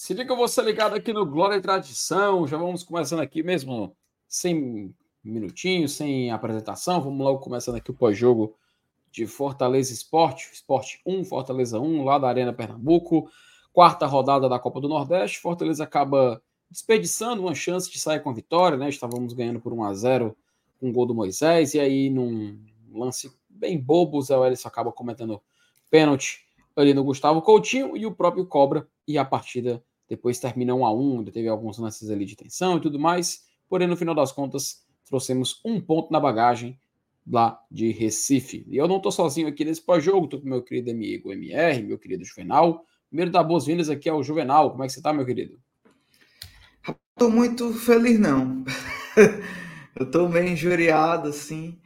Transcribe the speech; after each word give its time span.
Se 0.00 0.14
liga 0.14 0.32
você 0.32 0.62
ligado 0.62 0.94
aqui 0.94 1.12
no 1.12 1.26
Glória 1.26 1.56
e 1.56 1.60
Tradição. 1.60 2.46
Já 2.46 2.56
vamos 2.56 2.84
começando 2.84 3.18
aqui 3.18 3.42
mesmo, 3.42 3.96
sem 4.28 4.94
minutinhos, 5.24 5.90
sem 5.96 6.30
apresentação. 6.30 7.00
Vamos 7.00 7.18
logo 7.18 7.40
começando 7.40 7.74
aqui 7.74 7.90
o 7.90 7.94
pós-jogo 7.94 8.54
de 9.10 9.26
Fortaleza 9.26 9.92
Esporte. 9.92 10.50
Esporte 10.52 11.00
1, 11.04 11.24
Fortaleza 11.24 11.80
1, 11.80 12.04
lá 12.04 12.16
da 12.16 12.28
Arena 12.28 12.52
Pernambuco. 12.52 13.28
Quarta 13.72 14.06
rodada 14.06 14.48
da 14.48 14.56
Copa 14.56 14.80
do 14.80 14.88
Nordeste. 14.88 15.40
Fortaleza 15.40 15.82
acaba 15.82 16.40
desperdiçando 16.70 17.42
uma 17.42 17.54
chance 17.56 17.90
de 17.90 17.98
sair 17.98 18.20
com 18.20 18.30
a 18.30 18.34
vitória, 18.34 18.78
né? 18.78 18.88
Estávamos 18.88 19.32
ganhando 19.32 19.58
por 19.58 19.72
1 19.72 19.82
a 19.82 19.94
0 19.94 20.36
com 20.78 20.90
o 20.90 20.92
gol 20.92 21.06
do 21.06 21.14
Moisés. 21.14 21.74
E 21.74 21.80
aí, 21.80 22.08
num 22.08 22.56
lance 22.92 23.32
bem 23.48 23.76
bobo, 23.76 24.18
o 24.18 24.22
Zé 24.22 24.36
Welles 24.36 24.64
acaba 24.64 24.92
cometendo 24.92 25.42
pênalti 25.90 26.46
ali 26.76 26.94
no 26.94 27.02
Gustavo 27.02 27.42
Coutinho 27.42 27.96
e 27.96 28.06
o 28.06 28.14
próprio 28.14 28.46
Cobra. 28.46 28.86
E 29.04 29.18
a 29.18 29.24
partida 29.24 29.82
depois 30.08 30.38
termina 30.38 30.74
um 30.74 30.86
a 30.86 30.92
um, 30.92 31.18
ainda 31.18 31.30
teve 31.30 31.48
alguns 31.48 31.78
lances 31.78 32.10
ali 32.10 32.24
de 32.24 32.36
tensão 32.36 32.76
e 32.78 32.80
tudo 32.80 32.98
mais. 32.98 33.44
Porém, 33.68 33.86
no 33.86 33.96
final 33.96 34.14
das 34.14 34.32
contas, 34.32 34.82
trouxemos 35.04 35.60
um 35.64 35.80
ponto 35.80 36.12
na 36.12 36.18
bagagem 36.18 36.78
lá 37.30 37.60
de 37.70 37.90
Recife. 37.92 38.64
E 38.68 38.76
eu 38.76 38.88
não 38.88 38.96
estou 38.96 39.12
sozinho 39.12 39.48
aqui 39.48 39.64
nesse 39.64 39.82
pós-jogo, 39.82 40.24
estou 40.24 40.40
com 40.40 40.48
meu 40.48 40.62
querido 40.62 40.90
amigo 40.90 41.32
MR, 41.32 41.82
meu 41.82 41.98
querido 41.98 42.24
Juvenal. 42.24 42.84
Primeiro, 43.08 43.30
dar 43.30 43.42
boas-vindas 43.42 43.90
aqui 43.90 44.08
ao 44.08 44.22
Juvenal. 44.22 44.70
Como 44.70 44.82
é 44.82 44.86
que 44.86 44.92
você 44.92 45.00
está, 45.00 45.12
meu 45.12 45.26
querido? 45.26 45.58
Estou 47.12 47.30
muito 47.30 47.72
feliz, 47.74 48.18
não. 48.18 48.64
eu 49.98 50.06
estou 50.06 50.28
meio 50.28 50.48
injuriado, 50.48 51.28
assim. 51.28 51.78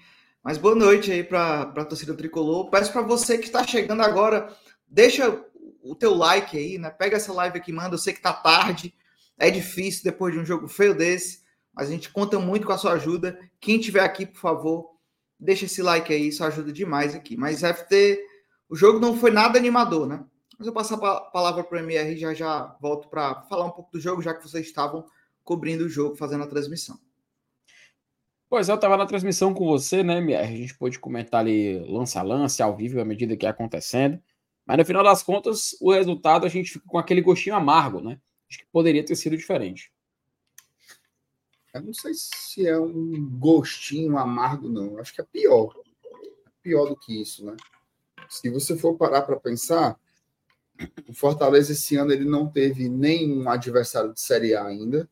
Mas 0.42 0.58
boa 0.58 0.74
noite 0.74 1.10
aí 1.10 1.24
para 1.24 1.62
a 1.62 1.84
torcida 1.84 2.14
tricolor. 2.14 2.68
Peço 2.70 2.92
para 2.92 3.02
você 3.02 3.38
que 3.38 3.46
está 3.46 3.66
chegando 3.66 4.02
agora, 4.02 4.54
deixa 4.86 5.42
o 5.82 5.94
teu 5.94 6.14
like 6.14 6.56
aí, 6.56 6.78
né? 6.78 6.90
Pega 6.90 7.16
essa 7.16 7.32
live 7.32 7.58
aqui, 7.58 7.72
manda. 7.72 7.94
Eu 7.94 7.98
sei 7.98 8.12
que 8.12 8.20
tá 8.20 8.32
tarde, 8.32 8.94
é 9.36 9.50
difícil 9.50 10.04
depois 10.04 10.32
de 10.32 10.40
um 10.40 10.44
jogo 10.44 10.68
feio 10.68 10.94
desse, 10.94 11.42
mas 11.74 11.88
a 11.88 11.90
gente 11.90 12.10
conta 12.10 12.38
muito 12.38 12.66
com 12.66 12.72
a 12.72 12.78
sua 12.78 12.92
ajuda. 12.92 13.38
Quem 13.60 13.78
tiver 13.78 14.00
aqui, 14.00 14.24
por 14.24 14.40
favor, 14.40 14.90
deixa 15.38 15.64
esse 15.64 15.82
like 15.82 16.12
aí, 16.12 16.28
isso 16.28 16.44
ajuda 16.44 16.72
demais 16.72 17.14
aqui. 17.14 17.36
Mas 17.36 17.62
FT, 17.62 18.20
o 18.68 18.76
jogo 18.76 18.98
não 18.98 19.16
foi 19.16 19.30
nada 19.30 19.58
animador, 19.58 20.06
né? 20.06 20.24
Mas 20.58 20.66
eu 20.66 20.72
passo 20.72 20.94
a 20.94 21.20
palavra 21.20 21.64
para 21.64 21.76
o 21.76 21.80
MR 21.80 22.12
e 22.12 22.16
já 22.16 22.32
já 22.32 22.76
volto 22.80 23.08
para 23.08 23.42
falar 23.42 23.64
um 23.64 23.70
pouco 23.70 23.90
do 23.90 24.00
jogo, 24.00 24.22
já 24.22 24.32
que 24.32 24.48
vocês 24.48 24.64
estavam 24.64 25.04
cobrindo 25.42 25.86
o 25.86 25.88
jogo, 25.88 26.14
fazendo 26.14 26.44
a 26.44 26.46
transmissão. 26.46 26.96
Pois 28.48 28.68
é, 28.68 28.72
eu 28.72 28.76
estava 28.76 28.96
na 28.96 29.06
transmissão 29.06 29.54
com 29.54 29.66
você, 29.66 30.02
né, 30.04 30.18
MR? 30.18 30.54
A 30.54 30.56
gente 30.56 30.76
pôde 30.76 30.98
comentar 30.98 31.40
ali 31.40 31.78
lance 31.90 32.18
a 32.18 32.22
lance, 32.22 32.62
ao 32.62 32.76
vivo, 32.76 33.00
à 33.00 33.04
medida 33.04 33.36
que 33.36 33.46
ia 33.46 33.50
acontecendo. 33.50 34.22
Mas 34.72 34.78
no 34.78 34.84
final 34.86 35.04
das 35.04 35.22
contas, 35.22 35.76
o 35.82 35.92
resultado 35.92 36.46
a 36.46 36.48
gente 36.48 36.72
fica 36.72 36.88
com 36.88 36.96
aquele 36.96 37.20
gostinho 37.20 37.54
amargo, 37.54 38.00
né? 38.00 38.18
Acho 38.48 38.58
que 38.58 38.64
poderia 38.72 39.04
ter 39.04 39.14
sido 39.16 39.36
diferente. 39.36 39.92
Eu 41.74 41.82
não 41.82 41.92
sei 41.92 42.14
se 42.14 42.66
é 42.66 42.78
um 42.78 43.22
gostinho 43.38 44.16
amargo, 44.16 44.70
não. 44.70 44.98
Acho 44.98 45.12
que 45.12 45.20
é 45.20 45.24
pior. 45.24 45.76
É 46.46 46.50
pior 46.62 46.86
do 46.86 46.96
que 46.96 47.20
isso, 47.20 47.44
né? 47.44 47.54
Se 48.30 48.48
você 48.48 48.74
for 48.74 48.96
parar 48.96 49.20
para 49.20 49.38
pensar, 49.38 50.00
o 51.06 51.12
Fortaleza 51.12 51.72
esse 51.72 51.96
ano 51.96 52.10
ele 52.10 52.24
não 52.24 52.48
teve 52.48 52.88
nenhum 52.88 53.50
adversário 53.50 54.14
de 54.14 54.22
Série 54.22 54.54
A 54.54 54.64
ainda. 54.64 55.06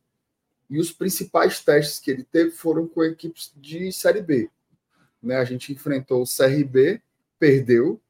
E 0.71 0.79
os 0.79 0.91
principais 0.91 1.63
testes 1.63 1.99
que 1.99 2.09
ele 2.09 2.23
teve 2.23 2.49
foram 2.49 2.87
com 2.87 3.03
equipes 3.03 3.53
de 3.55 3.91
Série 3.91 4.23
B. 4.23 4.49
Né? 5.21 5.35
A 5.35 5.45
gente 5.45 5.71
enfrentou 5.71 6.23
o 6.23 6.25
CRB, 6.25 6.99
perdeu, 7.37 8.01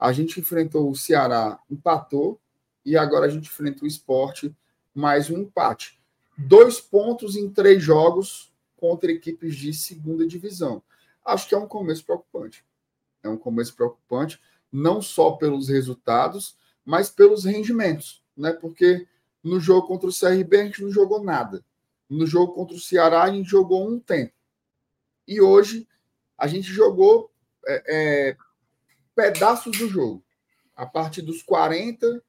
a 0.00 0.12
gente 0.12 0.40
enfrentou 0.40 0.90
o 0.90 0.96
Ceará, 0.96 1.60
empatou, 1.70 2.40
e 2.86 2.96
agora 2.96 3.26
a 3.26 3.28
gente 3.28 3.48
enfrenta 3.48 3.84
o 3.84 3.86
esporte, 3.86 4.56
mais 4.94 5.28
um 5.28 5.36
empate. 5.36 6.00
Dois 6.38 6.80
pontos 6.80 7.36
em 7.36 7.50
três 7.50 7.82
jogos 7.82 8.50
contra 8.76 9.12
equipes 9.12 9.54
de 9.54 9.74
segunda 9.74 10.26
divisão. 10.26 10.82
Acho 11.22 11.46
que 11.46 11.54
é 11.54 11.58
um 11.58 11.68
começo 11.68 12.02
preocupante. 12.02 12.64
É 13.22 13.28
um 13.28 13.36
começo 13.36 13.76
preocupante, 13.76 14.40
não 14.72 15.02
só 15.02 15.32
pelos 15.32 15.68
resultados, 15.68 16.56
mas 16.82 17.10
pelos 17.10 17.44
rendimentos, 17.44 18.24
né? 18.34 18.54
Porque 18.54 19.06
no 19.44 19.60
jogo 19.60 19.86
contra 19.86 20.08
o 20.08 20.12
CRB 20.12 20.56
a 20.56 20.64
gente 20.64 20.82
não 20.82 20.90
jogou 20.90 21.22
nada. 21.22 21.62
No 22.08 22.26
jogo 22.26 22.54
contra 22.54 22.74
o 22.74 22.80
Ceará 22.80 23.24
a 23.24 23.30
gente 23.30 23.50
jogou 23.50 23.86
um 23.86 24.00
tempo. 24.00 24.32
E 25.28 25.42
hoje 25.42 25.86
a 26.38 26.46
gente 26.46 26.72
jogou 26.72 27.30
é, 27.66 27.82
é, 27.86 28.36
pedaços 29.20 29.76
do 29.76 29.86
jogo. 29.86 30.24
A 30.74 30.86
partir 30.86 31.20
dos 31.20 31.42
40 31.42 32.22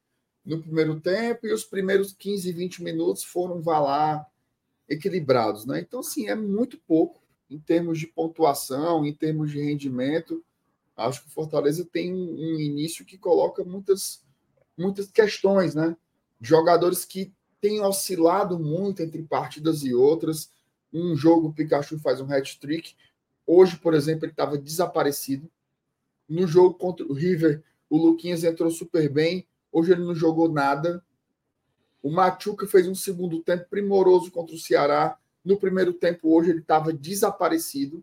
no 0.44 0.60
primeiro 0.60 1.00
tempo 1.00 1.46
e 1.46 1.52
os 1.52 1.64
primeiros 1.64 2.12
15, 2.12 2.52
20 2.52 2.82
minutos 2.82 3.24
foram 3.24 3.62
vá 3.62 3.78
lá 3.78 4.26
equilibrados, 4.86 5.64
né? 5.64 5.80
Então 5.80 6.00
assim, 6.00 6.28
é 6.28 6.34
muito 6.34 6.76
pouco 6.86 7.22
em 7.48 7.58
termos 7.58 7.98
de 7.98 8.06
pontuação, 8.06 9.06
em 9.06 9.14
termos 9.14 9.50
de 9.50 9.62
rendimento. 9.62 10.44
Acho 10.94 11.22
que 11.22 11.28
o 11.28 11.30
Fortaleza 11.30 11.88
tem 11.90 12.12
um 12.12 12.60
início 12.60 13.06
que 13.06 13.16
coloca 13.16 13.64
muitas 13.64 14.22
muitas 14.76 15.10
questões, 15.10 15.74
né? 15.74 15.96
Jogadores 16.40 17.06
que 17.06 17.32
têm 17.58 17.80
oscilado 17.80 18.58
muito 18.58 19.02
entre 19.02 19.22
partidas 19.22 19.82
e 19.82 19.94
outras. 19.94 20.50
Um 20.92 21.16
jogo 21.16 21.48
o 21.48 21.52
Pikachu 21.54 21.98
faz 22.00 22.20
um 22.20 22.30
hat-trick. 22.30 22.94
Hoje, 23.46 23.78
por 23.78 23.94
exemplo, 23.94 24.26
ele 24.26 24.32
estava 24.32 24.58
desaparecido. 24.58 25.50
No 26.32 26.46
jogo 26.46 26.74
contra 26.78 27.04
o 27.04 27.12
River, 27.12 27.62
o 27.90 27.98
Luquinhas 27.98 28.42
entrou 28.42 28.70
super 28.70 29.06
bem. 29.06 29.46
Hoje 29.70 29.92
ele 29.92 30.02
não 30.02 30.14
jogou 30.14 30.50
nada. 30.50 31.04
O 32.02 32.10
Machuca 32.10 32.66
fez 32.66 32.88
um 32.88 32.94
segundo 32.94 33.42
tempo 33.42 33.68
primoroso 33.68 34.30
contra 34.30 34.54
o 34.54 34.58
Ceará. 34.58 35.18
No 35.44 35.58
primeiro 35.58 35.92
tempo, 35.92 36.34
hoje, 36.34 36.48
ele 36.48 36.60
estava 36.60 36.90
desaparecido. 36.90 38.02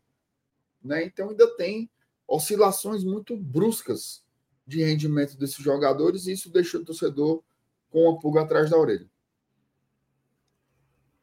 Né? 0.83 1.05
Então, 1.05 1.31
ainda 1.31 1.47
tem 1.55 1.89
oscilações 2.27 3.03
muito 3.03 3.35
bruscas 3.35 4.23
de 4.63 4.83
rendimento 4.83 5.35
desses 5.35 5.57
jogadores 5.57 6.27
e 6.27 6.33
isso 6.33 6.51
deixa 6.51 6.77
o 6.77 6.85
torcedor 6.85 7.41
com 7.89 8.11
a 8.11 8.19
pulga 8.19 8.41
atrás 8.41 8.69
da 8.69 8.77
orelha. 8.77 9.09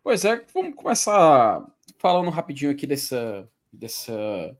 Pois 0.02 0.24
é, 0.24 0.44
vamos 0.52 0.74
começar 0.74 1.64
falando 1.98 2.30
rapidinho 2.30 2.72
aqui 2.72 2.84
dessa, 2.84 3.48
dessa 3.72 4.58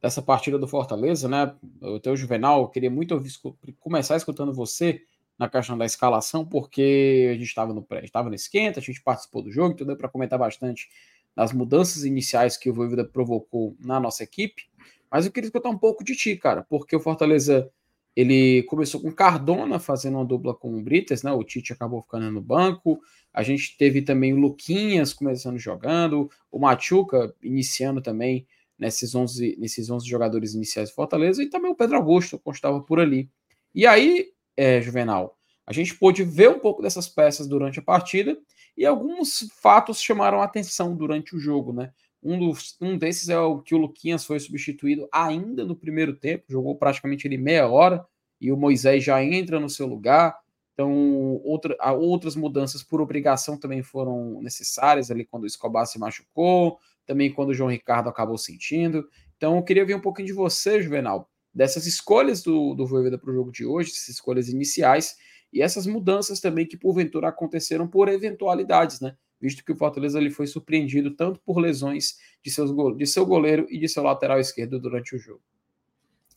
dessa 0.00 0.22
partida 0.22 0.58
do 0.58 0.68
Fortaleza, 0.68 1.28
né? 1.28 1.54
O 1.80 1.98
teu 1.98 2.16
Juvenal, 2.16 2.68
queria 2.68 2.90
muito 2.90 3.12
ouvir, 3.14 3.32
começar 3.80 4.16
escutando 4.16 4.52
você 4.52 5.02
na 5.38 5.48
questão 5.48 5.78
da 5.78 5.84
escalação, 5.84 6.44
porque 6.44 7.28
a 7.30 7.34
gente 7.34 7.46
estava 7.46 7.72
no 7.72 7.82
pré, 7.82 8.04
estava 8.04 8.28
no 8.28 8.34
esquenta, 8.34 8.80
a 8.80 8.82
gente 8.82 9.02
participou 9.02 9.42
do 9.42 9.50
jogo, 9.50 9.72
então 9.72 9.86
deu 9.86 9.96
para 9.96 10.08
comentar 10.08 10.38
bastante 10.38 10.88
das 11.34 11.52
mudanças 11.52 12.04
iniciais 12.04 12.56
que 12.56 12.68
o 12.68 12.74
Voivoda 12.74 13.04
provocou 13.04 13.76
na 13.78 14.00
nossa 14.00 14.24
equipe. 14.24 14.68
Mas 15.10 15.24
eu 15.24 15.32
queria 15.32 15.46
escutar 15.46 15.68
um 15.68 15.78
pouco 15.78 16.02
de 16.02 16.16
ti, 16.16 16.36
cara, 16.36 16.66
porque 16.68 16.96
o 16.96 17.00
Fortaleza 17.00 17.70
ele 18.18 18.64
começou 18.64 19.00
com 19.00 19.12
Cardona 19.12 19.78
fazendo 19.78 20.16
uma 20.16 20.24
dupla 20.24 20.52
com 20.52 20.76
o 20.76 20.82
Brites, 20.82 21.22
né? 21.22 21.30
O 21.30 21.44
Tite 21.44 21.72
acabou 21.72 22.02
ficando 22.02 22.28
no 22.32 22.40
banco. 22.40 23.00
A 23.32 23.44
gente 23.44 23.76
teve 23.78 24.02
também 24.02 24.32
o 24.32 24.36
Luquinhas 24.36 25.12
começando 25.12 25.56
jogando, 25.56 26.28
o 26.50 26.58
Machuca 26.58 27.32
iniciando 27.40 28.02
também 28.02 28.44
nesses 28.78 29.14
11, 29.14 29.56
nesses 29.58 29.90
11 29.90 30.06
jogadores 30.06 30.54
iniciais 30.54 30.90
do 30.90 30.94
Fortaleza, 30.94 31.42
e 31.42 31.48
também 31.48 31.70
o 31.70 31.74
Pedro 31.74 31.96
Augusto 31.96 32.38
constava 32.38 32.80
por 32.80 33.00
ali. 33.00 33.28
E 33.74 33.86
aí, 33.86 34.28
é, 34.56 34.80
Juvenal, 34.80 35.36
a 35.66 35.72
gente 35.72 35.94
pôde 35.94 36.24
ver 36.24 36.48
um 36.48 36.58
pouco 36.58 36.80
dessas 36.80 37.08
peças 37.08 37.46
durante 37.46 37.78
a 37.78 37.82
partida 37.82 38.38
e 38.76 38.86
alguns 38.86 39.48
fatos 39.60 40.00
chamaram 40.00 40.40
a 40.40 40.44
atenção 40.44 40.96
durante 40.96 41.36
o 41.36 41.38
jogo, 41.38 41.72
né? 41.72 41.92
Um, 42.22 42.38
dos, 42.38 42.76
um 42.80 42.96
desses 42.96 43.28
é 43.28 43.38
o 43.38 43.60
que 43.60 43.74
o 43.74 43.78
Luquinhas 43.78 44.24
foi 44.24 44.40
substituído 44.40 45.08
ainda 45.12 45.64
no 45.64 45.76
primeiro 45.76 46.16
tempo, 46.16 46.44
jogou 46.48 46.74
praticamente 46.76 47.26
ele 47.28 47.36
meia 47.36 47.68
hora 47.68 48.04
e 48.40 48.50
o 48.50 48.56
Moisés 48.56 49.04
já 49.04 49.22
entra 49.22 49.60
no 49.60 49.68
seu 49.68 49.86
lugar. 49.86 50.36
Então, 50.72 51.40
outra, 51.44 51.76
outras 51.92 52.36
mudanças 52.36 52.82
por 52.82 53.00
obrigação 53.00 53.58
também 53.58 53.82
foram 53.82 54.40
necessárias 54.40 55.10
ali 55.10 55.24
quando 55.24 55.42
o 55.42 55.46
Escobar 55.46 55.86
se 55.86 55.98
machucou, 55.98 56.78
também 57.08 57.32
quando 57.32 57.48
o 57.48 57.54
João 57.54 57.70
Ricardo 57.70 58.10
acabou 58.10 58.36
sentindo. 58.36 59.08
Então, 59.38 59.56
eu 59.56 59.62
queria 59.62 59.84
ver 59.84 59.96
um 59.96 60.00
pouquinho 60.00 60.26
de 60.26 60.34
você, 60.34 60.82
Juvenal, 60.82 61.30
dessas 61.52 61.86
escolhas 61.86 62.42
do, 62.42 62.74
do 62.74 62.86
Voivoda 62.86 63.16
para 63.16 63.30
o 63.30 63.34
jogo 63.34 63.50
de 63.50 63.64
hoje, 63.64 63.90
essas 63.90 64.10
escolhas 64.10 64.50
iniciais, 64.50 65.16
e 65.50 65.62
essas 65.62 65.86
mudanças 65.86 66.38
também 66.38 66.66
que 66.66 66.76
porventura 66.76 67.28
aconteceram 67.28 67.88
por 67.88 68.08
eventualidades, 68.08 69.00
né? 69.00 69.16
Visto 69.40 69.64
que 69.64 69.72
o 69.72 69.76
Fortaleza 69.76 70.18
ele 70.18 70.30
foi 70.30 70.46
surpreendido 70.46 71.12
tanto 71.12 71.40
por 71.40 71.58
lesões 71.58 72.18
de, 72.42 72.50
seus, 72.50 72.70
de 72.96 73.06
seu 73.06 73.24
goleiro 73.24 73.66
e 73.70 73.78
de 73.78 73.88
seu 73.88 74.02
lateral 74.02 74.38
esquerdo 74.38 74.78
durante 74.78 75.16
o 75.16 75.18
jogo. 75.18 75.40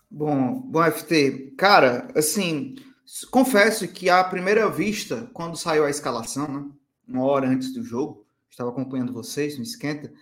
Bom, 0.10 0.62
bom, 0.62 0.84
FT, 0.90 1.54
cara, 1.58 2.08
assim, 2.16 2.76
confesso 3.30 3.86
que 3.90 4.10
à 4.10 4.24
primeira 4.24 4.70
vista, 4.70 5.30
quando 5.34 5.58
saiu 5.58 5.84
a 5.84 5.90
escalação, 5.90 6.48
né, 6.48 6.70
uma 7.06 7.26
hora 7.26 7.50
antes 7.50 7.74
do 7.74 7.84
jogo, 7.84 8.26
estava 8.50 8.70
acompanhando 8.70 9.12
vocês 9.12 9.58
no 9.58 9.64
Esquenta, 9.64 10.14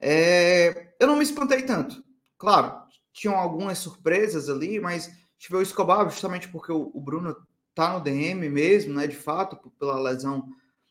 é, 0.00 0.94
eu 1.00 1.06
não 1.06 1.16
me 1.16 1.24
espantei 1.24 1.62
tanto. 1.62 2.04
Claro, 2.38 2.82
tinham 3.12 3.34
algumas 3.34 3.78
surpresas 3.78 4.48
ali, 4.48 4.78
mas 4.78 5.10
tive 5.38 5.56
o 5.56 5.62
Escobar 5.62 6.08
justamente 6.10 6.48
porque 6.48 6.72
o, 6.72 6.90
o 6.92 7.00
Bruno 7.00 7.36
tá 7.74 7.92
no 7.92 8.00
DM 8.00 8.48
mesmo, 8.48 8.94
né? 8.94 9.06
De 9.06 9.16
fato, 9.16 9.56
pela 9.78 10.00
lesão 10.00 10.48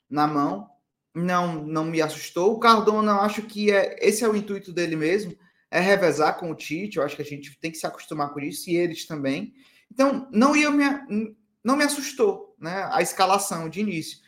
na 0.09 0.27
mão. 0.27 0.69
Não, 1.13 1.63
não 1.63 1.85
me 1.85 2.01
assustou. 2.01 2.53
O 2.53 2.59
Cardona, 2.59 3.13
eu 3.13 3.21
acho 3.21 3.41
que 3.43 3.71
é, 3.71 3.97
esse 4.01 4.23
é 4.23 4.29
o 4.29 4.35
intuito 4.35 4.73
dele 4.73 4.95
mesmo, 4.95 5.35
é 5.71 5.79
revezar 5.79 6.37
com 6.37 6.51
o 6.51 6.55
Tite. 6.55 6.97
Eu 6.97 7.03
acho 7.03 7.15
que 7.15 7.21
a 7.21 7.25
gente 7.25 7.57
tem 7.59 7.71
que 7.71 7.77
se 7.77 7.87
acostumar 7.87 8.33
com 8.33 8.39
isso 8.39 8.69
e 8.69 8.75
eles 8.75 9.05
também. 9.05 9.53
Então, 9.91 10.27
não 10.31 10.55
ia 10.55 10.69
me, 10.69 11.35
não 11.63 11.75
me 11.75 11.83
assustou, 11.83 12.55
né? 12.59 12.87
A 12.91 13.01
escalação 13.01 13.69
de 13.69 13.79
início. 13.79 14.19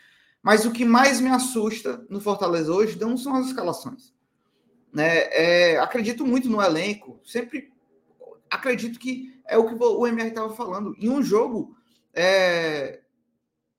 Mas 0.41 0.65
o 0.65 0.71
que 0.71 0.85
mais 0.85 1.19
me 1.19 1.29
assusta 1.29 2.05
no 2.09 2.21
Fortaleza 2.21 2.71
hoje 2.71 2.97
não 2.97 3.17
são 3.17 3.35
as 3.35 3.47
escalações. 3.47 4.13
Né? 4.93 5.19
É, 5.31 5.79
acredito 5.79 6.25
muito 6.25 6.49
no 6.49 6.61
elenco, 6.61 7.19
sempre 7.25 7.71
acredito 8.49 8.99
que 8.99 9.39
é 9.45 9.57
o 9.57 9.67
que 9.67 9.75
o 9.75 10.07
MR 10.07 10.29
estava 10.29 10.53
falando. 10.55 10.95
Em 10.97 11.09
um 11.09 11.21
jogo, 11.21 11.75
é, 12.13 13.01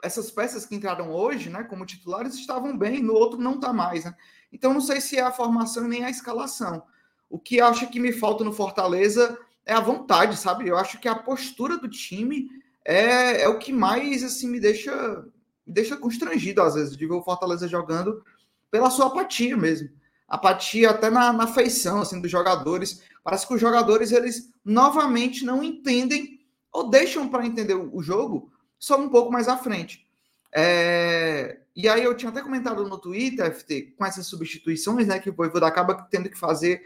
essas 0.02 0.30
peças 0.30 0.64
que 0.64 0.74
entraram 0.74 1.12
hoje, 1.12 1.50
né, 1.50 1.64
como 1.64 1.86
titulares, 1.86 2.34
estavam 2.34 2.76
bem, 2.76 3.02
no 3.02 3.14
outro 3.14 3.38
não 3.38 3.54
está 3.54 3.72
mais. 3.72 4.04
Né? 4.04 4.14
Então, 4.52 4.72
não 4.72 4.80
sei 4.80 5.00
se 5.00 5.16
é 5.16 5.22
a 5.22 5.32
formação 5.32 5.88
nem 5.88 6.04
a 6.04 6.10
escalação. 6.10 6.82
O 7.28 7.38
que 7.38 7.60
acho 7.60 7.90
que 7.90 8.00
me 8.00 8.12
falta 8.12 8.44
no 8.44 8.52
Fortaleza 8.52 9.38
é 9.66 9.74
a 9.74 9.80
vontade, 9.80 10.36
sabe? 10.36 10.66
Eu 10.66 10.78
acho 10.78 10.98
que 10.98 11.08
a 11.08 11.14
postura 11.14 11.76
do 11.76 11.88
time 11.88 12.48
é, 12.84 13.42
é 13.42 13.48
o 13.48 13.58
que 13.58 13.72
mais 13.72 14.24
assim 14.24 14.48
me 14.48 14.58
deixa 14.58 15.24
me 15.66 15.74
deixa 15.74 15.98
constrangido, 15.98 16.62
às 16.62 16.74
vezes, 16.74 16.96
de 16.96 17.06
ver 17.06 17.12
o 17.12 17.22
Fortaleza 17.22 17.68
jogando 17.68 18.24
pela 18.70 18.88
sua 18.88 19.08
apatia 19.08 19.54
mesmo. 19.54 19.90
Apatia 20.28 20.90
até 20.90 21.08
na, 21.10 21.32
na 21.32 21.46
feição 21.46 22.02
assim, 22.02 22.20
dos 22.20 22.30
jogadores. 22.30 23.02
Parece 23.24 23.46
que 23.46 23.54
os 23.54 23.60
jogadores, 23.60 24.12
eles 24.12 24.52
novamente 24.64 25.44
não 25.44 25.62
entendem 25.62 26.38
ou 26.72 26.90
deixam 26.90 27.28
para 27.28 27.46
entender 27.46 27.74
o 27.74 28.02
jogo 28.02 28.52
só 28.78 28.98
um 29.00 29.08
pouco 29.08 29.32
mais 29.32 29.48
à 29.48 29.56
frente. 29.56 30.06
É... 30.52 31.58
E 31.74 31.88
aí 31.88 32.04
eu 32.04 32.16
tinha 32.16 32.30
até 32.30 32.42
comentado 32.42 32.86
no 32.88 32.98
Twitter, 32.98 33.52
FT, 33.54 33.94
com 33.96 34.04
essas 34.04 34.26
substituições, 34.26 35.06
né, 35.06 35.18
que 35.18 35.30
o 35.30 35.32
Voivoda 35.32 35.66
acaba 35.66 35.94
tendo 36.10 36.28
que 36.28 36.38
fazer 36.38 36.82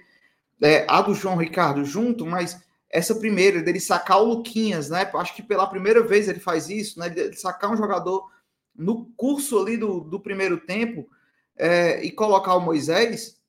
é, 0.61 0.87
a 0.89 1.01
do 1.01 1.15
João 1.15 1.37
Ricardo 1.37 1.85
junto, 1.85 2.25
mas 2.25 2.63
essa 2.89 3.15
primeira 3.15 3.63
dele 3.63 3.81
sacar 3.81 4.21
o 4.21 4.27
Luquinhas, 4.27 4.91
né? 4.91 5.11
Acho 5.15 5.35
que 5.35 5.43
pela 5.43 5.67
primeira 5.67 6.03
vez 6.03 6.29
ele 6.29 6.39
faz 6.39 6.69
isso, 6.69 7.01
né? 7.01 7.09
De 7.09 7.35
sacar 7.35 7.73
um 7.73 7.77
jogador 7.77 8.31
no 8.77 9.07
curso 9.17 9.59
ali 9.59 9.77
do, 9.77 10.01
do 10.01 10.21
primeiro 10.21 10.59
tempo 10.59 11.09
é, 11.57 12.03
e 12.05 12.11
colocar 12.11 12.55
o 12.55 12.61
Moisés, 12.61 13.41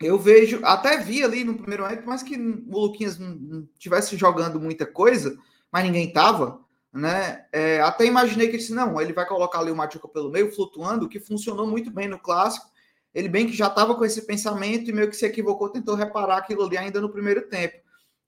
eu 0.00 0.18
vejo, 0.18 0.60
até 0.64 0.98
vi 0.98 1.24
ali 1.24 1.42
no 1.42 1.56
primeiro 1.56 1.82
momento, 1.82 2.04
mas 2.06 2.22
que 2.22 2.36
o 2.36 2.78
Luquinhas 2.78 3.18
não 3.18 3.66
tivesse 3.78 4.16
jogando 4.16 4.60
muita 4.60 4.86
coisa, 4.86 5.36
mas 5.72 5.84
ninguém 5.84 6.12
tava, 6.12 6.60
né? 6.92 7.46
É, 7.52 7.80
até 7.80 8.06
imaginei 8.06 8.48
que 8.48 8.56
disse, 8.56 8.72
não, 8.72 9.00
ele 9.00 9.12
vai 9.12 9.26
colocar 9.26 9.58
ali 9.58 9.70
o 9.70 9.76
Machuca 9.76 10.08
pelo 10.08 10.30
meio, 10.30 10.52
flutuando, 10.52 11.08
que 11.08 11.18
funcionou 11.18 11.66
muito 11.66 11.90
bem 11.90 12.08
no 12.08 12.18
clássico. 12.18 12.66
Ele 13.12 13.28
bem 13.28 13.46
que 13.46 13.56
já 13.56 13.66
estava 13.66 13.94
com 13.94 14.04
esse 14.04 14.22
pensamento 14.22 14.88
e 14.88 14.92
meio 14.92 15.08
que 15.08 15.16
se 15.16 15.26
equivocou, 15.26 15.70
tentou 15.70 15.94
reparar 15.94 16.38
aquilo 16.38 16.64
ali 16.64 16.78
ainda 16.78 17.00
no 17.00 17.10
primeiro 17.10 17.48
tempo. 17.48 17.76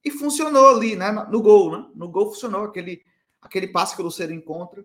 E 0.05 0.11
funcionou 0.11 0.71
ali, 0.71 0.97
né? 0.97 1.13
No 1.31 1.41
gol, 1.41 1.71
né? 1.71 1.87
No 1.95 2.09
gol 2.09 2.31
funcionou 2.31 2.65
aquele, 2.65 3.03
aquele 3.41 3.69
passe 3.69 3.95
que 3.95 4.01
o 4.01 4.05
Luceiro 4.05 4.33
encontra. 4.33 4.85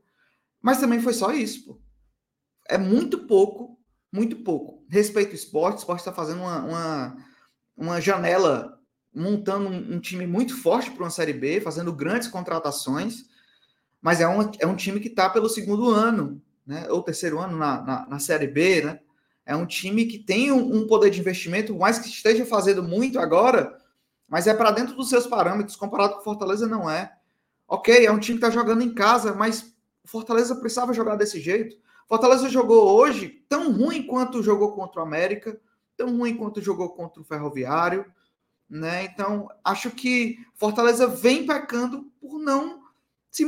Mas 0.62 0.80
também 0.80 1.02
foi 1.02 1.14
só 1.14 1.32
isso, 1.32 1.66
pô. 1.66 1.80
É 2.68 2.78
muito 2.78 3.26
pouco, 3.26 3.80
muito 4.16 4.38
pouco. 4.38 4.82
Respeito 4.88 5.30
ao 5.30 5.36
esporte, 5.36 5.76
o 5.76 5.80
esporte 5.80 6.00
está 6.00 6.14
fazendo 6.14 6.40
uma, 6.40 6.64
uma, 6.64 7.18
uma, 7.76 8.02
janela, 8.02 8.80
montando 9.14 9.68
um, 9.68 9.96
um 9.96 10.00
time 10.00 10.26
muito 10.26 10.56
forte 10.62 10.90
para 10.90 11.04
uma 11.04 11.10
Série 11.10 11.34
B, 11.34 11.60
fazendo 11.60 11.92
grandes 11.92 12.30
contratações, 12.30 13.26
mas 14.02 14.22
é 14.22 14.28
um, 14.28 14.50
é 14.60 14.66
um 14.66 14.76
time 14.76 15.02
que 15.02 15.10
está 15.10 15.30
pelo 15.30 15.50
segundo 15.50 15.90
ano, 15.90 16.42
né? 16.66 16.88
Ou 16.90 17.04
terceiro 17.04 17.40
ano 17.40 17.58
na, 17.58 17.82
na, 17.82 18.08
na 18.08 18.20
Série 18.20 18.48
B, 18.48 18.82
né? 18.82 19.00
É 19.46 19.56
um 19.56 19.66
time 19.66 20.06
que 20.06 20.18
tem 20.18 20.52
um, 20.52 20.78
um 20.78 20.88
poder 20.88 21.10
de 21.10 21.20
investimento, 21.20 21.76
mais 21.76 22.00
que 22.00 22.08
esteja 22.08 22.46
fazendo 22.46 22.82
muito 22.82 23.20
agora, 23.20 23.78
mas 24.28 24.48
é 24.48 24.54
para 24.54 24.72
dentro 24.72 24.96
dos 24.96 25.10
seus 25.10 25.28
parâmetros, 25.28 25.76
comparado 25.76 26.16
com 26.16 26.24
Fortaleza, 26.24 26.68
não 26.68 26.90
é. 26.90 27.12
Ok, 27.68 28.06
é 28.06 28.12
um 28.12 28.20
time 28.20 28.40
que 28.40 28.46
está 28.46 28.50
jogando 28.50 28.82
em 28.82 28.94
casa, 28.94 29.34
mas 29.34 29.76
Fortaleza 30.06 30.56
precisava 30.56 30.94
jogar 30.94 31.16
desse 31.16 31.40
jeito. 31.40 31.76
Fortaleza 32.08 32.50
jogou 32.50 32.96
hoje 32.96 33.44
tão 33.50 33.72
ruim 33.72 34.06
quanto 34.06 34.44
jogou 34.44 34.74
contra 34.74 35.02
o 35.02 35.04
América, 35.04 35.60
tão 35.98 36.18
ruim 36.18 36.36
quanto 36.36 36.62
jogou 36.62 36.90
contra 36.90 37.22
o 37.22 37.26
Ferroviário, 37.26 38.06
né? 38.70 39.06
Então, 39.06 39.50
acho 39.64 39.92
que 39.92 40.38
Fortaleza 40.56 41.08
vem 41.08 41.46
pecando 41.46 42.12
por 42.20 42.40
não 42.40 42.84
se, 43.32 43.46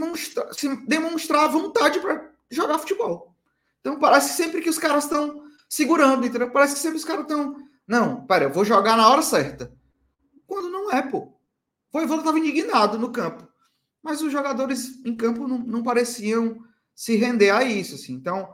se 0.54 0.76
demonstrar 0.86 1.50
vontade 1.50 2.00
para 2.00 2.32
jogar 2.50 2.80
futebol. 2.80 3.36
Então, 3.80 4.00
parece 4.00 4.34
sempre 4.34 4.62
que 4.62 4.70
os 4.70 4.78
caras 4.78 5.04
estão 5.04 5.44
segurando, 5.70 6.26
entendeu? 6.26 6.52
Parece 6.52 6.76
que 6.76 6.80
sempre 6.80 6.98
os 6.98 7.06
caras 7.06 7.24
estão. 7.24 7.58
Não, 7.88 8.26
pera, 8.26 8.46
eu 8.46 8.54
vou 8.54 8.66
jogar 8.66 8.98
na 8.98 9.10
hora 9.10 9.22
certa. 9.22 9.72
Quando 10.46 10.70
não 10.70 10.92
é, 10.92 11.02
pô. 11.02 11.20
O 11.20 11.34
Voivoda 11.92 12.22
estava 12.22 12.40
indignado 12.40 12.98
no 13.00 13.12
campo 13.12 13.48
mas 14.08 14.22
os 14.22 14.32
jogadores 14.32 15.04
em 15.06 15.14
campo 15.14 15.50
não, 15.50 15.58
não 15.58 15.84
pareciam 15.84 16.64
se 16.98 17.16
render 17.16 17.52
a 17.52 17.64
isso. 17.64 17.94
Assim. 17.94 18.14
Então, 18.14 18.52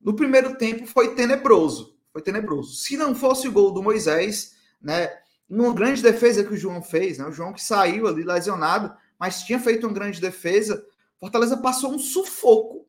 no 0.00 0.16
primeiro 0.16 0.58
tempo 0.58 0.84
foi 0.84 1.14
tenebroso. 1.14 1.96
Foi 2.12 2.20
tenebroso. 2.20 2.74
Se 2.74 2.96
não 2.96 3.14
fosse 3.14 3.46
o 3.46 3.52
gol 3.52 3.70
do 3.70 3.82
Moisés, 3.82 4.56
né? 4.82 5.16
Numa 5.48 5.72
grande 5.72 6.02
defesa 6.02 6.42
que 6.42 6.54
o 6.54 6.56
João 6.56 6.82
fez, 6.82 7.18
né? 7.18 7.26
O 7.26 7.32
João 7.32 7.52
que 7.52 7.62
saiu 7.62 8.08
ali 8.08 8.24
lesionado, 8.24 8.92
mas 9.18 9.44
tinha 9.44 9.60
feito 9.60 9.86
uma 9.86 9.92
grande 9.94 10.20
defesa. 10.20 10.84
Fortaleza 11.20 11.56
passou 11.56 11.92
um 11.92 11.98
sufoco 11.98 12.84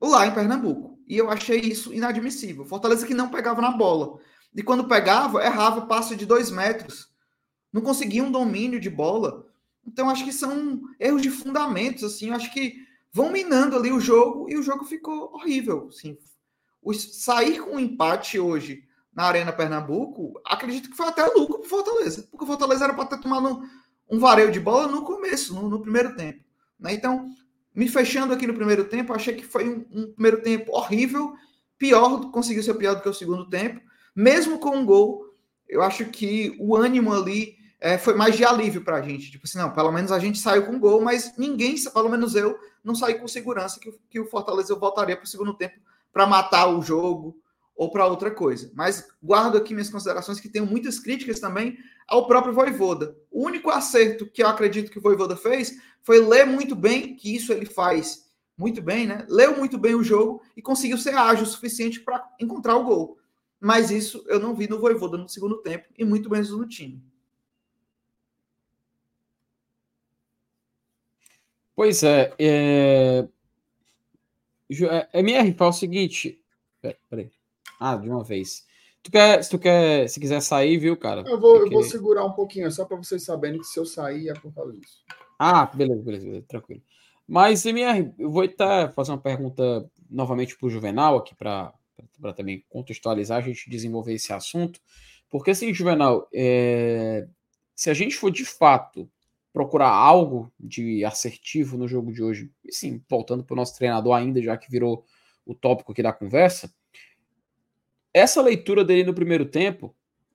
lá 0.00 0.26
em 0.26 0.34
Pernambuco. 0.34 0.96
E 1.08 1.16
eu 1.16 1.28
achei 1.28 1.58
isso 1.58 1.92
inadmissível. 1.92 2.64
Fortaleza 2.64 3.06
que 3.06 3.14
não 3.14 3.28
pegava 3.28 3.60
na 3.60 3.72
bola. 3.72 4.20
E 4.54 4.62
quando 4.62 4.86
pegava, 4.86 5.44
errava 5.44 5.86
passe 5.86 6.14
de 6.14 6.24
dois 6.24 6.50
metros. 6.50 7.08
Não 7.72 7.82
conseguia 7.82 8.22
um 8.22 8.30
domínio 8.30 8.78
de 8.78 8.88
bola. 8.88 9.46
Então, 9.84 10.08
acho 10.08 10.24
que 10.24 10.32
são 10.32 10.80
erros 11.00 11.22
de 11.22 11.30
fundamentos, 11.30 12.04
assim, 12.04 12.30
acho 12.30 12.52
que 12.52 12.86
vão 13.12 13.30
minando 13.30 13.76
ali 13.76 13.92
o 13.92 14.00
jogo 14.00 14.48
e 14.48 14.56
o 14.56 14.62
jogo 14.62 14.84
ficou 14.84 15.32
horrível. 15.34 15.88
O, 16.82 16.94
sair 16.94 17.60
com 17.60 17.76
um 17.76 17.80
empate 17.80 18.38
hoje 18.38 18.84
na 19.12 19.24
Arena 19.24 19.52
Pernambuco, 19.52 20.40
acredito 20.44 20.90
que 20.90 20.96
foi 20.96 21.08
até 21.08 21.24
lucro 21.26 21.58
para 21.58 21.68
Fortaleza, 21.68 22.28
porque 22.30 22.44
o 22.44 22.46
Fortaleza 22.46 22.84
era 22.84 22.94
para 22.94 23.06
ter 23.06 23.20
tomado 23.20 23.48
um, 23.48 24.16
um 24.16 24.18
vareio 24.18 24.52
de 24.52 24.60
bola 24.60 24.86
no 24.86 25.02
começo, 25.02 25.54
no, 25.54 25.68
no 25.68 25.82
primeiro 25.82 26.14
tempo. 26.14 26.44
Né? 26.78 26.94
Então, 26.94 27.28
me 27.74 27.88
fechando 27.88 28.32
aqui 28.32 28.46
no 28.46 28.54
primeiro 28.54 28.84
tempo, 28.84 29.12
achei 29.12 29.34
que 29.34 29.44
foi 29.44 29.68
um, 29.68 29.84
um, 29.90 30.12
primeiro 30.12 30.40
tempo 30.42 30.72
horrível, 30.72 31.34
pior, 31.76 32.30
conseguiu 32.30 32.62
ser 32.62 32.74
pior 32.74 32.94
do 32.94 33.02
que 33.02 33.08
o 33.08 33.14
segundo 33.14 33.48
tempo, 33.48 33.80
mesmo 34.14 34.58
com 34.58 34.76
um 34.76 34.86
gol, 34.86 35.24
eu 35.68 35.82
acho 35.82 36.06
que 36.06 36.56
o 36.58 36.76
ânimo 36.76 37.12
ali 37.12 37.57
é, 37.80 37.96
foi 37.96 38.14
mais 38.14 38.36
de 38.36 38.44
alívio 38.44 38.82
para 38.82 38.96
a 38.96 39.02
gente. 39.02 39.30
Tipo 39.30 39.46
assim, 39.46 39.58
não, 39.58 39.72
pelo 39.72 39.92
menos 39.92 40.10
a 40.10 40.18
gente 40.18 40.38
saiu 40.38 40.66
com 40.66 40.78
gol, 40.78 41.00
mas 41.00 41.36
ninguém, 41.36 41.74
pelo 41.92 42.08
menos 42.08 42.34
eu, 42.34 42.58
não 42.82 42.94
saí 42.94 43.14
com 43.14 43.28
segurança 43.28 43.78
que, 43.78 43.92
que 44.10 44.20
o 44.20 44.26
Fortaleza 44.26 44.74
voltaria 44.74 45.16
para 45.16 45.24
o 45.24 45.28
segundo 45.28 45.54
tempo 45.54 45.78
para 46.12 46.26
matar 46.26 46.66
o 46.68 46.82
jogo 46.82 47.36
ou 47.76 47.90
para 47.90 48.06
outra 48.06 48.30
coisa. 48.30 48.70
Mas 48.74 49.06
guardo 49.22 49.56
aqui 49.56 49.72
minhas 49.72 49.90
considerações 49.90 50.40
que 50.40 50.48
tenho 50.48 50.66
muitas 50.66 50.98
críticas 50.98 51.38
também 51.38 51.78
ao 52.08 52.26
próprio 52.26 52.52
Voivoda. 52.52 53.16
O 53.30 53.44
único 53.44 53.70
acerto 53.70 54.26
que 54.26 54.42
eu 54.42 54.48
acredito 54.48 54.90
que 54.90 54.98
o 54.98 55.02
Voivoda 55.02 55.36
fez 55.36 55.80
foi 56.02 56.18
ler 56.18 56.44
muito 56.44 56.74
bem, 56.74 57.14
que 57.14 57.34
isso 57.34 57.52
ele 57.52 57.66
faz 57.66 58.28
muito 58.56 58.82
bem, 58.82 59.06
né? 59.06 59.24
Leu 59.28 59.56
muito 59.56 59.78
bem 59.78 59.94
o 59.94 60.02
jogo 60.02 60.42
e 60.56 60.60
conseguiu 60.60 60.98
ser 60.98 61.14
ágil 61.14 61.44
o 61.44 61.48
suficiente 61.48 62.00
para 62.00 62.28
encontrar 62.40 62.74
o 62.74 62.82
gol. 62.82 63.18
Mas 63.60 63.92
isso 63.92 64.24
eu 64.26 64.40
não 64.40 64.54
vi 64.54 64.68
no 64.68 64.80
Voivoda 64.80 65.16
no 65.16 65.28
segundo 65.28 65.58
tempo 65.58 65.86
e 65.96 66.04
muito 66.04 66.28
menos 66.28 66.50
no 66.50 66.66
time. 66.66 67.00
Pois 71.78 72.02
é, 72.02 72.34
é... 72.40 73.28
é 74.68 75.20
MR, 75.20 75.54
fala 75.54 75.70
o 75.70 75.72
seguinte. 75.72 76.42
Pera, 76.82 76.98
peraí. 77.08 77.30
Ah, 77.78 77.94
de 77.94 78.10
uma 78.10 78.24
vez. 78.24 78.66
Tu 79.00 79.12
quer, 79.12 79.44
se 79.44 79.48
tu 79.48 79.60
quer, 79.60 80.08
se 80.08 80.18
quiser 80.18 80.40
sair, 80.40 80.76
viu, 80.76 80.96
cara? 80.96 81.22
Eu 81.24 81.38
vou, 81.38 81.60
Porque... 81.60 81.68
eu 81.68 81.78
vou 81.78 81.84
segurar 81.84 82.24
um 82.24 82.32
pouquinho, 82.32 82.66
é 82.66 82.70
só 82.72 82.84
para 82.84 82.96
vocês 82.96 83.22
saberem 83.22 83.60
que 83.60 83.64
se 83.64 83.78
eu 83.78 83.86
sair 83.86 84.28
é 84.28 84.34
por 84.34 84.52
causa 84.52 84.72
disso. 84.72 85.04
Ah, 85.38 85.66
beleza, 85.66 86.02
beleza, 86.02 86.24
beleza 86.26 86.46
tranquilo. 86.48 86.82
Mas, 87.28 87.64
MR, 87.64 88.12
eu 88.18 88.28
vou 88.28 88.42
até 88.42 88.88
fazer 88.88 89.12
uma 89.12 89.18
pergunta 89.18 89.88
novamente 90.10 90.58
para 90.58 90.66
o 90.66 90.70
Juvenal, 90.70 91.18
aqui 91.18 91.32
para 91.36 91.72
também 92.34 92.64
contextualizar, 92.68 93.38
a 93.38 93.42
gente 93.42 93.70
desenvolver 93.70 94.14
esse 94.14 94.32
assunto. 94.32 94.80
Porque, 95.30 95.52
assim, 95.52 95.72
Juvenal, 95.72 96.28
é... 96.34 97.28
se 97.72 97.88
a 97.88 97.94
gente 97.94 98.16
for 98.16 98.32
de 98.32 98.44
fato 98.44 99.08
procurar 99.58 99.90
algo 99.90 100.52
de 100.56 101.04
assertivo 101.04 101.76
no 101.76 101.88
jogo 101.88 102.12
de 102.12 102.22
hoje, 102.22 102.48
e 102.64 102.72
sim, 102.72 103.02
voltando 103.10 103.42
para 103.42 103.54
o 103.54 103.56
nosso 103.56 103.76
treinador 103.76 104.14
ainda, 104.14 104.40
já 104.40 104.56
que 104.56 104.70
virou 104.70 105.04
o 105.44 105.52
tópico 105.52 105.90
aqui 105.90 106.00
da 106.00 106.12
conversa, 106.12 106.72
essa 108.14 108.40
leitura 108.40 108.84
dele 108.84 109.02
no 109.02 109.12
primeiro 109.12 109.44
tempo 109.44 109.92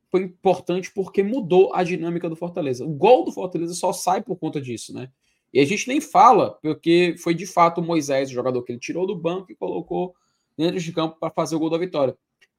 foi 0.09 0.23
importante 0.23 0.91
porque 0.93 1.23
mudou 1.23 1.73
a 1.73 1.85
dinâmica 1.85 2.29
do 2.29 2.35
Fortaleza. 2.35 2.83
O 2.83 2.89
gol 2.89 3.23
do 3.23 3.31
Fortaleza 3.31 3.73
só 3.73 3.93
sai 3.93 4.21
por 4.21 4.35
conta 4.35 4.59
disso, 4.59 4.93
né? 4.93 5.09
E 5.53 5.61
a 5.61 5.65
gente 5.65 5.87
nem 5.87 6.01
fala, 6.01 6.59
porque 6.61 7.15
foi 7.17 7.33
de 7.33 7.47
fato 7.47 7.79
o 7.79 7.81
Moisés, 7.81 8.29
o 8.29 8.33
jogador 8.33 8.61
que 8.63 8.73
ele 8.73 8.79
tirou 8.79 9.07
do 9.07 9.15
banco 9.15 9.53
e 9.53 9.55
colocou 9.55 10.13
dentro 10.57 10.81
de 10.81 10.91
campo 10.91 11.17
para 11.17 11.31
fazer 11.31 11.55
o 11.55 11.59
gol 11.59 11.69
da 11.69 11.77
vitória. 11.77 12.13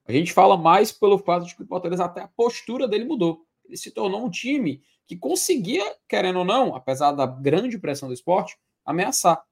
A 0.06 0.12
gente 0.12 0.32
fala 0.32 0.56
mais 0.56 0.90
pelo 0.90 1.18
fato 1.18 1.44
de 1.44 1.54
que 1.54 1.62
o 1.62 1.66
Fortaleza 1.66 2.06
até 2.06 2.22
a 2.22 2.28
postura 2.28 2.88
dele 2.88 3.04
mudou. 3.04 3.44
Ele 3.66 3.76
se 3.76 3.90
tornou 3.90 4.24
um 4.24 4.30
time 4.30 4.80
que 5.06 5.16
conseguia, 5.16 5.84
querendo 6.08 6.40
ou 6.40 6.44
não, 6.44 6.74
apesar 6.74 7.12
da 7.12 7.26
grande 7.26 7.78
pressão 7.78 8.08
do 8.08 8.14
esporte, 8.14 8.56
ameaçar. 8.84 9.42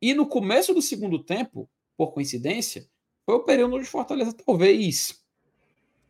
E 0.00 0.14
no 0.14 0.26
começo 0.26 0.74
do 0.74 0.82
segundo 0.82 1.22
tempo, 1.22 1.68
por 1.96 2.12
coincidência, 2.12 2.88
foi 3.24 3.34
o 3.34 3.44
período 3.44 3.76
onde 3.76 3.86
Fortaleza 3.86 4.32
talvez 4.32 5.22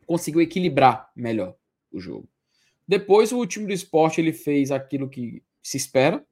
conseguiu 0.07 0.41
equilibrar 0.41 1.11
melhor 1.15 1.55
o 1.93 2.01
jogo. 2.01 2.29
Depois, 2.87 3.33
o 3.33 3.47
time 3.47 3.67
do 3.67 3.73
esporte 3.73 4.21
ele 4.21 4.33
fez 4.33 4.71
aquilo 4.71 5.09
que 5.09 5.43
se 5.63 5.77
espera 5.77 6.25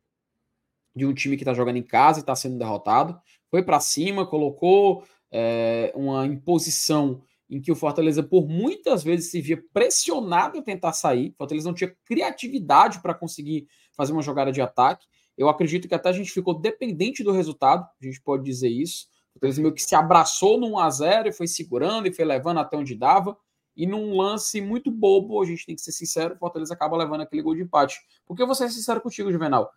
de 0.95 1.07
um 1.07 1.15
time 1.15 1.37
que 1.37 1.43
está 1.43 1.55
jogando 1.55 1.77
em 1.77 1.83
casa 1.83 2.19
e 2.19 2.23
está 2.23 2.35
sendo 2.35 2.59
derrotado. 2.59 3.21
Foi 3.51 3.63
para 3.63 3.79
cima, 3.79 4.27
colocou 4.27 5.05
é, 5.31 5.93
uma 5.95 6.27
imposição 6.27 7.23
em 7.49 7.61
que 7.61 7.73
o 7.73 7.77
Fortaleza, 7.77 8.23
por 8.23 8.47
muitas 8.47 9.03
vezes, 9.03 9.31
se 9.31 9.41
via 9.41 9.63
pressionado 9.73 10.59
a 10.59 10.63
tentar 10.63 10.93
sair. 10.93 11.31
O 11.31 11.37
Fortaleza 11.37 11.69
não 11.69 11.75
tinha 11.75 11.95
criatividade 12.05 13.01
para 13.01 13.15
conseguir 13.15 13.67
fazer 13.97 14.13
uma 14.13 14.23
jogada 14.23 14.53
de 14.53 14.61
ataque. 14.61 15.07
Eu 15.37 15.49
acredito 15.49 15.89
que 15.89 15.95
até 15.95 16.09
a 16.09 16.13
gente 16.13 16.31
ficou 16.31 16.53
dependente 16.53 17.23
do 17.23 17.33
resultado, 17.33 17.87
a 18.01 18.05
gente 18.05 18.21
pode 18.21 18.45
dizer 18.45 18.69
isso. 18.69 19.07
O 19.31 19.33
Fortaleza 19.35 19.63
meio 19.63 19.73
que 19.73 19.83
se 19.83 19.95
abraçou 19.95 20.59
no 20.59 20.73
1x0 20.73 21.29
e 21.29 21.33
foi 21.33 21.47
segurando 21.47 22.07
e 22.07 22.13
foi 22.13 22.25
levando 22.25 22.59
até 22.59 22.77
onde 22.77 22.95
dava. 22.95 23.37
E 23.75 23.87
num 23.87 24.17
lance 24.17 24.61
muito 24.61 24.91
bobo, 24.91 25.41
a 25.41 25.47
gente 25.47 25.65
tem 25.65 25.77
que 25.77 25.81
ser 25.81 25.93
sincero, 25.93 26.35
o 26.35 26.39
Fortaleza 26.39 26.75
acaba 26.75 26.97
levando 26.97 27.21
aquele 27.21 27.43
gol 27.43 27.55
de 27.55 27.63
empate. 27.63 28.01
Porque 28.27 28.43
eu 28.43 28.47
vou 28.47 28.55
ser 28.55 28.69
sincero 28.71 29.01
contigo, 29.01 29.31
Juvenal. 29.31 29.71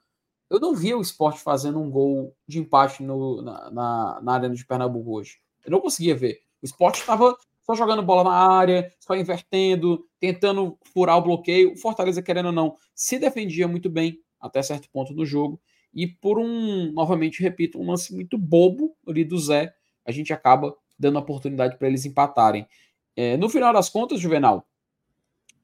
Eu 0.50 0.60
não 0.60 0.76
vi 0.76 0.94
o 0.94 1.00
esporte 1.00 1.40
fazendo 1.40 1.80
um 1.80 1.90
gol 1.90 2.36
de 2.46 2.60
empate 2.60 3.04
no, 3.04 3.42
na, 3.42 3.72
na, 3.72 4.20
na 4.22 4.34
Arena 4.34 4.56
de 4.56 4.66
Pernambuco 4.66 5.12
hoje. 5.12 5.38
Eu 5.64 5.72
não 5.72 5.80
conseguia 5.80 6.16
ver. 6.16 6.42
O 6.62 6.66
esporte 6.66 7.00
estava 7.00 7.38
jogando 7.76 8.04
bola 8.04 8.24
na 8.24 8.34
área, 8.34 8.92
só 9.00 9.16
invertendo, 9.16 10.06
tentando 10.20 10.78
furar 10.94 11.18
o 11.18 11.22
bloqueio. 11.22 11.74
O 11.74 11.78
Fortaleza, 11.78 12.22
querendo 12.22 12.48
ou 12.48 12.52
não, 12.52 12.76
se 12.94 13.20
defendia 13.20 13.68
muito 13.68 13.90
bem 13.90 14.20
até 14.40 14.62
certo 14.62 14.90
ponto 14.90 15.14
do 15.14 15.26
jogo. 15.26 15.62
E 15.94 16.08
por 16.08 16.40
um, 16.40 16.92
novamente 16.92 17.42
repito, 17.42 17.80
um 17.80 17.90
lance 17.90 18.14
muito 18.14 18.38
bobo 18.38 18.96
ali 19.08 19.24
do 19.24 19.38
Zé, 19.38 19.74
a 20.06 20.12
gente 20.12 20.32
acaba 20.34 20.76
dando 20.98 21.20
oportunidade 21.20 21.78
para 21.78 21.88
eles 21.88 22.06
empatarem. 22.06 22.66
É, 23.16 23.36
no 23.38 23.50
final 23.50 23.74
das 23.74 23.90
contas, 23.90 24.20
Juvenal, 24.20 24.66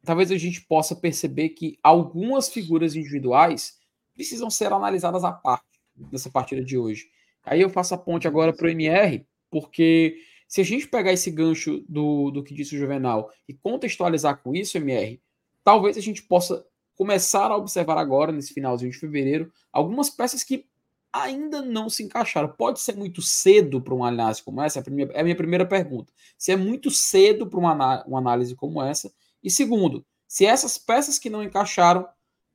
talvez 0.04 0.32
a 0.32 0.38
gente 0.38 0.62
possa 0.62 0.96
perceber 0.96 1.50
que 1.50 1.78
algumas 1.82 2.50
figuras 2.50 2.96
individuais 2.96 3.78
precisam 4.14 4.50
ser 4.50 4.74
analisadas 4.74 5.24
à 5.24 5.32
parte 5.32 5.66
dessa 5.96 6.30
partida 6.30 6.64
de 6.64 6.78
hoje. 6.78 7.06
Aí 7.46 7.62
eu 7.62 7.70
faço 7.70 7.94
a 7.94 7.98
ponte 7.98 8.28
agora 8.28 8.52
para 8.52 8.68
o 8.68 8.70
MR, 8.70 9.26
porque 9.50 10.18
se 10.48 10.62
a 10.62 10.64
gente 10.64 10.88
pegar 10.88 11.12
esse 11.12 11.30
gancho 11.30 11.84
do, 11.90 12.32
do 12.32 12.44
que 12.44 12.54
disse 12.54 12.76
o 12.76 12.80
Juvenal 12.80 13.32
e 13.48 13.54
contextualizar 13.54 14.42
com 14.42 14.56
isso, 14.56 14.78
MR, 14.78 15.22
talvez 15.64 15.98
a 15.98 16.02
gente 16.02 16.24
possa 16.24 16.66
começar 16.96 17.52
a 17.52 17.58
observar 17.58 17.98
agora, 17.98 18.32
nesse 18.32 18.54
finalzinho 18.54 18.92
de 18.92 18.98
fevereiro, 18.98 19.52
algumas 19.72 20.10
peças 20.10 20.44
que 20.44 20.66
ainda 21.12 21.62
não 21.62 21.90
se 21.90 22.04
encaixaram. 22.04 22.50
Pode 22.50 22.80
ser 22.80 22.96
muito 22.96 23.22
cedo 23.22 23.82
para 23.82 23.94
uma 23.94 24.08
análise 24.08 24.44
como 24.44 24.62
essa? 24.62 24.80
É 24.80 24.84
a, 24.86 24.92
minha, 24.92 25.10
é 25.14 25.24
minha 25.24 25.36
primeira 25.36 25.66
pergunta. 25.66 26.12
Se 26.38 26.52
é 26.52 26.56
muito 26.56 26.90
cedo 26.90 27.48
para 27.48 27.60
uma, 27.60 28.04
uma 28.06 28.20
análise 28.20 28.56
como 28.56 28.82
essa. 28.82 29.12
E 29.44 29.50
segundo, 29.50 30.06
se 30.28 30.46
essas 30.46 30.78
peças 30.78 31.20
que 31.20 31.30
não 31.30 31.44
encaixaram, 31.44 32.08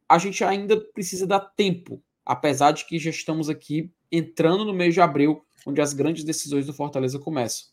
a 0.08 0.18
gente 0.18 0.44
ainda 0.44 0.78
precisa 0.78 1.26
dar 1.26 1.40
tempo, 1.40 2.02
apesar 2.24 2.72
de 2.72 2.84
que 2.84 2.98
já 2.98 3.10
estamos 3.10 3.48
aqui 3.48 3.90
entrando 4.10 4.64
no 4.64 4.74
mês 4.74 4.92
de 4.92 5.00
abril, 5.00 5.44
onde 5.66 5.80
as 5.80 5.92
grandes 5.94 6.24
decisões 6.24 6.66
do 6.66 6.74
Fortaleza 6.74 7.18
começam. 7.18 7.71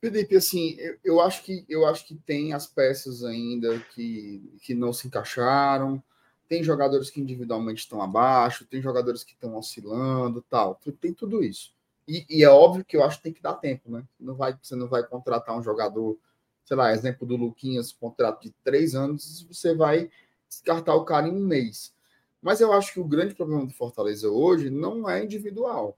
Felipe, 0.00 0.34
assim, 0.34 0.76
eu, 0.78 0.98
eu, 1.04 1.20
acho 1.20 1.42
que 1.44 1.64
eu 1.68 1.86
acho 1.86 2.06
que 2.06 2.14
tem 2.14 2.54
as 2.54 2.66
peças 2.66 3.22
ainda 3.22 3.78
que, 3.94 4.42
que 4.62 4.74
não 4.74 4.92
se 4.92 5.06
encaixaram. 5.06 6.02
Tem 6.48 6.64
jogadores 6.64 7.10
que 7.10 7.20
individualmente 7.20 7.82
estão 7.82 8.02
abaixo, 8.02 8.66
tem 8.66 8.80
jogadores 8.80 9.22
que 9.22 9.32
estão 9.32 9.56
oscilando, 9.56 10.42
tal. 10.48 10.80
Tem 11.00 11.12
tudo 11.12 11.44
isso. 11.44 11.72
E, 12.08 12.26
e, 12.28 12.42
é 12.42 12.48
óbvio 12.48 12.84
que 12.84 12.96
eu 12.96 13.04
acho 13.04 13.18
que 13.18 13.24
tem 13.24 13.32
que 13.32 13.42
dar 13.42 13.54
tempo, 13.54 13.90
né? 13.90 14.02
Não 14.18 14.34
vai, 14.34 14.58
você 14.60 14.74
não 14.74 14.88
vai 14.88 15.06
contratar 15.06 15.56
um 15.56 15.62
jogador, 15.62 16.18
sei 16.64 16.76
lá, 16.76 16.92
exemplo 16.92 17.26
do 17.26 17.36
Luquinhas, 17.36 17.92
contrato 17.92 18.42
de 18.42 18.50
três 18.64 18.94
anos, 18.96 19.46
você 19.48 19.74
vai 19.74 20.10
descartar 20.48 20.94
o 20.96 21.04
cara 21.04 21.28
em 21.28 21.32
um 21.32 21.46
mês. 21.46 21.94
Mas 22.42 22.60
eu 22.60 22.72
acho 22.72 22.94
que 22.94 23.00
o 23.00 23.04
grande 23.04 23.34
problema 23.34 23.64
do 23.66 23.72
Fortaleza 23.72 24.28
hoje 24.28 24.70
não 24.70 25.08
é 25.08 25.22
individual. 25.22 25.96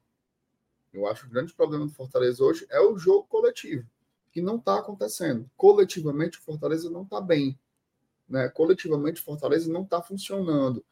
Eu 0.92 1.06
acho 1.06 1.22
que 1.22 1.28
o 1.28 1.30
grande 1.30 1.54
problema 1.54 1.86
do 1.86 1.92
Fortaleza 1.92 2.44
hoje 2.44 2.66
é 2.68 2.80
o 2.80 2.98
jogo 2.98 3.26
coletivo, 3.28 3.88
que 4.32 4.40
não 4.40 4.56
está 4.56 4.78
acontecendo. 4.78 5.48
Coletivamente, 5.56 6.38
o 6.38 6.42
Fortaleza 6.42 6.90
não 6.90 7.02
está 7.02 7.20
bem. 7.20 7.58
Né? 8.28 8.48
Coletivamente, 8.48 9.20
o 9.20 9.24
Fortaleza 9.24 9.70
não 9.70 9.82
está 9.82 10.02
funcionando. 10.02 10.84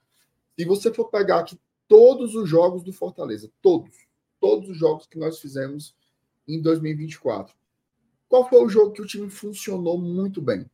Se 0.57 0.65
você 0.67 0.93
for 0.93 1.07
pegar 1.07 1.41
aqui 1.41 1.59
todos 1.89 2.35
os 2.35 2.49
jogos 2.49 2.83
do 2.83 2.93
Fortaleza, 2.93 3.51
todos, 3.63 4.07
todos 4.39 4.69
os 4.69 4.77
jogos 4.77 5.07
que 5.07 5.19
nós 5.19 5.41
fizemos 5.41 5.97
em 6.47 6.61
2024, 6.61 7.57
qual 8.29 8.49
foi 8.49 8.63
o 8.63 8.69
jogo 8.69 8.93
que 8.93 9.03
o 9.03 9.07
time 9.07 9.31
funcionou 9.31 9.99
muito 9.99 10.43
bem? 10.43 10.71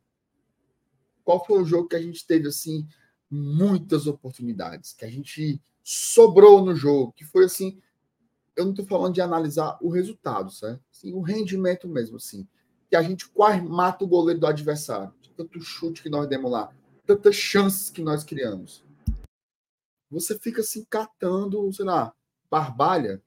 Qual 1.25 1.45
foi 1.45 1.63
o 1.63 1.65
jogo 1.65 1.89
que 1.89 1.97
a 1.97 2.03
gente 2.03 2.27
teve 2.27 2.49
assim 2.49 2.87
muitas 3.31 4.07
oportunidades, 4.07 4.93
que 4.93 5.05
a 5.05 5.11
gente 5.11 5.61
sobrou 5.83 6.65
no 6.65 6.75
jogo, 6.75 7.13
que 7.13 7.25
foi 7.25 7.45
assim 7.45 7.81
eu 8.57 8.65
não 8.65 8.73
estou 8.73 8.87
falando 8.87 9.15
de 9.15 9.21
analisar 9.21 9.77
o 9.83 9.91
resultado, 9.91 10.51
certo? 10.51 10.83
Sim, 10.91 11.13
o 11.13 11.21
rendimento 11.21 11.87
mesmo, 11.87 12.17
assim. 12.17 12.49
Que 12.89 12.97
a 12.97 13.03
gente 13.03 13.29
quase 13.29 13.63
mata 13.63 14.05
o 14.05 14.09
goleiro 14.09 14.41
do 14.41 14.47
adversário. 14.47 15.13
Tanto 15.37 15.61
chute 15.61 16.03
que 16.03 16.09
nós 16.09 16.27
demos 16.27 16.51
lá, 16.51 16.73
tantas 17.07 17.35
chances 17.35 17.91
que 17.91 18.01
nós 18.01 18.25
criamos. 18.25 18.83
Você 20.11 20.39
fica 20.39 20.63
assim 20.63 20.85
catando, 20.89 21.73
sei 21.73 21.85
lá, 21.85 22.15
Barbalha. 22.51 23.23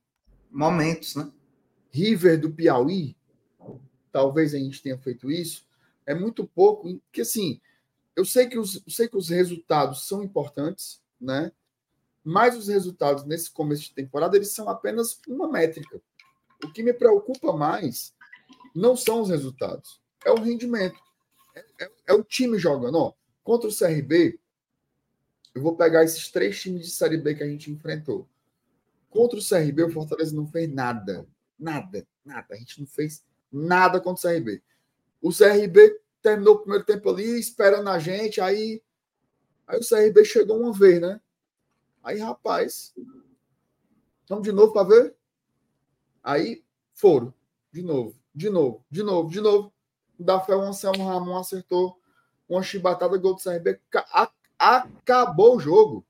Momentos, 0.50 1.16
né? 1.16 1.32
River 1.92 2.40
do 2.40 2.52
Piauí. 2.52 3.16
Talvez 4.12 4.56
a 4.56 4.58
gente 4.58 4.82
tenha 4.82 4.98
feito 4.98 5.30
isso. 5.30 5.68
É 6.06 6.16
muito 6.16 6.48
pouco, 6.48 6.98
porque 7.02 7.22
assim, 7.22 7.62
eu 8.16 8.26
sei 8.26 8.48
que 8.48 8.58
os, 8.58 8.84
sei 8.88 9.08
que 9.08 9.18
os 9.18 9.30
resultados 9.30 10.08
são 10.08 10.24
importantes, 10.24 11.00
né? 11.22 11.52
mas 12.24 12.56
os 12.56 12.68
resultados 12.68 13.24
nesse 13.26 13.50
começo 13.50 13.84
de 13.84 13.94
temporada 13.94 14.36
eles 14.36 14.52
são 14.52 14.70
apenas 14.70 15.20
uma 15.28 15.48
métrica. 15.48 16.02
O 16.64 16.72
que 16.72 16.84
me 16.84 16.94
preocupa 16.94 17.54
mais 17.54 18.14
não 18.76 18.96
são 18.96 19.22
os 19.22 19.30
resultados, 19.30 20.02
é 20.26 20.32
o 20.32 20.40
rendimento. 20.40 21.00
É, 21.56 21.66
é, 21.86 21.92
é 22.08 22.14
o 22.14 22.24
time 22.24 22.58
jogando. 22.58 22.98
Ó, 22.98 23.14
contra 23.44 23.70
o 23.70 23.76
CRB, 23.76 24.40
eu 25.54 25.62
vou 25.62 25.76
pegar 25.76 26.04
esses 26.04 26.30
três 26.32 26.62
times 26.62 26.86
de 26.86 26.92
Série 26.92 27.18
B 27.18 27.36
que 27.36 27.44
a 27.44 27.48
gente 27.48 27.72
enfrentou. 27.72 28.28
Contra 29.10 29.40
o 29.40 29.44
CRB, 29.44 29.84
o 29.84 29.92
Fortaleza 29.92 30.36
não 30.36 30.48
fez 30.48 30.72
nada. 30.72 31.28
Nada, 31.58 32.08
nada. 32.24 32.48
A 32.52 32.56
gente 32.56 32.80
não 32.80 32.88
fez 32.88 33.24
nada 33.52 34.00
contra 34.00 34.30
o 34.30 34.32
CRB. 34.32 34.62
O 35.22 35.32
CRB 35.32 36.00
terminou 36.22 36.56
o 36.56 36.60
primeiro 36.60 36.86
tempo 36.86 37.10
ali, 37.10 37.40
esperando 37.40 37.90
a 37.90 37.98
gente, 37.98 38.40
aí, 38.40 38.82
aí 39.68 39.80
o 39.80 39.88
CRB 39.88 40.24
chegou 40.26 40.60
uma 40.60 40.74
vez, 40.74 41.02
né? 41.02 41.20
Aí, 42.04 42.20
rapaz, 42.20 42.94
vamos 44.28 44.44
de 44.44 44.52
novo 44.52 44.72
para 44.74 44.88
ver? 44.88 45.16
Aí 46.24 46.64
foram, 46.94 47.34
de 47.72 47.82
novo, 47.82 48.19
de 48.40 48.50
novo, 48.50 48.86
de 48.90 49.04
novo, 49.04 49.30
de 49.30 49.42
novo. 49.42 49.74
O 50.18 50.62
Anselmo 50.62 51.06
Ramon 51.06 51.38
acertou 51.38 52.00
uma 52.48 52.64
chibatada, 52.64 53.18
gol 53.18 53.36
do 53.36 53.44
CRB. 53.44 53.82
Acabou 54.58 55.58
o 55.58 55.60
jogo. 55.60 56.06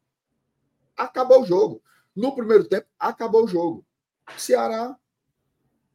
Acabou 0.96 1.42
o 1.42 1.46
jogo. 1.46 1.82
No 2.16 2.36
primeiro 2.36 2.66
tempo, 2.66 2.86
acabou 3.00 3.46
o 3.46 3.48
jogo. 3.48 3.84
Ceará, 4.38 4.96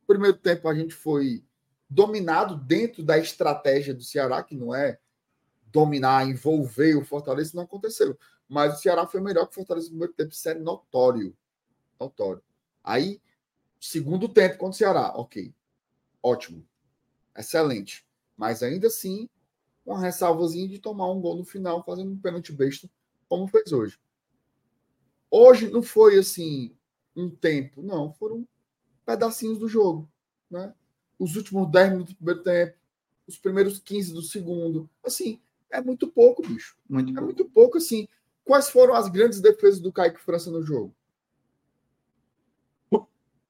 primeiro 0.09 0.37
tempo 0.37 0.69
a 0.69 0.75
gente 0.75 0.93
foi 0.93 1.45
dominado 1.89 2.57
dentro 2.57 3.05
da 3.05 3.17
estratégia 3.17 3.95
do 3.95 4.03
Ceará, 4.03 4.43
que 4.43 4.57
não 4.57 4.75
é 4.75 4.99
dominar, 5.67 6.27
envolver 6.29 6.97
o 6.97 7.05
Fortaleza, 7.05 7.53
não 7.55 7.63
aconteceu. 7.63 8.19
Mas 8.49 8.77
o 8.77 8.83
Ceará 8.83 9.07
foi 9.07 9.21
melhor 9.21 9.47
que 9.47 9.53
o 9.53 9.55
Fortaleza 9.55 9.87
no 9.87 9.93
primeiro 9.93 10.15
tempo, 10.15 10.33
isso 10.33 10.49
é 10.49 10.55
notório. 10.55 11.37
Notório. 12.01 12.43
Aí, 12.83 13.23
segundo 13.79 14.29
tempo 14.29 14.59
contra 14.59 14.75
o 14.75 14.79
Ceará, 14.79 15.13
ok. 15.15 15.55
Ótimo. 16.25 16.67
Excelente. 17.37 18.07
Mas 18.37 18.63
ainda 18.63 18.87
assim, 18.87 19.29
uma 19.85 20.01
ressalvazinha 20.01 20.67
de 20.67 20.79
tomar 20.79 21.11
um 21.11 21.21
gol 21.21 21.37
no 21.37 21.45
final, 21.45 21.85
fazendo 21.85 22.11
um 22.11 22.19
pênalti 22.19 22.53
besta, 22.53 22.89
como 23.29 23.47
fez 23.47 23.73
hoje. 23.73 23.99
Hoje 25.31 25.71
não 25.71 25.83
foi 25.83 26.19
assim 26.19 26.75
um 27.15 27.29
tempo, 27.29 27.83
não, 27.83 28.13
foram 28.15 28.47
pedacinhos 29.05 29.59
do 29.59 29.69
jogo, 29.69 30.11
né? 30.51 30.75
Os 31.19 31.37
últimos 31.37 31.71
10 31.71 31.93
minutos 31.93 32.15
do 32.15 32.17
primeiro 32.17 32.43
tempo, 32.43 32.79
os 33.27 33.39
primeiros 33.39 33.79
15 33.79 34.13
do 34.13 34.23
segundo, 34.23 34.89
assim, 35.05 35.41
é 35.71 35.81
muito 35.81 36.09
pouco, 36.09 36.43
bicho. 36.43 36.77
Muito 36.89 37.11
é 37.11 37.15
pouco. 37.15 37.25
muito 37.27 37.45
pouco, 37.51 37.79
assim 37.79 38.09
Quais 38.45 38.69
foram 38.69 38.95
as 38.95 39.09
grandes 39.09 39.41
defesas 39.41 39.81
do 39.81 39.91
Kaique 39.91 40.21
França 40.21 40.51
no 40.51 40.63
jogo? 40.63 40.95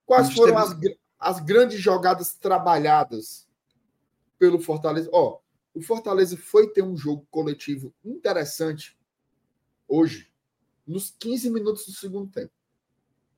Quais 0.07 0.33
foram 0.33 0.57
as, 0.57 0.79
as 1.25 1.41
grandes 1.41 1.81
jogadas 1.81 2.35
trabalhadas 2.35 3.49
pelo 4.39 4.61
Fortaleza? 4.61 5.09
Ó, 5.11 5.41
o 5.73 5.81
Fortaleza 5.81 6.37
foi 6.37 6.71
ter 6.71 6.83
um 6.83 6.95
jogo 6.95 7.27
coletivo 7.31 7.95
interessante 8.05 8.99
hoje, 9.89 10.31
nos 10.87 11.11
15 11.19 11.51
minutos 11.51 11.87
do 11.87 11.93
segundo 11.93 12.31
tempo. 12.31 12.53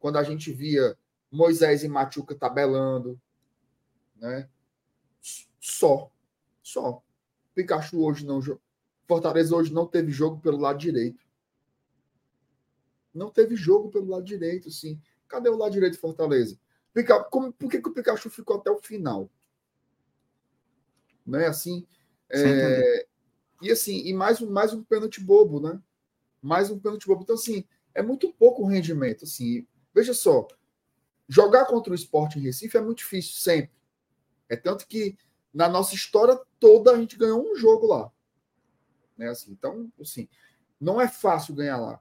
Quando 0.00 0.16
a 0.16 0.24
gente 0.24 0.52
via 0.52 0.98
Moisés 1.30 1.84
e 1.84 1.88
Machuca 1.88 2.34
tabelando, 2.34 3.20
né? 4.16 4.48
Só. 5.60 6.10
Só. 6.62 7.02
Pikachu 7.54 8.04
hoje 8.04 8.26
não 8.26 8.40
Fortaleza 9.06 9.54
hoje 9.54 9.72
não 9.72 9.86
teve 9.86 10.10
jogo 10.10 10.40
pelo 10.40 10.58
lado 10.58 10.78
direito. 10.78 11.24
Não 13.14 13.30
teve 13.30 13.54
jogo 13.54 13.90
pelo 13.90 14.08
lado 14.08 14.24
direito, 14.24 14.70
sim. 14.70 15.00
Cadê 15.28 15.48
o 15.48 15.56
lado 15.56 15.72
direito 15.72 15.94
de 15.94 16.00
Fortaleza? 16.00 16.58
Como... 17.30 17.52
Por 17.52 17.70
que, 17.70 17.80
que 17.80 17.88
o 17.88 17.92
Pikachu 17.92 18.30
ficou 18.30 18.56
até 18.56 18.70
o 18.70 18.80
final? 18.80 19.30
Né? 21.26 21.46
Assim. 21.46 21.86
É... 22.30 23.06
E 23.62 23.70
assim, 23.70 24.02
e 24.06 24.12
mais 24.12 24.40
um, 24.40 24.50
mais 24.50 24.72
um 24.72 24.82
pênalti 24.82 25.20
bobo, 25.20 25.60
né? 25.60 25.80
Mais 26.42 26.70
um 26.70 26.78
pênalti 26.78 27.06
bobo. 27.06 27.22
Então, 27.22 27.34
assim, 27.34 27.64
é 27.94 28.02
muito 28.02 28.32
pouco 28.34 28.62
o 28.62 28.66
rendimento. 28.66 29.24
Assim. 29.24 29.66
Veja 29.94 30.12
só, 30.12 30.46
jogar 31.28 31.64
contra 31.66 31.92
o 31.92 31.96
esporte 31.96 32.38
em 32.38 32.42
Recife 32.42 32.76
é 32.76 32.80
muito 32.80 32.98
difícil, 32.98 33.34
sempre. 33.34 33.74
É 34.48 34.56
tanto 34.56 34.86
que 34.86 35.16
na 35.52 35.68
nossa 35.68 35.94
história 35.94 36.38
toda 36.60 36.92
a 36.92 36.96
gente 36.98 37.16
ganhou 37.16 37.42
um 37.42 37.56
jogo 37.56 37.86
lá. 37.86 38.12
Né? 39.16 39.28
Assim, 39.28 39.52
então, 39.52 39.90
assim, 40.00 40.28
não 40.78 41.00
é 41.00 41.08
fácil 41.08 41.54
ganhar 41.54 41.78
lá. 41.78 42.00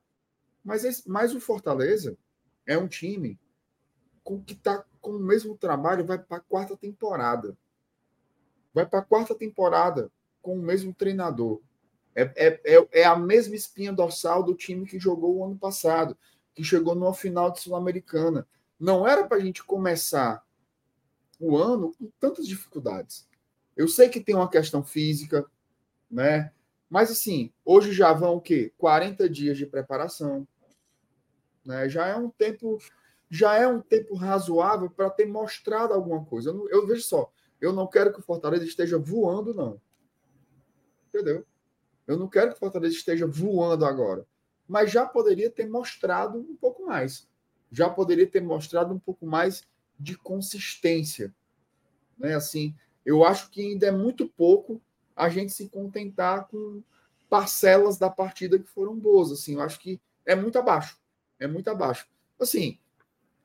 Mas, 0.64 0.84
esse, 0.84 1.08
mas 1.10 1.34
o 1.34 1.40
Fortaleza 1.40 2.18
é 2.66 2.78
um 2.78 2.88
time 2.88 3.40
com 4.26 4.42
que 4.42 4.54
está 4.54 4.84
com 5.00 5.12
o 5.12 5.20
mesmo 5.20 5.56
trabalho, 5.56 6.04
vai 6.04 6.18
para 6.18 6.38
a 6.38 6.42
quarta 6.42 6.76
temporada. 6.76 7.56
Vai 8.74 8.86
para 8.86 9.00
a 9.00 9.04
quarta 9.04 9.36
temporada 9.36 10.12
com 10.42 10.58
o 10.58 10.62
mesmo 10.62 10.92
treinador. 10.94 11.62
É, 12.16 12.24
é, 12.36 12.62
é, 12.66 12.88
é, 13.02 13.06
a 13.06 13.16
mesma 13.16 13.56
espinha 13.56 13.94
dorsal 13.94 14.42
do 14.42 14.56
time 14.56 14.88
que 14.88 14.98
jogou 14.98 15.38
o 15.38 15.46
ano 15.46 15.56
passado, 15.56 16.18
que 16.56 16.64
chegou 16.64 16.96
numa 16.96 17.14
final 17.14 17.52
de 17.52 17.60
Sul-Americana. 17.60 18.48
Não 18.80 19.08
era 19.08 19.28
para 19.28 19.38
a 19.38 19.40
gente 19.40 19.64
começar 19.64 20.44
o 21.40 21.56
ano 21.56 21.94
com 21.94 22.10
tantas 22.20 22.48
dificuldades. 22.48 23.28
Eu 23.78 23.88
sei 23.88 24.10
que 24.10 24.20
tem 24.20 24.34
uma 24.34 24.50
questão 24.50 24.84
física, 24.84 25.46
né? 26.10 26.52
Mas 26.90 27.12
assim, 27.12 27.54
hoje 27.64 27.92
já 27.92 28.12
vão 28.12 28.38
o 28.38 28.42
quê? 28.42 28.74
40 28.78 29.30
dias 29.30 29.58
de 29.58 29.68
preparação. 29.68 30.48
Né? 31.64 31.88
Já 31.90 32.08
é 32.08 32.16
um 32.16 32.30
tempo, 32.30 32.80
já 33.36 33.56
é 33.56 33.68
um 33.68 33.82
tempo 33.82 34.16
razoável 34.16 34.90
para 34.90 35.10
ter 35.10 35.26
mostrado 35.26 35.94
alguma 35.94 36.24
coisa. 36.24 36.52
Eu, 36.52 36.70
eu, 36.70 36.88
vejo 36.88 37.04
só, 37.04 37.30
eu 37.60 37.74
não 37.74 37.86
quero 37.86 38.14
que 38.14 38.20
o 38.20 38.24
Fortaleza 38.24 38.64
esteja 38.64 38.98
voando, 38.98 39.54
não. 39.54 39.82
Entendeu? 41.10 41.46
Eu 42.08 42.18
não 42.18 42.30
quero 42.30 42.52
que 42.52 42.56
o 42.56 42.60
Fortaleza 42.60 42.96
esteja 42.96 43.28
voando 43.28 43.86
agora. 43.86 44.26
Mas 44.66 44.90
já 44.90 45.06
poderia 45.06 45.50
ter 45.50 45.68
mostrado 45.68 46.40
um 46.40 46.56
pouco 46.56 46.86
mais. 46.86 47.28
Já 47.70 47.90
poderia 47.90 48.26
ter 48.26 48.42
mostrado 48.42 48.94
um 48.94 49.00
pouco 49.00 49.26
mais 49.26 49.64
de 50.00 50.18
consistência. 50.18 51.36
Né? 52.18 52.36
Assim, 52.36 52.74
eu 53.06 53.26
acho 53.26 53.50
que 53.50 53.62
ainda 53.62 53.88
é 53.88 53.92
muito 53.92 54.30
pouco 54.30 54.82
a 55.14 55.28
gente 55.28 55.52
se 55.52 55.68
contentar 55.68 56.48
com 56.48 56.82
parcelas 57.30 57.98
da 57.98 58.10
partida 58.10 58.58
que 58.58 58.70
foram 58.70 58.96
boas. 58.98 59.30
Assim, 59.30 59.56
eu 59.56 59.62
acho 59.62 59.78
que 59.80 60.00
é 60.26 60.36
muito 60.36 60.58
abaixo. 60.58 60.98
É 61.38 61.48
muito 61.48 61.70
abaixo. 61.70 62.08
Assim, 62.40 62.80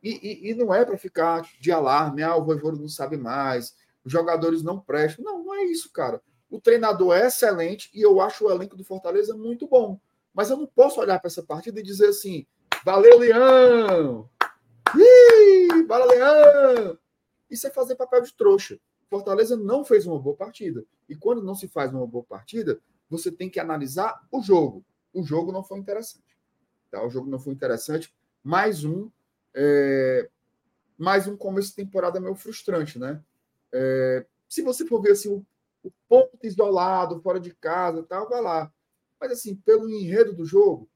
e, 0.02 0.10
e, 0.10 0.50
e 0.50 0.54
não 0.54 0.74
é 0.74 0.84
para 0.84 0.96
ficar 0.96 1.42
de 1.60 1.70
alarme, 1.70 2.22
ah, 2.22 2.36
o 2.36 2.44
Voivoda 2.44 2.78
não 2.78 2.88
sabe 2.88 3.16
mais, 3.16 3.74
os 4.04 4.10
jogadores 4.12 4.62
não 4.62 4.80
prestam. 4.80 5.24
Não, 5.24 5.44
não 5.44 5.54
é 5.54 5.64
isso, 5.64 5.92
cara. 5.92 6.22
O 6.48 6.60
treinador 6.60 7.16
é 7.16 7.26
excelente 7.26 7.90
e 7.94 8.00
eu 8.00 8.20
acho 8.20 8.44
o 8.44 8.50
elenco 8.50 8.76
do 8.76 8.84
Fortaleza 8.84 9.36
muito 9.36 9.68
bom. 9.68 10.00
Mas 10.34 10.50
eu 10.50 10.56
não 10.56 10.66
posso 10.66 11.00
olhar 11.00 11.18
para 11.18 11.28
essa 11.28 11.42
partida 11.42 11.80
e 11.80 11.82
dizer 11.82 12.08
assim: 12.08 12.46
valeu, 12.84 13.18
Leão! 13.18 14.28
Ih, 14.96 15.86
Leão! 15.86 16.98
Isso 17.50 17.66
é 17.66 17.70
fazer 17.70 17.94
papel 17.96 18.22
de 18.22 18.34
trouxa. 18.34 18.78
Fortaleza 19.08 19.56
não 19.56 19.84
fez 19.84 20.06
uma 20.06 20.18
boa 20.18 20.36
partida. 20.36 20.84
E 21.08 21.16
quando 21.16 21.42
não 21.42 21.54
se 21.54 21.66
faz 21.66 21.92
uma 21.92 22.06
boa 22.06 22.24
partida, 22.24 22.80
você 23.08 23.30
tem 23.30 23.50
que 23.50 23.58
analisar 23.58 24.20
o 24.30 24.40
jogo. 24.40 24.84
O 25.12 25.24
jogo 25.24 25.50
não 25.50 25.64
foi 25.64 25.78
interessante. 25.78 26.38
Tá? 26.90 27.04
O 27.04 27.10
jogo 27.10 27.28
não 27.28 27.38
foi 27.38 27.52
interessante. 27.52 28.14
Mais 28.42 28.84
um, 28.84 29.10
é, 29.54 30.28
mais 30.96 31.26
um 31.26 31.36
começo 31.36 31.70
de 31.70 31.76
temporada 31.76 32.20
meio 32.20 32.34
frustrante, 32.34 32.98
né? 32.98 33.22
É, 33.72 34.26
se 34.48 34.62
você 34.62 34.86
for 34.86 35.00
ver 35.00 35.12
assim, 35.12 35.28
o, 35.28 35.46
o, 35.82 35.90
ponto 36.08 36.38
isolado, 36.42 37.20
fora 37.22 37.40
de 37.40 37.54
casa, 37.54 38.02
tal, 38.02 38.28
vai 38.28 38.40
lá. 38.40 38.72
Mas 39.20 39.32
assim, 39.32 39.54
pelo 39.54 39.88
enredo 39.88 40.32
do 40.32 40.44
jogo, 40.44 40.88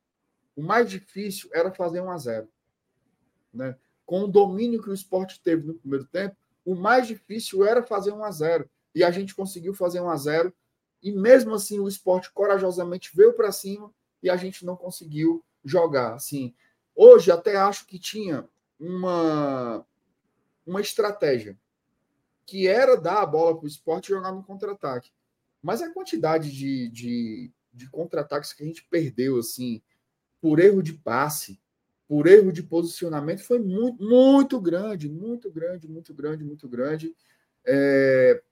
o 0.56 0.62
mais 0.62 0.90
difícil 0.90 1.50
era 1.52 1.70
fazer 1.72 2.00
1 2.00 2.10
a 2.10 2.18
0 2.18 2.48
né? 3.52 3.76
Com 4.04 4.24
o 4.24 4.28
domínio 4.28 4.82
que 4.82 4.90
o 4.90 4.94
esporte 4.94 5.40
teve 5.42 5.66
no 5.66 5.74
primeiro 5.74 6.04
tempo, 6.04 6.36
o 6.64 6.74
mais 6.74 7.06
difícil 7.06 7.64
era 7.64 7.82
fazer 7.82 8.12
1 8.12 8.24
a 8.24 8.30
0 8.30 8.68
E 8.94 9.04
a 9.04 9.10
gente 9.10 9.34
conseguiu 9.34 9.72
fazer 9.72 10.00
1 10.00 10.10
a 10.10 10.16
0 10.16 10.52
E 11.02 11.12
mesmo 11.12 11.54
assim, 11.54 11.78
o 11.78 11.88
esporte 11.88 12.32
corajosamente 12.32 13.10
veio 13.14 13.32
para 13.32 13.52
cima 13.52 13.92
e 14.22 14.28
a 14.28 14.36
gente 14.36 14.64
não 14.64 14.76
conseguiu 14.76 15.44
jogar. 15.64 16.14
Assim, 16.14 16.54
hoje 16.94 17.30
até 17.30 17.56
acho 17.56 17.86
que 17.86 17.98
tinha 17.98 18.48
uma, 18.78 19.86
uma 20.66 20.80
estratégia 20.80 21.58
que 22.46 22.66
era 22.66 22.96
dar 22.96 23.22
a 23.22 23.26
bola 23.26 23.56
para 23.56 23.64
o 23.64 23.68
esporte 23.68 24.06
e 24.06 24.14
jogar 24.14 24.32
no 24.32 24.44
contra-ataque. 24.44 25.10
Mas 25.62 25.80
a 25.80 25.90
quantidade 25.90 26.52
de, 26.52 26.88
de, 26.90 27.52
de 27.72 27.88
contra-ataques 27.88 28.52
que 28.52 28.62
a 28.62 28.66
gente 28.66 28.84
perdeu, 28.84 29.38
assim, 29.38 29.82
por 30.40 30.60
erro 30.60 30.82
de 30.82 30.92
passe, 30.92 31.58
por 32.06 32.26
erro 32.26 32.52
de 32.52 32.62
posicionamento, 32.62 33.42
foi 33.42 33.58
muito, 33.58 34.02
muito 34.04 34.60
grande, 34.60 35.08
muito 35.08 35.50
grande, 35.50 35.88
muito 35.88 36.12
grande, 36.12 36.44
muito 36.44 36.68
grande. 36.68 37.16
É, 37.64 38.42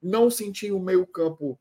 não 0.00 0.30
senti 0.30 0.72
o 0.72 0.80
meio-campo 0.80 1.60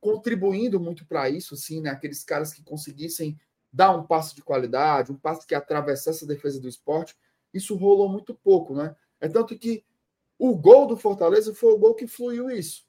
contribuindo 0.00 0.78
muito 0.78 1.04
para 1.04 1.28
isso, 1.28 1.54
assim, 1.54 1.80
né? 1.80 1.90
Aqueles 1.90 2.22
caras 2.22 2.52
que 2.52 2.62
conseguissem 2.62 3.36
dar 3.76 3.94
um 3.94 4.06
passo 4.06 4.34
de 4.34 4.42
qualidade, 4.42 5.12
um 5.12 5.16
passo 5.16 5.46
que 5.46 5.54
atravessasse 5.54 6.24
a 6.24 6.26
defesa 6.26 6.58
do 6.58 6.66
esporte, 6.66 7.14
isso 7.52 7.76
rolou 7.76 8.08
muito 8.08 8.34
pouco, 8.34 8.74
né? 8.74 8.96
É 9.20 9.28
tanto 9.28 9.56
que 9.58 9.84
o 10.38 10.56
gol 10.56 10.86
do 10.86 10.96
Fortaleza 10.96 11.54
foi 11.54 11.74
o 11.74 11.78
gol 11.78 11.94
que 11.94 12.06
fluiu 12.06 12.50
isso. 12.50 12.86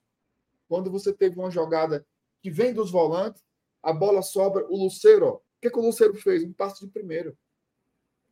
Quando 0.70 0.90
você 0.90 1.12
teve 1.12 1.38
uma 1.38 1.52
jogada 1.52 2.06
que 2.42 2.50
vem 2.50 2.74
dos 2.74 2.90
volantes, 2.90 3.44
a 3.84 3.92
bola 3.92 4.22
sobra, 4.22 4.66
o 4.70 4.82
Luceiro, 4.82 5.26
ó, 5.26 5.34
o 5.36 5.42
que, 5.62 5.70
que 5.70 5.78
o 5.78 5.82
Luceiro 5.82 6.16
fez? 6.16 6.42
Um 6.42 6.54
passo 6.54 6.86
de 6.86 6.92
primeiro. 6.92 7.38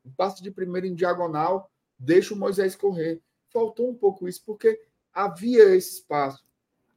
Um 0.06 0.12
passo 0.12 0.42
de 0.42 0.50
primeiro 0.50 0.88
em 0.88 0.96
diagonal, 0.96 1.70
deixa 2.00 2.34
o 2.34 2.38
Moisés 2.38 2.74
correr. 2.74 3.22
Faltou 3.50 3.90
um 3.90 3.96
pouco 3.96 4.30
isso, 4.30 4.42
porque 4.46 4.82
havia 5.14 5.76
esse 5.76 5.96
espaço 5.96 6.46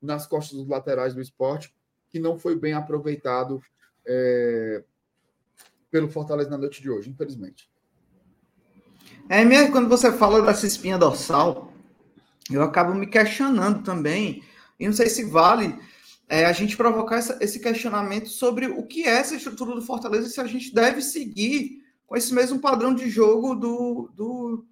nas 0.01 0.25
costas 0.25 0.57
dos 0.57 0.68
laterais 0.68 1.14
do 1.14 1.21
esporte 1.21 1.75
que 2.11 2.21
não 2.21 2.38
foi 2.38 2.55
bem 2.55 2.75
aproveitado 2.75 3.61
é, 4.07 4.85
pelo 5.90 6.09
Fortaleza 6.09 6.51
na 6.51 6.59
noite 6.59 6.83
de 6.83 6.90
hoje, 6.90 7.11
infelizmente. 7.11 7.70
É 9.29 9.44
mesmo 9.44 9.72
quando 9.72 9.88
você 9.88 10.12
fala 10.12 10.42
dessa 10.42 10.66
espinha 10.66 10.98
dorsal, 10.98 11.72
eu 12.51 12.62
acabo 12.62 12.94
me 12.94 13.07
questionando 13.07 13.83
também, 13.83 14.42
e 14.79 14.87
não 14.87 14.92
sei 14.92 15.09
se 15.09 15.24
vale 15.24 15.79
é, 16.29 16.44
a 16.44 16.53
gente 16.53 16.77
provocar 16.77 17.16
essa, 17.16 17.38
esse 17.40 17.61
questionamento 17.61 18.29
sobre 18.29 18.66
o 18.66 18.87
que 18.87 19.05
é 19.05 19.18
essa 19.18 19.35
estrutura 19.35 19.74
do 19.74 19.83
Fortaleza 19.83 20.29
se 20.29 20.40
a 20.40 20.46
gente 20.46 20.74
deve 20.74 21.01
seguir 21.01 21.83
com 22.07 22.16
esse 22.16 22.35
mesmo 22.35 22.59
padrão 22.59 22.94
de 22.94 23.09
jogo 23.11 23.55
do, 23.55 24.11
do, 24.14 24.66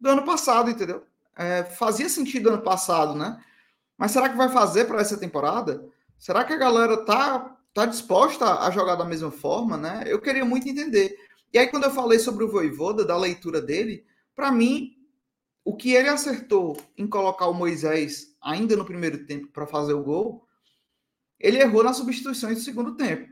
do 0.00 0.10
ano 0.10 0.24
passado, 0.24 0.70
entendeu? 0.70 1.04
É, 1.36 1.64
fazia 1.64 2.08
sentido 2.08 2.48
ano 2.48 2.62
passado, 2.62 3.14
né? 3.14 3.40
Mas 3.96 4.10
será 4.10 4.28
que 4.28 4.36
vai 4.36 4.48
fazer 4.48 4.86
para 4.86 5.00
essa 5.00 5.16
temporada? 5.16 5.84
Será 6.18 6.44
que 6.44 6.52
a 6.52 6.58
galera 6.58 7.04
tá 7.04 7.53
tá 7.74 7.84
disposta 7.84 8.60
a 8.60 8.70
jogar 8.70 8.94
da 8.94 9.04
mesma 9.04 9.32
forma, 9.32 9.76
né? 9.76 10.04
Eu 10.06 10.20
queria 10.20 10.44
muito 10.44 10.68
entender. 10.68 11.18
E 11.52 11.58
aí, 11.58 11.66
quando 11.66 11.84
eu 11.84 11.90
falei 11.90 12.20
sobre 12.20 12.44
o 12.44 12.50
Voivoda, 12.50 13.04
da 13.04 13.16
leitura 13.16 13.60
dele, 13.60 14.06
para 14.34 14.52
mim, 14.52 14.96
o 15.64 15.74
que 15.74 15.92
ele 15.92 16.08
acertou 16.08 16.76
em 16.96 17.06
colocar 17.06 17.46
o 17.46 17.54
Moisés 17.54 18.34
ainda 18.40 18.76
no 18.76 18.84
primeiro 18.84 19.26
tempo 19.26 19.48
para 19.48 19.66
fazer 19.66 19.92
o 19.92 20.02
gol, 20.02 20.46
ele 21.38 21.58
errou 21.60 21.82
nas 21.82 21.96
substituições 21.96 22.58
do 22.58 22.64
segundo 22.64 22.96
tempo. 22.96 23.28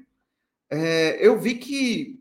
É, 0.69 1.25
eu 1.25 1.39
vi 1.39 1.55
que, 1.55 2.21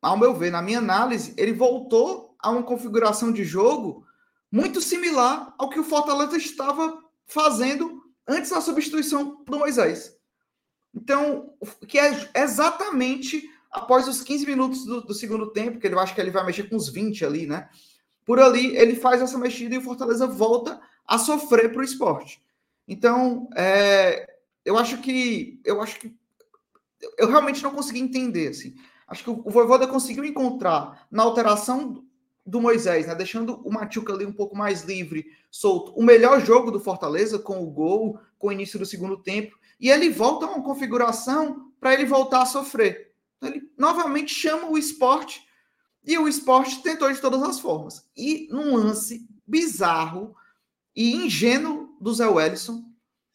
ao 0.00 0.16
meu 0.16 0.34
ver, 0.34 0.50
na 0.50 0.62
minha 0.62 0.78
análise, 0.78 1.34
ele 1.36 1.52
voltou 1.52 2.36
a 2.38 2.50
uma 2.50 2.62
configuração 2.62 3.32
de 3.32 3.44
jogo 3.44 4.06
muito 4.52 4.80
similar 4.80 5.54
ao 5.58 5.68
que 5.68 5.80
o 5.80 5.84
Fortaleza 5.84 6.36
estava 6.36 7.02
fazendo 7.26 8.02
antes 8.26 8.50
da 8.50 8.60
substituição 8.60 9.42
do 9.44 9.58
Moisés. 9.58 10.15
Então, 10.96 11.52
que 11.86 11.98
é 11.98 12.30
exatamente 12.34 13.50
após 13.70 14.08
os 14.08 14.22
15 14.22 14.46
minutos 14.46 14.84
do, 14.86 15.02
do 15.02 15.12
segundo 15.12 15.52
tempo, 15.52 15.78
que 15.78 15.86
ele 15.86 15.98
acha 15.98 16.14
que 16.14 16.20
ele 16.20 16.30
vai 16.30 16.44
mexer 16.46 16.64
com 16.70 16.76
os 16.76 16.88
20 16.88 17.24
ali, 17.26 17.46
né? 17.46 17.68
Por 18.24 18.40
ali, 18.40 18.74
ele 18.74 18.96
faz 18.96 19.20
essa 19.20 19.36
mexida 19.36 19.74
e 19.74 19.78
o 19.78 19.82
Fortaleza 19.82 20.26
volta 20.26 20.80
a 21.06 21.18
sofrer 21.18 21.70
para 21.70 21.82
o 21.82 21.84
esporte. 21.84 22.42
Então, 22.88 23.48
é, 23.54 24.26
eu 24.64 24.78
acho 24.78 24.98
que. 24.98 25.60
Eu 25.64 25.82
acho 25.82 26.00
que. 26.00 26.16
Eu 27.18 27.28
realmente 27.28 27.62
não 27.62 27.72
consegui 27.72 28.00
entender. 28.00 28.48
Assim. 28.48 28.74
Acho 29.06 29.22
que 29.22 29.30
o 29.30 29.50
Voivoda 29.50 29.86
conseguiu 29.86 30.24
encontrar 30.24 31.06
na 31.10 31.22
alteração 31.22 32.02
do 32.44 32.60
Moisés, 32.60 33.06
né, 33.06 33.14
deixando 33.14 33.60
o 33.64 33.72
Machuca 33.72 34.12
ali 34.12 34.24
um 34.24 34.32
pouco 34.32 34.56
mais 34.56 34.82
livre, 34.82 35.26
solto, 35.50 35.92
o 35.98 36.02
melhor 36.02 36.40
jogo 36.40 36.70
do 36.70 36.78
Fortaleza 36.78 37.40
com 37.40 37.60
o 37.60 37.66
gol, 37.66 38.20
com 38.38 38.48
o 38.48 38.52
início 38.52 38.78
do 38.78 38.86
segundo 38.86 39.16
tempo, 39.16 39.58
e 39.78 39.90
ele 39.90 40.10
volta 40.10 40.46
a 40.46 40.50
uma 40.50 40.62
configuração 40.62 41.72
para 41.80 41.94
ele 41.94 42.04
voltar 42.04 42.42
a 42.42 42.46
sofrer. 42.46 43.12
Então, 43.36 43.50
ele 43.50 43.70
novamente 43.76 44.34
chama 44.34 44.68
o 44.68 44.78
esporte 44.78 45.46
e 46.04 46.16
o 46.18 46.28
esporte 46.28 46.82
tentou 46.82 47.12
de 47.12 47.20
todas 47.20 47.42
as 47.42 47.60
formas. 47.60 48.08
E 48.16 48.48
num 48.50 48.76
lance 48.76 49.28
bizarro 49.46 50.34
e 50.94 51.14
ingênuo 51.14 51.96
do 52.00 52.14
Zé 52.14 52.26
Wellison, 52.26 52.84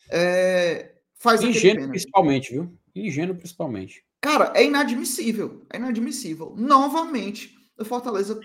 é, 0.10 0.94
faz 1.16 1.42
Ingênuo 1.42 1.88
principalmente, 1.90 2.52
viu? 2.52 2.78
Ingênuo 2.96 3.36
principalmente. 3.36 4.04
Cara, 4.20 4.52
é 4.56 4.66
inadmissível. 4.66 5.66
É 5.70 5.78
inadmissível. 5.78 6.54
Novamente, 6.58 7.58
o 7.78 7.86
Fortaleza 7.86 8.40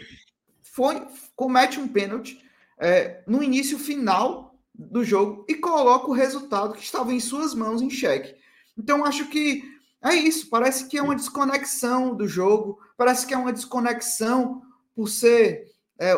foi, 0.62 1.06
comete 1.34 1.80
um 1.80 1.88
pênalti 1.88 2.42
é, 2.78 3.22
no 3.26 3.42
início 3.42 3.78
final 3.78 4.45
do 4.78 5.04
jogo 5.04 5.44
e 5.48 5.54
coloca 5.54 6.08
o 6.08 6.12
resultado 6.12 6.74
que 6.74 6.82
estava 6.82 7.12
em 7.12 7.20
suas 7.20 7.54
mãos 7.54 7.80
em 7.80 7.90
xeque. 7.90 8.34
Então, 8.76 9.04
acho 9.04 9.28
que 9.28 9.64
é 10.02 10.14
isso. 10.14 10.48
Parece 10.48 10.86
que 10.86 10.98
é 10.98 11.02
uma 11.02 11.16
desconexão 11.16 12.14
do 12.14 12.28
jogo, 12.28 12.78
parece 12.96 13.26
que 13.26 13.34
é 13.34 13.36
uma 13.36 13.52
desconexão 13.52 14.62
por 14.94 15.08
ser 15.08 15.70
é, 15.98 16.14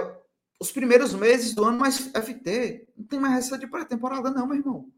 os 0.61 0.73
primeiros 0.73 1.14
meses 1.14 1.55
do 1.55 1.64
ano, 1.64 1.79
mas 1.79 1.99
FT 1.99 2.88
não 2.97 3.05
tem 3.05 3.21
mais 3.21 3.35
receita 3.35 3.59
de 3.59 3.71
pré-temporada, 3.71 4.31
não, 4.31 4.47
meu 4.47 4.57
irmão. 4.57 4.88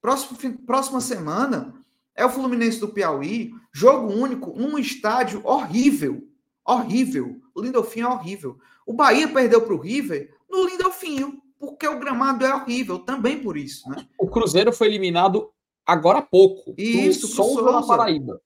Próximo, 0.00 0.58
próxima 0.66 1.00
semana 1.00 1.74
é 2.14 2.24
o 2.24 2.30
Fluminense 2.30 2.80
do 2.80 2.88
Piauí, 2.88 3.52
jogo 3.72 4.12
único, 4.12 4.58
num 4.58 4.78
estádio 4.78 5.40
horrível. 5.44 6.26
Horrível. 6.64 7.40
O 7.54 7.62
Lindolfinho 7.62 8.06
é 8.06 8.10
horrível. 8.10 8.58
O 8.86 8.92
Bahia 8.92 9.28
perdeu 9.28 9.62
para 9.62 9.74
o 9.74 9.80
River 9.80 10.34
no 10.48 10.66
Lindolfinho, 10.66 11.40
porque 11.60 11.86
o 11.86 12.00
gramado 12.00 12.44
é 12.44 12.54
horrível, 12.54 12.98
também 12.98 13.42
por 13.42 13.54
isso. 13.54 13.88
Né? 13.90 14.08
O 14.18 14.26
Cruzeiro 14.26 14.72
foi 14.72 14.86
eliminado 14.86 15.52
agora 15.86 16.20
há 16.20 16.22
pouco. 16.22 16.74
Isso, 16.76 17.28
Souza 17.28 17.70
na 17.70 17.86
Paraíba. 17.86 18.40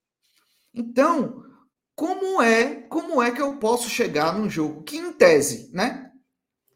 Então, 0.73 1.45
como 1.95 2.41
é, 2.41 2.75
como 2.89 3.21
é 3.21 3.31
que 3.31 3.41
eu 3.41 3.55
posso 3.55 3.89
chegar 3.89 4.37
num 4.37 4.49
jogo 4.49 4.83
que, 4.83 4.97
em 4.97 5.13
tese, 5.13 5.71
né? 5.73 6.11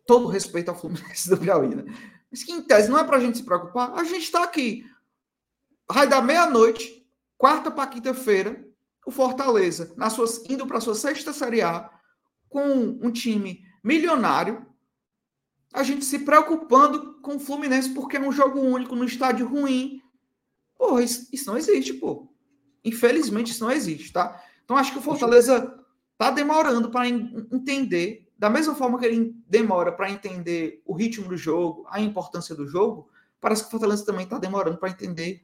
Todo 0.08 0.30
respeito 0.30 0.69
ao 0.69 0.80
Fluminense 0.80 1.30
do 1.30 1.38
Piauí, 1.38 1.75
né? 1.75 1.84
Mas 2.32 2.41
que, 2.41 2.54
em 2.54 2.62
tese, 2.62 2.89
não 2.89 2.97
é 2.97 3.04
para 3.04 3.17
a 3.17 3.19
gente 3.19 3.38
se 3.38 3.43
preocupar. 3.43 3.93
A 3.93 4.04
gente 4.06 4.23
está 4.23 4.41
aqui. 4.41 4.86
Vai 5.91 6.08
dar 6.08 6.21
meia-noite, 6.21 7.06
quarta 7.38 7.69
para 7.69 7.88
quinta-feira, 7.88 8.65
o 9.06 9.12
Fortaleza, 9.12 9.93
na 9.97 10.10
suas, 10.10 10.45
indo 10.49 10.65
para 10.65 10.78
a 10.78 10.82
sua 10.82 10.95
sexta 10.95 11.34
Série 11.34 11.62
A, 11.62 11.89
com 12.47 12.62
um 13.02 13.12
time 13.12 13.62
milionário, 13.84 14.68
a 15.73 15.84
gente 15.84 16.03
se 16.03 16.19
preocupando 16.19 17.19
com 17.21 17.36
o 17.36 17.39
Fluminense 17.39 17.89
porque 17.93 18.17
é 18.17 18.21
um 18.21 18.32
jogo 18.32 18.60
único 18.60 18.95
no 18.95 19.05
estádio 19.05 19.47
ruim. 19.47 20.01
Porra, 20.77 21.03
isso, 21.03 21.27
isso 21.32 21.49
não 21.49 21.58
existe, 21.58 21.93
pô. 21.93 22.27
Infelizmente, 22.84 23.51
isso 23.51 23.63
não 23.63 23.71
existe, 23.71 24.12
tá? 24.12 24.41
Então, 24.63 24.77
acho 24.77 24.91
que 24.91 24.99
o 24.99 25.01
Fortaleza 25.01 25.79
tá 26.17 26.32
demorando 26.32 26.89
para 26.89 27.08
entender, 27.08 28.27
da 28.38 28.49
mesma 28.49 28.75
forma 28.75 28.99
que 28.99 29.05
ele 29.05 29.36
demora 29.47 29.91
para 29.91 30.10
entender 30.10 30.82
o 30.86 30.93
ritmo 30.93 31.27
do 31.27 31.38
jogo, 31.38 31.86
a 31.89 32.01
importância 32.01 32.55
do 32.55 32.67
jogo, 32.67 33.10
parece 33.39 33.63
que 33.63 33.67
o 33.67 33.71
Fortaleza 33.71 34.05
também 34.05 34.23
está 34.23 34.38
demorando 34.38 34.77
para 34.77 34.89
entender 34.89 35.43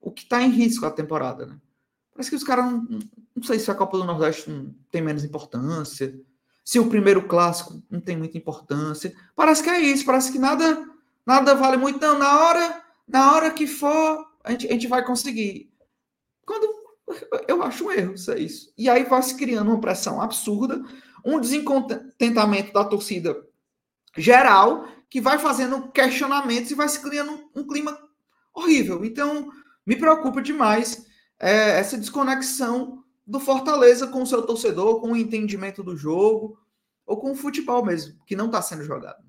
o 0.00 0.10
que 0.10 0.22
está 0.22 0.42
em 0.42 0.50
risco 0.50 0.86
a 0.86 0.90
temporada, 0.90 1.46
né? 1.46 1.60
Parece 2.12 2.30
que 2.30 2.36
os 2.36 2.44
caras 2.44 2.64
não, 2.64 2.86
não 3.36 3.42
sei 3.42 3.58
se 3.58 3.70
a 3.70 3.74
Copa 3.74 3.96
do 3.96 4.04
Nordeste 4.04 4.50
tem 4.90 5.00
menos 5.00 5.24
importância, 5.24 6.18
se 6.68 6.78
o 6.78 6.86
primeiro 6.86 7.26
clássico 7.26 7.82
não 7.90 7.98
tem 7.98 8.14
muita 8.14 8.36
importância. 8.36 9.14
Parece 9.34 9.62
que 9.62 9.70
é 9.70 9.80
isso, 9.80 10.04
parece 10.04 10.30
que 10.30 10.38
nada 10.38 10.86
nada 11.24 11.54
vale 11.54 11.78
muito. 11.78 11.98
Não, 11.98 12.18
na 12.18 12.40
hora, 12.40 12.84
na 13.08 13.32
hora 13.32 13.50
que 13.50 13.66
for, 13.66 14.26
a 14.44 14.50
gente, 14.50 14.66
a 14.66 14.72
gente 14.72 14.86
vai 14.86 15.02
conseguir. 15.02 15.72
Quando 16.44 16.68
eu 17.48 17.62
acho 17.62 17.86
um 17.86 17.90
erro 17.90 18.12
isso 18.12 18.30
é 18.30 18.38
isso. 18.38 18.70
E 18.76 18.86
aí 18.90 19.04
vai 19.04 19.22
se 19.22 19.34
criando 19.34 19.70
uma 19.70 19.80
pressão 19.80 20.20
absurda, 20.20 20.84
um 21.24 21.40
descontentamento 21.40 22.70
da 22.70 22.84
torcida 22.84 23.34
geral, 24.14 24.86
que 25.08 25.22
vai 25.22 25.38
fazendo 25.38 25.88
questionamentos 25.90 26.70
e 26.70 26.74
vai 26.74 26.90
se 26.90 27.00
criando 27.00 27.32
um, 27.32 27.62
um 27.62 27.66
clima 27.66 27.98
horrível. 28.52 29.06
Então, 29.06 29.50
me 29.86 29.96
preocupa 29.96 30.42
demais 30.42 31.06
é, 31.40 31.78
essa 31.78 31.96
desconexão 31.96 33.02
do 33.28 33.38
Fortaleza 33.38 34.06
com 34.06 34.22
o 34.22 34.26
seu 34.26 34.44
torcedor, 34.46 35.02
com 35.02 35.12
o 35.12 35.16
entendimento 35.16 35.82
do 35.82 35.94
jogo, 35.94 36.58
ou 37.06 37.18
com 37.18 37.32
o 37.32 37.36
futebol 37.36 37.84
mesmo, 37.84 38.18
que 38.24 38.34
não 38.34 38.46
está 38.46 38.62
sendo 38.62 38.82
jogado. 38.82 39.22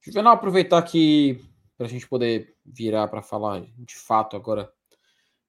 Juvenal, 0.00 0.32
aproveitar 0.32 0.78
aqui 0.78 1.44
para 1.76 1.86
a 1.86 1.88
gente 1.88 2.08
poder 2.08 2.56
virar 2.64 3.08
para 3.08 3.20
falar 3.22 3.60
de 3.76 3.94
fato 3.94 4.36
agora 4.36 4.72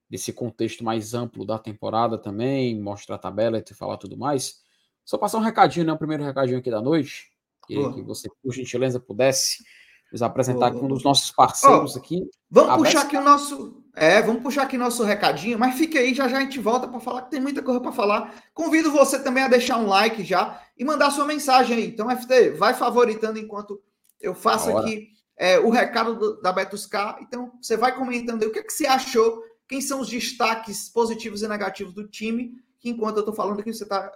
desse 0.08 0.32
contexto 0.32 0.84
mais 0.84 1.14
amplo 1.14 1.46
da 1.46 1.58
temporada 1.58 2.18
também, 2.18 2.78
mostrar 2.78 3.16
a 3.16 3.18
tabela 3.18 3.58
e 3.58 3.74
falar 3.74 3.96
tudo 3.96 4.16
mais. 4.16 4.60
Só 5.04 5.16
passar 5.16 5.38
um 5.38 5.42
recadinho, 5.42 5.86
né? 5.86 5.92
O 5.92 5.98
primeiro 5.98 6.24
recadinho 6.24 6.58
aqui 6.58 6.70
da 6.70 6.82
noite. 6.82 7.30
Que, 7.66 7.74
que 7.92 8.02
você, 8.02 8.28
por 8.42 8.52
gentileza, 8.52 8.98
pudesse 8.98 9.64
nos 10.10 10.22
apresentar 10.22 10.72
com 10.72 10.86
um 10.86 10.88
dos 10.88 11.04
nossos 11.04 11.30
parceiros 11.30 11.94
oh, 11.94 11.98
aqui. 11.98 12.28
Vamos 12.50 12.86
puxar 12.86 13.02
aqui 13.02 13.16
o 13.16 13.22
nosso. 13.22 13.82
É, 14.00 14.22
vamos 14.22 14.42
puxar 14.42 14.62
aqui 14.62 14.78
nosso 14.78 15.02
recadinho, 15.02 15.58
mas 15.58 15.76
fique 15.76 15.98
aí, 15.98 16.14
já 16.14 16.28
já 16.28 16.38
a 16.38 16.40
gente 16.40 16.60
volta 16.60 16.86
para 16.86 17.00
falar 17.00 17.22
que 17.22 17.32
tem 17.32 17.40
muita 17.40 17.62
coisa 17.62 17.80
para 17.80 17.90
falar. 17.90 18.32
Convido 18.54 18.92
você 18.92 19.18
também 19.18 19.42
a 19.42 19.48
deixar 19.48 19.76
um 19.76 19.88
like 19.88 20.24
já 20.24 20.62
e 20.76 20.84
mandar 20.84 21.10
sua 21.10 21.24
mensagem 21.24 21.76
aí. 21.76 21.86
Então, 21.88 22.08
FT, 22.08 22.50
vai 22.50 22.74
favoritando 22.74 23.40
enquanto 23.40 23.82
eu 24.20 24.36
faço 24.36 24.76
aqui 24.76 25.08
é, 25.36 25.58
o 25.58 25.70
recado 25.70 26.14
do, 26.14 26.40
da 26.40 26.52
Betus 26.52 26.86
K. 26.86 27.18
Então, 27.22 27.52
você 27.60 27.76
vai 27.76 27.92
comentando 27.92 28.42
aí 28.42 28.48
o 28.48 28.52
que, 28.52 28.60
é 28.60 28.62
que 28.62 28.72
você 28.72 28.86
achou, 28.86 29.42
quem 29.66 29.80
são 29.80 30.00
os 30.00 30.08
destaques 30.08 30.88
positivos 30.88 31.42
e 31.42 31.48
negativos 31.48 31.92
do 31.92 32.06
time, 32.06 32.52
que 32.78 32.90
enquanto 32.90 33.16
eu 33.16 33.22
estou 33.22 33.34
falando 33.34 33.60
aqui, 33.60 33.72
você 33.72 33.84
tá. 33.84 34.12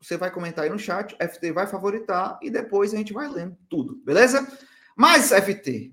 Você 0.00 0.16
vai 0.16 0.30
comentar 0.30 0.64
aí 0.64 0.70
no 0.70 0.78
chat, 0.78 1.14
FT 1.16 1.50
vai 1.52 1.66
favoritar 1.66 2.38
e 2.40 2.50
depois 2.50 2.94
a 2.94 2.96
gente 2.96 3.12
vai 3.12 3.28
lendo 3.28 3.58
tudo, 3.68 4.00
beleza? 4.04 4.46
Mas, 4.96 5.30
FT, 5.32 5.92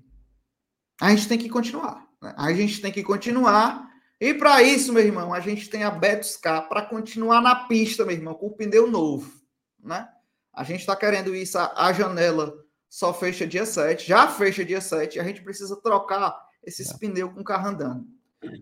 a 1.02 1.10
gente 1.10 1.28
tem 1.28 1.36
que 1.36 1.48
continuar. 1.48 2.05
Né? 2.22 2.34
A 2.36 2.52
gente 2.52 2.80
tem 2.80 2.92
que 2.92 3.02
continuar. 3.02 3.88
E 4.20 4.32
para 4.32 4.62
isso, 4.62 4.92
meu 4.92 5.04
irmão, 5.04 5.34
a 5.34 5.40
gente 5.40 5.68
tem 5.68 5.84
a 5.84 5.90
Betos 5.90 6.36
K 6.36 6.62
para 6.62 6.82
continuar 6.82 7.40
na 7.40 7.54
pista, 7.66 8.04
meu 8.04 8.14
irmão, 8.14 8.34
com 8.34 8.46
o 8.46 8.56
pneu 8.56 8.90
novo. 8.90 9.30
Né? 9.82 10.08
A 10.52 10.64
gente 10.64 10.80
está 10.80 10.96
querendo 10.96 11.34
isso. 11.34 11.58
A, 11.58 11.92
janela 11.92 12.54
só 12.88 13.12
fecha 13.12 13.46
dia 13.46 13.66
7, 13.66 14.08
já 14.08 14.26
fecha 14.28 14.64
dia 14.64 14.80
7. 14.80 15.20
A 15.20 15.24
gente 15.24 15.42
precisa 15.42 15.76
trocar 15.76 16.36
esses 16.64 16.90
é. 16.90 16.98
pneus 16.98 17.32
com 17.32 17.40
o 17.40 17.44
carro 17.44 17.68
andando. 17.68 18.06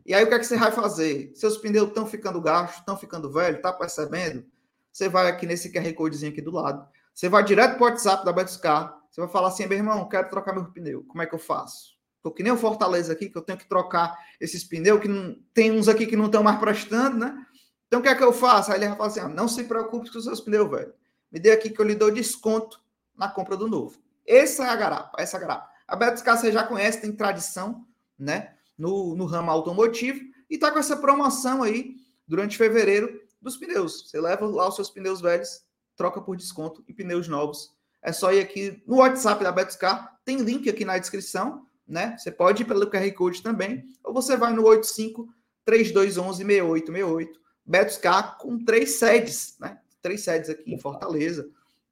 E 0.04 0.14
aí, 0.14 0.24
o 0.24 0.28
que 0.28 0.34
é 0.34 0.38
que 0.38 0.46
você 0.46 0.56
vai 0.56 0.72
fazer? 0.72 1.32
Seus 1.34 1.58
pneus 1.58 1.88
estão 1.88 2.06
ficando 2.06 2.40
gastos, 2.40 2.78
estão 2.78 2.96
ficando 2.96 3.30
velhos, 3.30 3.60
tá 3.60 3.72
percebendo? 3.72 4.44
Você 4.92 5.08
vai 5.08 5.28
aqui 5.28 5.46
nesse 5.46 5.72
QR 5.72 5.92
Codezinho 5.94 6.32
aqui 6.32 6.40
do 6.40 6.52
lado. 6.52 6.88
Você 7.12 7.28
vai 7.28 7.44
direto 7.44 7.76
para 7.76 7.82
o 7.82 7.90
WhatsApp 7.90 8.24
da 8.24 8.32
Betos 8.32 8.56
K 8.56 9.04
você 9.14 9.20
vai 9.20 9.30
falar 9.30 9.46
assim, 9.46 9.64
meu 9.66 9.78
irmão, 9.78 10.08
quero 10.08 10.28
trocar 10.28 10.52
meu 10.52 10.64
pneu. 10.64 11.04
Como 11.04 11.22
é 11.22 11.26
que 11.26 11.32
eu 11.32 11.38
faço? 11.38 11.93
Tô 12.24 12.30
que 12.30 12.42
nem 12.42 12.50
o 12.50 12.56
Fortaleza 12.56 13.12
aqui, 13.12 13.28
que 13.28 13.36
eu 13.36 13.42
tenho 13.42 13.58
que 13.58 13.68
trocar 13.68 14.18
esses 14.40 14.64
pneus, 14.64 14.98
que 14.98 15.08
não, 15.08 15.36
tem 15.52 15.70
uns 15.70 15.88
aqui 15.88 16.06
que 16.06 16.16
não 16.16 16.24
estão 16.24 16.42
mais 16.42 16.58
prestando, 16.58 17.18
né? 17.18 17.46
Então 17.86 18.00
o 18.00 18.02
que 18.02 18.08
é 18.08 18.14
que 18.14 18.24
eu 18.24 18.32
faço? 18.32 18.72
Aí 18.72 18.78
ele 18.78 18.88
vai 18.88 18.96
falar 18.96 19.08
assim: 19.10 19.20
ah, 19.20 19.28
não 19.28 19.46
se 19.46 19.62
preocupe 19.64 20.10
com 20.10 20.16
os 20.16 20.24
seus 20.24 20.40
pneus, 20.40 20.70
velho. 20.70 20.94
Me 21.30 21.38
dê 21.38 21.52
aqui 21.52 21.68
que 21.68 21.78
eu 21.78 21.84
lhe 21.84 21.94
dou 21.94 22.10
desconto 22.10 22.80
na 23.14 23.28
compra 23.28 23.58
do 23.58 23.68
novo. 23.68 23.98
Essa 24.26 24.64
é 24.64 24.68
a 24.70 24.74
garapa, 24.74 25.20
essa 25.20 25.36
é 25.36 25.38
a 25.38 25.40
garapa. 25.40 25.70
A 25.86 25.94
Betoscar 25.94 26.38
você 26.38 26.50
já 26.50 26.64
conhece, 26.64 27.02
tem 27.02 27.12
tradição, 27.12 27.86
né? 28.18 28.54
No, 28.78 29.14
no 29.14 29.26
ramo 29.26 29.50
automotivo 29.50 30.18
e 30.48 30.56
tá 30.56 30.70
com 30.70 30.78
essa 30.78 30.96
promoção 30.96 31.62
aí 31.62 31.94
durante 32.26 32.56
fevereiro 32.56 33.20
dos 33.38 33.58
pneus. 33.58 34.08
Você 34.08 34.18
leva 34.18 34.46
lá 34.46 34.66
os 34.66 34.76
seus 34.76 34.88
pneus 34.88 35.20
velhos, 35.20 35.62
troca 35.94 36.22
por 36.22 36.36
desconto 36.36 36.82
e 36.88 36.94
pneus 36.94 37.28
novos 37.28 37.74
é 38.04 38.12
só 38.12 38.30
ir 38.30 38.40
aqui 38.40 38.82
no 38.86 38.96
WhatsApp 38.96 39.42
da 39.42 39.50
Betoscar, 39.50 40.20
tem 40.26 40.36
link 40.36 40.68
aqui 40.68 40.84
na 40.84 40.98
descrição, 40.98 41.66
né? 41.86 42.16
Você 42.18 42.30
pode 42.30 42.62
ir 42.62 42.66
pelo 42.66 42.90
QR 42.90 43.10
Code 43.12 43.42
também, 43.42 43.88
ou 44.02 44.12
você 44.12 44.36
vai 44.36 44.52
no 44.52 44.64
85 44.64 45.28
3211 45.64 46.44
6868. 46.44 47.40
Betoscar 47.66 48.38
com 48.38 48.62
três 48.62 48.92
sedes, 48.92 49.56
né? 49.58 49.78
Três 50.02 50.22
sedes 50.22 50.50
aqui 50.50 50.72
em 50.72 50.78
Fortaleza. 50.78 51.48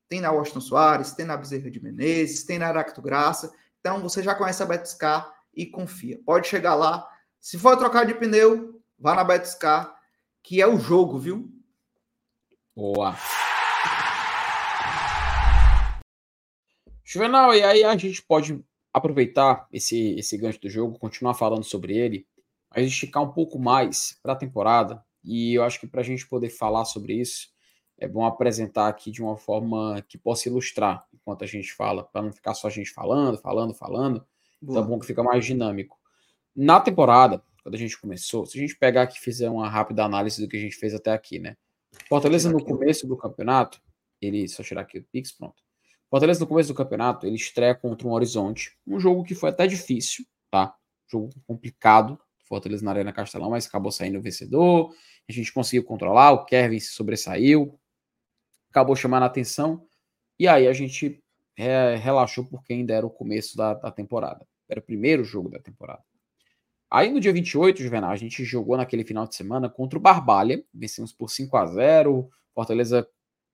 Tem 0.08 0.20
na 0.20 0.30
Washington 0.30 0.60
Soares, 0.60 1.12
tem 1.12 1.24
na 1.24 1.36
Bezerra 1.36 1.70
de 1.70 1.82
Menezes, 1.82 2.44
tem 2.44 2.58
na 2.58 2.68
Aracto 2.68 3.00
Graça. 3.00 3.52
Então 3.80 4.00
você 4.00 4.22
já 4.22 4.34
conhece 4.34 4.62
a 4.62 4.66
Betoscar 4.66 5.32
e 5.54 5.64
confia. 5.64 6.20
Pode 6.24 6.46
chegar 6.46 6.74
lá. 6.74 7.08
Se 7.40 7.58
for 7.58 7.76
trocar 7.76 8.04
de 8.04 8.14
pneu, 8.14 8.82
vá 8.98 9.14
na 9.14 9.24
Betoscar 9.24 9.96
que 10.42 10.60
é 10.60 10.66
o 10.66 10.78
jogo, 10.78 11.18
viu? 11.18 11.48
Boa. 12.74 13.16
Juvenal, 17.04 17.54
e 17.54 17.62
aí 17.62 17.84
a 17.84 17.96
gente 17.96 18.22
pode 18.22 18.64
aproveitar 18.92 19.66
esse, 19.72 20.14
esse 20.18 20.36
gancho 20.36 20.60
do 20.60 20.68
jogo, 20.68 20.98
continuar 20.98 21.34
falando 21.34 21.64
sobre 21.64 21.96
ele, 21.96 22.26
mas 22.70 22.86
esticar 22.86 23.22
um 23.22 23.32
pouco 23.32 23.58
mais 23.58 24.18
para 24.22 24.32
a 24.32 24.36
temporada. 24.36 25.02
E 25.24 25.54
eu 25.54 25.64
acho 25.64 25.80
que 25.80 25.86
para 25.86 26.00
a 26.00 26.04
gente 26.04 26.26
poder 26.26 26.50
falar 26.50 26.84
sobre 26.84 27.14
isso, 27.14 27.48
é 27.98 28.08
bom 28.08 28.24
apresentar 28.24 28.88
aqui 28.88 29.10
de 29.10 29.22
uma 29.22 29.36
forma 29.36 30.02
que 30.08 30.18
possa 30.18 30.48
ilustrar 30.48 31.06
enquanto 31.14 31.44
a 31.44 31.46
gente 31.46 31.72
fala, 31.72 32.02
para 32.02 32.22
não 32.22 32.32
ficar 32.32 32.54
só 32.54 32.66
a 32.66 32.70
gente 32.70 32.90
falando, 32.90 33.38
falando, 33.38 33.72
falando. 33.72 34.26
Boa. 34.60 34.80
Então 34.80 34.82
é 34.82 34.86
bom 34.86 34.98
que 34.98 35.06
fica 35.06 35.22
mais 35.22 35.44
dinâmico. 35.44 35.98
Na 36.54 36.80
temporada, 36.80 37.42
quando 37.62 37.76
a 37.76 37.78
gente 37.78 37.98
começou, 38.00 38.44
se 38.44 38.58
a 38.58 38.60
gente 38.60 38.76
pegar 38.76 39.02
aqui 39.02 39.16
e 39.18 39.20
fizer 39.20 39.48
uma 39.48 39.68
rápida 39.68 40.04
análise 40.04 40.42
do 40.42 40.48
que 40.48 40.56
a 40.56 40.60
gente 40.60 40.76
fez 40.76 40.94
até 40.94 41.12
aqui, 41.12 41.38
né? 41.38 41.56
Fortaleza 42.08 42.50
no 42.50 42.62
começo 42.62 43.06
do 43.06 43.16
campeonato, 43.16 43.80
ele 44.20 44.48
só 44.48 44.62
tirar 44.62 44.82
aqui 44.82 44.98
o 44.98 45.04
Pix, 45.04 45.32
pronto. 45.32 45.62
Fortaleza 46.12 46.40
no 46.40 46.46
começo 46.46 46.68
do 46.68 46.74
campeonato, 46.74 47.26
ele 47.26 47.36
estreia 47.36 47.74
contra 47.74 48.06
um 48.06 48.10
Horizonte, 48.10 48.76
um 48.86 49.00
jogo 49.00 49.24
que 49.24 49.34
foi 49.34 49.48
até 49.48 49.66
difícil, 49.66 50.26
tá? 50.50 50.76
Jogo 51.10 51.30
complicado, 51.46 52.20
Fortaleza 52.44 52.84
na 52.84 52.90
Arena 52.90 53.14
Castelão, 53.14 53.48
mas 53.48 53.66
acabou 53.66 53.90
saindo 53.90 54.18
o 54.18 54.20
vencedor. 54.20 54.94
A 55.26 55.32
gente 55.32 55.50
conseguiu 55.50 55.82
controlar, 55.84 56.32
o 56.32 56.44
Kevin 56.44 56.78
se 56.78 56.88
sobressaiu, 56.88 57.80
acabou 58.68 58.94
chamando 58.94 59.22
a 59.22 59.26
atenção, 59.26 59.86
e 60.38 60.46
aí 60.46 60.68
a 60.68 60.74
gente 60.74 61.18
é, 61.56 61.96
relaxou 61.96 62.44
porque 62.44 62.74
ainda 62.74 62.92
era 62.92 63.06
o 63.06 63.10
começo 63.10 63.56
da, 63.56 63.72
da 63.72 63.90
temporada. 63.90 64.46
Era 64.68 64.80
o 64.80 64.82
primeiro 64.82 65.24
jogo 65.24 65.48
da 65.48 65.60
temporada. 65.60 66.04
Aí 66.90 67.10
no 67.10 67.20
dia 67.20 67.32
28, 67.32 67.82
Juvenal, 67.82 68.10
a 68.10 68.16
gente 68.16 68.44
jogou 68.44 68.76
naquele 68.76 69.02
final 69.02 69.26
de 69.26 69.34
semana 69.34 69.66
contra 69.66 69.98
o 69.98 70.02
Barbalha, 70.02 70.62
vencemos 70.74 71.10
por 71.10 71.30
5 71.30 71.56
a 71.56 71.64
0 71.64 72.28
Fortaleza 72.54 73.08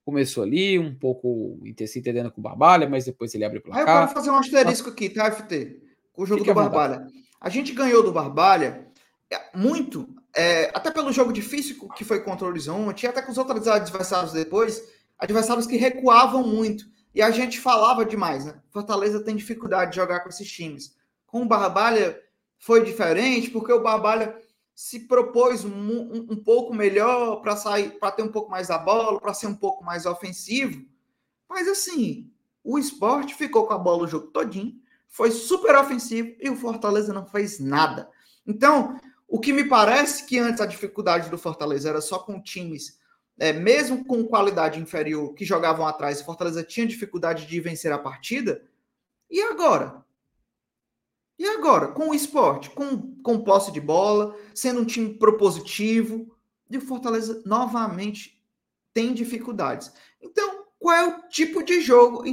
começou 0.09 0.43
ali, 0.43 0.79
um 0.79 0.95
pouco 0.95 1.61
se 1.87 1.99
entendendo 1.99 2.33
com 2.33 2.41
o 2.41 2.43
Barbalha, 2.43 2.89
mas 2.89 3.05
depois 3.05 3.35
ele 3.35 3.45
abre 3.45 3.59
o 3.59 3.63
placar. 3.63 3.87
Aí 3.87 3.95
eu 3.95 3.99
quero 3.99 4.15
fazer 4.15 4.31
um 4.31 4.37
asterisco 4.37 4.89
aqui, 4.89 5.11
tá, 5.11 5.31
FT? 5.31 5.83
Com 6.15 6.23
o 6.23 6.27
jogo 6.27 6.41
Fique 6.41 6.51
do 6.51 6.55
Barbalha. 6.55 7.07
A 7.39 7.51
gente 7.51 7.75
ganhou 7.75 8.03
do 8.03 8.11
Barbalha 8.11 8.87
é, 9.31 9.39
muito, 9.55 10.09
é, 10.35 10.71
até 10.73 10.91
pelo 10.91 11.13
jogo 11.13 11.31
difícil 11.31 11.77
que 11.95 12.05
foi 12.05 12.21
contra 12.21 12.47
o 12.47 12.49
Horizonte, 12.49 13.05
e 13.05 13.07
até 13.07 13.21
com 13.21 13.31
os 13.31 13.37
outros 13.37 13.69
adversários 13.69 14.33
depois, 14.33 14.83
adversários 15.19 15.67
que 15.67 15.77
recuavam 15.77 16.43
muito. 16.43 16.87
E 17.15 17.21
a 17.21 17.31
gente 17.31 17.61
falava 17.61 18.03
demais, 18.03 18.47
né? 18.47 18.55
Fortaleza 18.71 19.23
tem 19.23 19.37
dificuldade 19.37 19.91
de 19.91 19.97
jogar 19.97 20.21
com 20.21 20.31
esses 20.31 20.51
times. 20.51 20.97
Com 21.27 21.43
o 21.43 21.47
Barbalha 21.47 22.19
foi 22.59 22.83
diferente, 22.83 23.51
porque 23.51 23.75
o 23.75 23.83
Barbalha 23.83 24.35
se 24.79 25.01
propôs 25.01 25.65
um, 25.65 26.25
um, 26.31 26.37
pouco 26.37 26.73
melhor 26.73 27.43
para 27.43 27.57
sair, 27.57 27.99
para 27.99 28.13
ter 28.13 28.23
um 28.23 28.31
pouco 28.31 28.49
mais 28.49 28.71
a 28.71 28.79
bola, 28.79 29.21
para 29.21 29.35
ser 29.35 29.49
um 29.49 29.55
pouco 29.57 29.85
mais 29.85 30.07
ofensivo. 30.07 30.87
Mas 31.49 31.67
assim, 31.67 32.31
o 32.63 32.79
esporte 32.79 33.35
ficou 33.35 33.67
com 33.67 33.75
a 33.75 33.79
bola 33.79 34.05
o 34.05 34.07
jogo 34.07 34.29
todinho, 34.29 34.81
foi 35.09 35.33
super 35.33 35.75
ofensivo 35.75 36.33
e 36.41 36.49
o 36.49 36.55
Fortaleza 36.55 37.13
não 37.13 37.27
fez 37.27 37.59
nada. 37.59 38.09
Então, 38.47 39.01
o 39.27 39.41
que 39.41 39.53
me 39.53 39.65
parece 39.65 40.25
que 40.27 40.39
antes 40.39 40.61
a 40.61 40.67
dificuldade 40.67 41.29
do 41.29 41.37
Fortaleza 41.37 41.89
era 41.89 42.01
só 42.01 42.21
com 42.21 42.41
times, 42.41 43.01
é, 43.37 43.53
mesmo 43.53 44.05
com 44.05 44.29
qualidade 44.29 44.79
inferior, 44.79 45.35
que 45.35 45.45
jogavam 45.45 45.89
atrás, 45.89 46.21
o 46.21 46.25
Fortaleza 46.25 46.63
tinha 46.63 46.87
dificuldade 46.87 47.47
de 47.47 47.61
vencer 47.61 47.91
a 47.91 47.99
partida. 47.99 48.63
E 49.29 49.43
agora? 49.43 50.05
E 51.39 51.47
agora, 51.47 51.89
com 51.89 52.11
o 52.11 52.15
esporte, 52.15 52.71
com, 52.71 53.15
com 53.23 53.45
posse 53.45 53.71
de 53.71 53.81
bola, 53.81 54.37
sendo 54.55 54.81
um 54.81 54.85
time 54.85 55.15
propositivo, 55.15 56.35
e 56.69 56.77
o 56.77 56.81
Fortaleza 56.81 57.43
novamente 57.47 58.43
tem 58.93 59.15
dificuldades. 59.15 59.93
Então, 60.21 60.65
qual 60.79 60.97
é 60.97 61.07
o 61.07 61.29
tipo 61.29 61.63
de 61.63 61.81
jogo? 61.81 62.25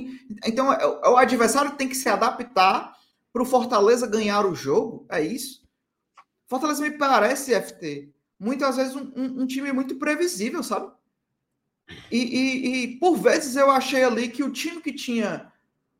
Então, 0.46 0.74
é 0.74 1.10
o 1.10 1.18
adversário 1.18 1.76
tem 1.76 1.88
que 1.88 1.96
se 1.96 2.10
adaptar 2.10 2.96
para 3.32 3.44
o 3.44 3.46
Fortaleza 3.46 4.08
ganhar 4.08 4.46
o 4.46 4.56
jogo? 4.56 5.06
É 5.10 5.22
isso? 5.22 5.63
Fortaleza 6.48 6.82
me 6.82 6.91
parece, 6.91 7.60
FT, 7.60 8.13
muitas 8.39 8.76
vezes 8.76 8.96
um, 8.96 9.12
um, 9.15 9.41
um 9.41 9.48
time 9.48 9.72
muito 9.72 9.96
previsível, 9.96 10.63
sabe? 10.63 10.91
E, 12.12 12.18
e, 12.18 12.68
e, 12.68 13.00
por 13.00 13.15
vezes 13.15 13.56
eu 13.56 13.70
achei 13.70 14.04
ali 14.04 14.30
que 14.30 14.44
o 14.44 14.52
time 14.52 14.82
que 14.82 14.91
tinha 14.91 15.52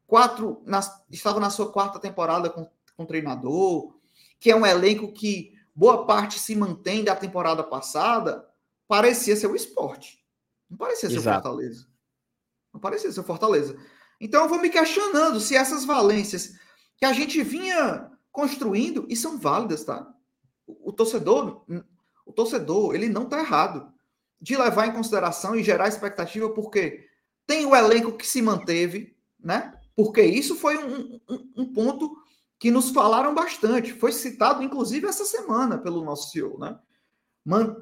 quatro, 0.08 0.62
na, 0.66 0.80
estava 1.10 1.40
na 1.40 1.50
sua 1.50 1.72
quarta 1.72 2.00
temporada 2.00 2.50
com 2.50 2.70
com 2.96 3.06
treinador, 3.06 3.96
que 4.40 4.52
é 4.52 4.56
um 4.56 4.66
elenco 4.66 5.12
que 5.12 5.54
boa 5.74 6.06
parte 6.06 6.40
se 6.40 6.56
mantém 6.56 7.04
da 7.04 7.16
temporada 7.16 7.64
passada, 7.64 8.48
parecia 8.88 9.36
ser 9.36 9.48
o 9.48 9.56
esporte. 9.56 10.24
Não 10.70 10.78
parecia 10.78 11.10
ser 11.10 11.18
Exato. 11.18 11.40
o 11.40 11.44
Fortaleza. 11.44 11.88
Não 12.74 12.80
parecia 12.80 13.12
ser 13.12 13.20
o 13.20 13.24
Fortaleza. 13.24 13.78
Então 14.20 14.44
eu 14.44 14.50
vou 14.50 14.60
me 14.60 14.70
questionando 14.70 15.40
se 15.40 15.56
essas 15.56 15.84
valências 15.86 16.54
que 16.98 17.06
a 17.06 17.14
gente 17.14 17.42
vinha 17.44 18.12
construindo, 18.32 19.06
e 19.10 19.16
são 19.16 19.38
válidas, 19.38 19.84
tá? 19.84 20.14
O, 20.66 20.90
o 20.90 20.94
torcedor, 20.94 21.66
o 22.26 22.34
torcedor, 22.34 22.96
ele 22.96 23.08
não 23.08 23.26
tá 23.26 23.40
errado 23.40 23.94
de 24.42 24.58
levar 24.58 24.88
em 24.88 24.94
consideração 24.94 25.56
e 25.56 25.64
gerar 25.64 25.88
expectativa, 25.88 26.50
porque 26.50 27.08
tem 27.48 27.66
o 27.66 27.76
elenco 27.76 28.12
que 28.14 28.28
se 28.28 28.42
manteve, 28.42 29.16
né? 29.40 29.74
Porque 29.96 30.22
isso 30.22 30.56
foi 30.56 30.78
um, 30.78 31.20
um, 31.30 31.52
um 31.56 31.74
ponto 31.74 32.18
que 32.66 32.72
nos 32.72 32.90
falaram 32.90 33.36
bastante. 33.36 33.94
Foi 33.94 34.12
citado, 34.12 34.64
inclusive, 34.64 35.06
essa 35.06 35.24
semana 35.24 35.78
pelo 35.78 36.04
nosso 36.04 36.32
CEO, 36.32 36.58
né? 36.58 36.76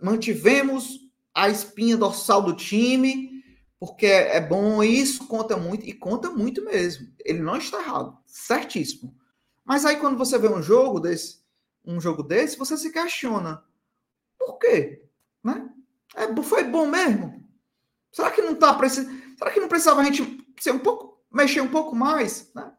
Mantivemos 0.02 1.00
a 1.34 1.48
espinha 1.48 1.96
dorsal 1.96 2.42
do 2.42 2.54
time, 2.54 3.42
porque 3.80 4.06
é 4.06 4.42
bom, 4.42 4.84
isso 4.84 5.26
conta 5.26 5.56
muito, 5.56 5.86
e 5.86 5.94
conta 5.94 6.30
muito 6.30 6.62
mesmo. 6.66 7.08
Ele 7.24 7.40
não 7.40 7.56
está 7.56 7.80
errado, 7.80 8.18
certíssimo. 8.26 9.16
Mas 9.64 9.86
aí, 9.86 9.96
quando 9.96 10.18
você 10.18 10.38
vê 10.38 10.50
um 10.50 10.62
jogo 10.62 11.00
desse, 11.00 11.40
um 11.86 12.02
jogo 12.02 12.22
desse, 12.22 12.58
você 12.58 12.76
se 12.76 12.92
questiona. 12.92 13.64
Por 14.38 14.58
quê? 14.60 15.02
Né? 15.42 15.70
É, 16.14 16.44
foi 16.44 16.66
bom 16.66 16.88
mesmo? 16.88 17.42
Será 18.12 18.32
que 18.32 18.42
não 18.42 18.54
tá 18.54 18.74
precisando. 18.74 19.18
Será 19.38 19.50
que 19.50 19.62
não 19.62 19.70
precisava 19.70 20.02
a 20.02 20.04
gente 20.04 20.46
ser 20.60 20.72
um 20.72 20.80
pouco, 20.80 21.24
mexer 21.32 21.62
um 21.62 21.72
pouco 21.72 21.96
mais, 21.96 22.52
né? 22.54 22.70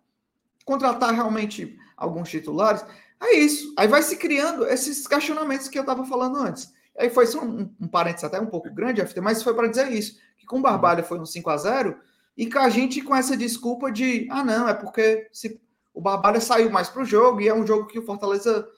Contratar 0.66 1.14
realmente 1.14 1.78
alguns 1.96 2.28
titulares. 2.28 2.84
É 3.20 3.36
isso. 3.36 3.72
Aí 3.76 3.88
vai 3.88 4.02
se 4.02 4.16
criando 4.16 4.66
esses 4.66 5.06
questionamentos 5.06 5.68
que 5.68 5.78
eu 5.78 5.82
estava 5.82 6.04
falando 6.04 6.38
antes. 6.38 6.72
Aí 6.96 7.10
foi 7.10 7.26
só 7.26 7.42
um, 7.42 7.70
um 7.80 7.88
parênteses 7.88 8.24
até 8.24 8.40
um 8.40 8.46
pouco 8.46 8.72
grande, 8.72 9.02
mas 9.20 9.42
foi 9.42 9.54
para 9.54 9.68
dizer 9.68 9.90
isso. 9.90 10.18
Que 10.36 10.46
com 10.46 10.58
o 10.58 10.62
Barbalha 10.62 11.02
foi 11.02 11.18
um 11.18 11.26
5 11.26 11.50
a 11.50 11.56
0 11.56 11.98
e 12.36 12.46
que 12.46 12.58
a 12.58 12.68
gente 12.68 13.00
com 13.00 13.14
essa 13.14 13.36
desculpa 13.36 13.90
de 13.90 14.28
ah, 14.30 14.44
não, 14.44 14.68
é 14.68 14.74
porque 14.74 15.28
se 15.32 15.60
o 15.92 16.00
Barbalha 16.00 16.40
saiu 16.40 16.70
mais 16.70 16.88
para 16.88 17.02
o 17.02 17.06
jogo 17.06 17.40
e 17.40 17.48
é 17.48 17.54
um 17.54 17.66
jogo 17.66 17.86
que 17.86 17.98
o 17.98 18.04
Fortaleza 18.04 18.68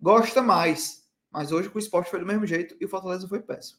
gosta 0.00 0.40
mais. 0.40 1.04
Mas 1.30 1.52
hoje 1.52 1.68
com 1.68 1.78
o 1.78 1.80
esporte 1.80 2.10
foi 2.10 2.20
do 2.20 2.26
mesmo 2.26 2.46
jeito 2.46 2.76
e 2.80 2.84
o 2.84 2.88
Fortaleza 2.88 3.28
foi 3.28 3.40
péssimo. 3.40 3.78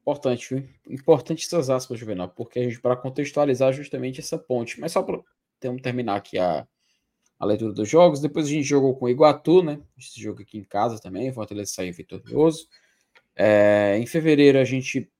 Importante, 0.00 0.54
viu? 0.54 0.68
Importante 0.88 1.44
essas 1.44 1.68
aspas, 1.68 1.98
Juvenal, 1.98 2.30
porque 2.30 2.58
a 2.58 2.62
gente, 2.62 2.80
para 2.80 2.96
contextualizar 2.96 3.74
justamente 3.74 4.20
essa 4.20 4.38
ponte, 4.38 4.80
mas 4.80 4.92
só 4.92 5.02
para 5.02 5.20
temos 5.60 5.82
terminar 5.82 6.16
aqui 6.16 6.38
a, 6.38 6.66
a 7.38 7.46
leitura 7.46 7.72
dos 7.72 7.88
jogos. 7.88 8.20
Depois 8.20 8.46
a 8.46 8.50
gente 8.50 8.64
jogou 8.64 8.96
com 8.96 9.06
o 9.06 9.08
Iguatu, 9.08 9.62
né? 9.62 9.80
Esse 9.98 10.20
jogo 10.20 10.42
aqui 10.42 10.58
em 10.58 10.64
casa 10.64 11.00
também. 11.00 11.32
Fortaleza 11.32 11.72
saiu 11.72 11.92
vitorioso. 11.92 12.68
É, 13.36 13.96
em 13.98 14.06
fevereiro 14.06 14.58
a 14.58 14.64
gente 14.64 15.10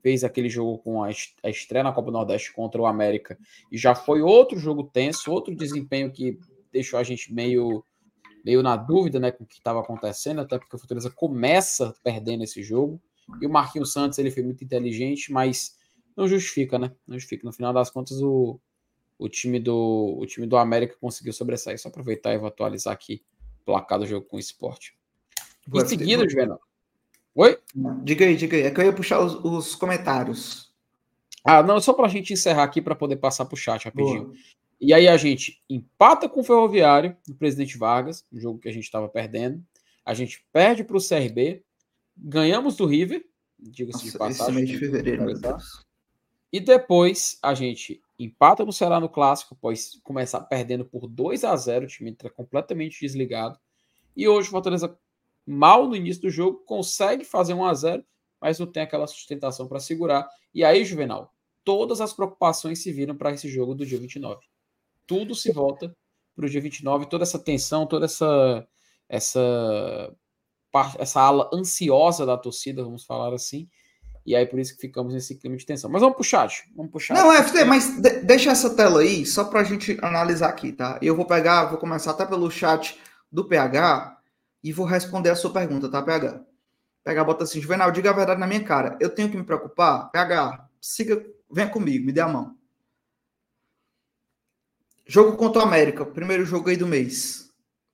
fez 0.00 0.22
aquele 0.22 0.48
jogo 0.48 0.78
com 0.78 1.02
a, 1.02 1.10
estreia 1.10 1.82
na 1.82 1.92
Copa 1.92 2.10
Nordeste 2.10 2.52
contra 2.52 2.80
o 2.80 2.86
América 2.86 3.38
e 3.72 3.78
já 3.78 3.94
foi 3.94 4.20
outro 4.20 4.58
jogo 4.58 4.84
tenso, 4.84 5.32
outro 5.32 5.56
desempenho 5.56 6.12
que 6.12 6.38
deixou 6.70 6.98
a 6.98 7.02
gente 7.02 7.32
meio 7.32 7.82
meio 8.44 8.62
na 8.62 8.76
dúvida, 8.76 9.18
né, 9.18 9.32
com 9.32 9.44
o 9.44 9.46
que 9.46 9.54
estava 9.54 9.80
acontecendo, 9.80 10.42
até 10.42 10.58
porque 10.58 10.76
o 10.76 10.78
Fortaleza 10.78 11.10
começa 11.10 11.94
perdendo 12.02 12.44
esse 12.44 12.62
jogo. 12.62 13.00
E 13.40 13.46
o 13.46 13.50
Marquinhos 13.50 13.90
Santos 13.90 14.18
ele 14.18 14.30
foi 14.30 14.42
muito 14.42 14.62
inteligente, 14.62 15.32
mas 15.32 15.78
não 16.14 16.28
justifica, 16.28 16.78
né? 16.78 16.92
Não 17.06 17.16
justifica. 17.16 17.46
No 17.46 17.54
final 17.54 17.72
das 17.72 17.88
contas, 17.88 18.20
o, 18.20 18.60
o 19.18 19.28
time 19.28 19.58
do 19.58 20.16
o 20.18 20.26
time 20.26 20.46
do 20.46 20.56
América 20.56 20.96
conseguiu 21.00 21.32
sobressair. 21.32 21.78
Só 21.78 21.88
aproveitar 21.88 22.32
e 22.34 22.38
vou 22.38 22.48
atualizar 22.48 22.92
aqui 22.92 23.22
o 23.62 23.64
placar 23.64 23.98
do 23.98 24.06
jogo 24.06 24.26
com 24.26 24.36
o 24.36 24.40
esporte. 24.40 24.96
Em 25.72 25.86
seguida, 25.86 26.28
Juvenal. 26.28 26.60
Oi? 27.34 27.58
Diga 28.02 28.24
aí, 28.24 28.36
diga 28.36 28.56
aí. 28.56 28.62
É 28.64 28.70
que 28.70 28.80
eu 28.80 28.84
ia 28.84 28.92
puxar 28.92 29.20
os, 29.20 29.34
os 29.34 29.74
comentários. 29.74 30.72
Ah, 31.44 31.62
não, 31.62 31.80
só 31.80 31.92
para 31.92 32.06
a 32.06 32.10
gente 32.10 32.32
encerrar 32.32 32.62
aqui 32.62 32.80
para 32.80 32.94
poder 32.94 33.16
passar 33.16 33.44
para 33.44 33.54
o 33.54 33.58
chat 33.58 33.84
rapidinho. 33.84 34.26
Boa. 34.26 34.36
E 34.80 34.92
aí 34.92 35.08
a 35.08 35.16
gente 35.16 35.60
empata 35.68 36.28
com 36.28 36.40
o 36.40 36.44
Ferroviário, 36.44 37.16
do 37.26 37.34
Presidente 37.34 37.78
Vargas, 37.78 38.24
um 38.32 38.38
jogo 38.38 38.58
que 38.58 38.68
a 38.68 38.72
gente 38.72 38.84
estava 38.84 39.08
perdendo. 39.08 39.62
A 40.04 40.14
gente 40.14 40.44
perde 40.52 40.84
para 40.84 40.96
o 40.96 41.00
CRB, 41.00 41.62
ganhamos 42.16 42.76
do 42.76 42.86
River, 42.86 43.24
diga-se 43.58 44.04
de 44.04 44.18
passagem. 44.18 44.44
Esse 44.44 44.52
mês 44.52 44.68
de 44.68 44.78
fevereiro, 44.78 45.24
E 46.54 46.60
depois 46.60 47.36
a 47.42 47.52
gente 47.52 48.00
empata 48.16 48.64
no 48.64 48.72
Ceará 48.72 49.00
no 49.00 49.08
clássico, 49.08 49.54
após 49.54 50.00
começar 50.04 50.40
perdendo 50.42 50.84
por 50.84 51.08
2 51.08 51.42
a 51.42 51.56
0 51.56 51.84
o 51.84 51.88
time 51.88 52.10
entra 52.10 52.30
completamente 52.30 53.00
desligado. 53.00 53.58
E 54.16 54.28
hoje 54.28 54.46
o 54.46 54.50
Fortaleza 54.52 54.96
mal 55.44 55.88
no 55.88 55.96
início 55.96 56.22
do 56.22 56.30
jogo, 56.30 56.62
consegue 56.64 57.24
fazer 57.24 57.54
1 57.54 57.64
a 57.64 57.74
0 57.74 58.04
mas 58.40 58.60
não 58.60 58.68
tem 58.68 58.84
aquela 58.84 59.08
sustentação 59.08 59.66
para 59.66 59.80
segurar. 59.80 60.28
E 60.54 60.62
aí, 60.62 60.84
Juvenal, 60.84 61.34
todas 61.64 62.00
as 62.00 62.12
preocupações 62.12 62.80
se 62.80 62.92
viram 62.92 63.16
para 63.16 63.32
esse 63.32 63.48
jogo 63.48 63.74
do 63.74 63.84
dia 63.84 63.98
29. 63.98 64.46
Tudo 65.08 65.34
se 65.34 65.50
volta 65.50 65.92
para 66.36 66.46
o 66.46 66.48
dia 66.48 66.60
29, 66.60 67.06
toda 67.06 67.24
essa 67.24 67.40
tensão, 67.40 67.84
toda 67.84 68.04
essa 68.04 68.64
essa 69.08 70.14
essa 71.00 71.20
ala 71.20 71.50
ansiosa 71.52 72.24
da 72.24 72.38
torcida, 72.38 72.84
vamos 72.84 73.04
falar 73.04 73.34
assim. 73.34 73.68
E 74.26 74.34
aí 74.34 74.46
por 74.46 74.58
isso 74.58 74.74
que 74.74 74.80
ficamos 74.80 75.12
nesse 75.12 75.34
clima 75.34 75.56
de 75.56 75.66
tensão. 75.66 75.90
Mas 75.90 76.00
vamos 76.00 76.16
pro 76.16 76.24
chat. 76.24 76.64
Vamos 76.74 77.02
chat. 77.02 77.16
Não, 77.16 77.32
FT, 77.32 77.64
mas 77.64 78.00
de, 78.00 78.20
deixa 78.20 78.50
essa 78.50 78.74
tela 78.74 79.00
aí, 79.00 79.26
só 79.26 79.44
para 79.44 79.60
a 79.60 79.64
gente 79.64 79.98
analisar 80.02 80.48
aqui, 80.48 80.72
tá? 80.72 80.98
Eu 81.02 81.14
vou 81.14 81.26
pegar, 81.26 81.66
vou 81.66 81.78
começar 81.78 82.12
até 82.12 82.24
pelo 82.24 82.50
chat 82.50 82.98
do 83.30 83.44
PH 83.44 84.18
e 84.62 84.72
vou 84.72 84.86
responder 84.86 85.30
a 85.30 85.36
sua 85.36 85.52
pergunta, 85.52 85.90
tá, 85.90 86.00
PH? 86.00 86.40
PH 87.04 87.24
bota 87.24 87.44
assim, 87.44 87.60
Juvenal, 87.60 87.90
diga 87.90 88.10
a 88.10 88.14
verdade 88.14 88.40
na 88.40 88.46
minha 88.46 88.64
cara. 88.64 88.96
Eu 88.98 89.10
tenho 89.10 89.30
que 89.30 89.36
me 89.36 89.44
preocupar? 89.44 90.10
PH, 90.10 90.68
siga, 90.80 91.22
venha 91.50 91.68
comigo, 91.68 92.06
me 92.06 92.12
dê 92.12 92.20
a 92.20 92.28
mão. 92.28 92.56
Jogo 95.06 95.36
contra 95.36 95.60
o 95.60 95.64
América, 95.66 96.06
primeiro 96.06 96.46
jogo 96.46 96.70
aí 96.70 96.78
do 96.78 96.86
mês. 96.86 97.50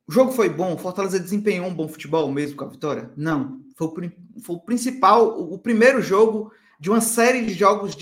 O 0.07 0.13
jogo 0.13 0.31
foi 0.31 0.49
bom, 0.49 0.79
Fortaleza 0.79 1.19
desempenhou 1.19 1.67
um 1.67 1.75
bom 1.75 1.89
futebol 1.89 2.31
mesmo 2.31 2.57
com 2.57 2.65
a 2.65 2.69
vitória? 2.69 3.11
Não. 3.17 3.61
Foi 3.81 3.89
o, 3.89 4.43
foi 4.43 4.57
o 4.57 4.61
principal, 4.61 5.41
o, 5.41 5.59
primeiro 5.59 6.03
jogo 6.03 6.53
de 6.79 6.91
uma 6.91 7.01
série 7.01 7.47
de 7.47 7.55
jogos 7.55 7.97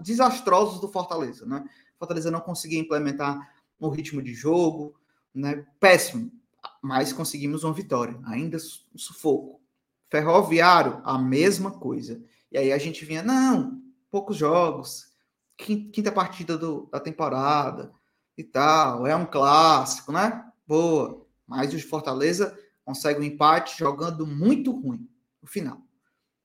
desastrosos 0.00 0.80
do 0.80 0.88
Fortaleza, 0.88 1.44
né? 1.44 1.62
Fortaleza 1.98 2.30
não 2.30 2.40
conseguia 2.40 2.78
implementar 2.78 3.52
um 3.78 3.90
ritmo 3.90 4.22
de 4.22 4.32
jogo, 4.32 4.98
né? 5.34 5.66
Péssimo, 5.78 6.32
mas 6.80 7.12
conseguimos 7.12 7.62
uma 7.62 7.74
vitória, 7.74 8.18
ainda 8.24 8.56
sufoco. 8.96 9.60
Ferroviário, 10.08 11.02
a 11.04 11.18
mesma 11.18 11.72
coisa. 11.72 12.18
E 12.50 12.56
aí 12.56 12.72
a 12.72 12.78
gente 12.78 13.04
vinha, 13.04 13.22
não, 13.22 13.82
poucos 14.10 14.38
jogos, 14.38 15.12
quinta 15.58 16.10
partida 16.10 16.56
do, 16.56 16.88
da 16.90 16.98
temporada, 16.98 17.92
e 18.38 18.44
tal. 18.44 19.06
É 19.06 19.14
um 19.14 19.26
clássico, 19.26 20.10
né? 20.10 20.42
Boa. 20.66 21.26
Mas 21.46 21.74
o 21.74 21.88
Fortaleza 21.88 22.58
consegue 22.82 23.20
um 23.20 23.24
empate 23.24 23.76
jogando 23.78 24.26
muito 24.26 24.70
ruim 24.70 25.06
no 25.42 25.48
final. 25.48 25.80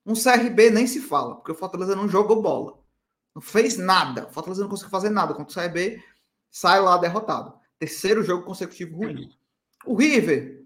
Um 0.06 0.14
CRB 0.14 0.70
nem 0.70 0.86
se 0.86 1.02
fala, 1.02 1.36
porque 1.36 1.52
o 1.52 1.56
Fortaleza 1.56 1.96
não 1.96 2.08
jogou 2.08 2.42
bola. 2.42 2.80
Não 3.34 3.42
fez 3.42 3.78
nada. 3.78 4.28
O 4.28 4.32
Fortaleza 4.32 4.62
não 4.62 4.70
conseguiu 4.70 4.92
fazer 4.92 5.10
nada 5.10 5.34
contra 5.34 5.52
o 5.52 5.64
CRB, 5.64 6.04
sai 6.50 6.82
lá 6.82 6.98
derrotado. 6.98 7.54
Terceiro 7.80 8.24
jogo 8.24 8.44
consecutivo 8.44 8.98
ruim. 8.98 9.30
O 9.86 9.96
River, 9.96 10.66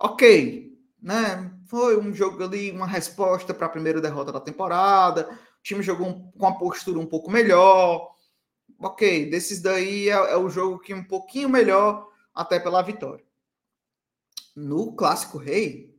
ok, 0.00 0.78
né? 1.02 1.52
Foi 1.66 1.98
um 1.98 2.12
jogo 2.12 2.42
ali, 2.42 2.70
uma 2.70 2.86
resposta 2.86 3.54
para 3.54 3.66
a 3.66 3.70
primeira 3.70 4.00
derrota 4.00 4.32
da 4.32 4.40
temporada. 4.40 5.30
O 5.30 5.62
time 5.62 5.82
jogou 5.82 6.32
com 6.32 6.46
uma 6.46 6.58
postura 6.58 6.98
um 6.98 7.06
pouco 7.06 7.30
melhor 7.30 8.10
ok, 8.80 9.28
desses 9.28 9.60
daí 9.60 10.08
é, 10.08 10.12
é, 10.12 10.36
o 10.36 10.48
jogo 10.48 10.78
que 10.78 10.94
um 10.94 11.04
pouquinho 11.04 11.48
melhor 11.48 12.08
até 12.34 12.58
pela 12.58 12.82
vitória. 12.82 13.24
No 14.56 14.94
clássico 14.94 15.38
rei, 15.38 15.89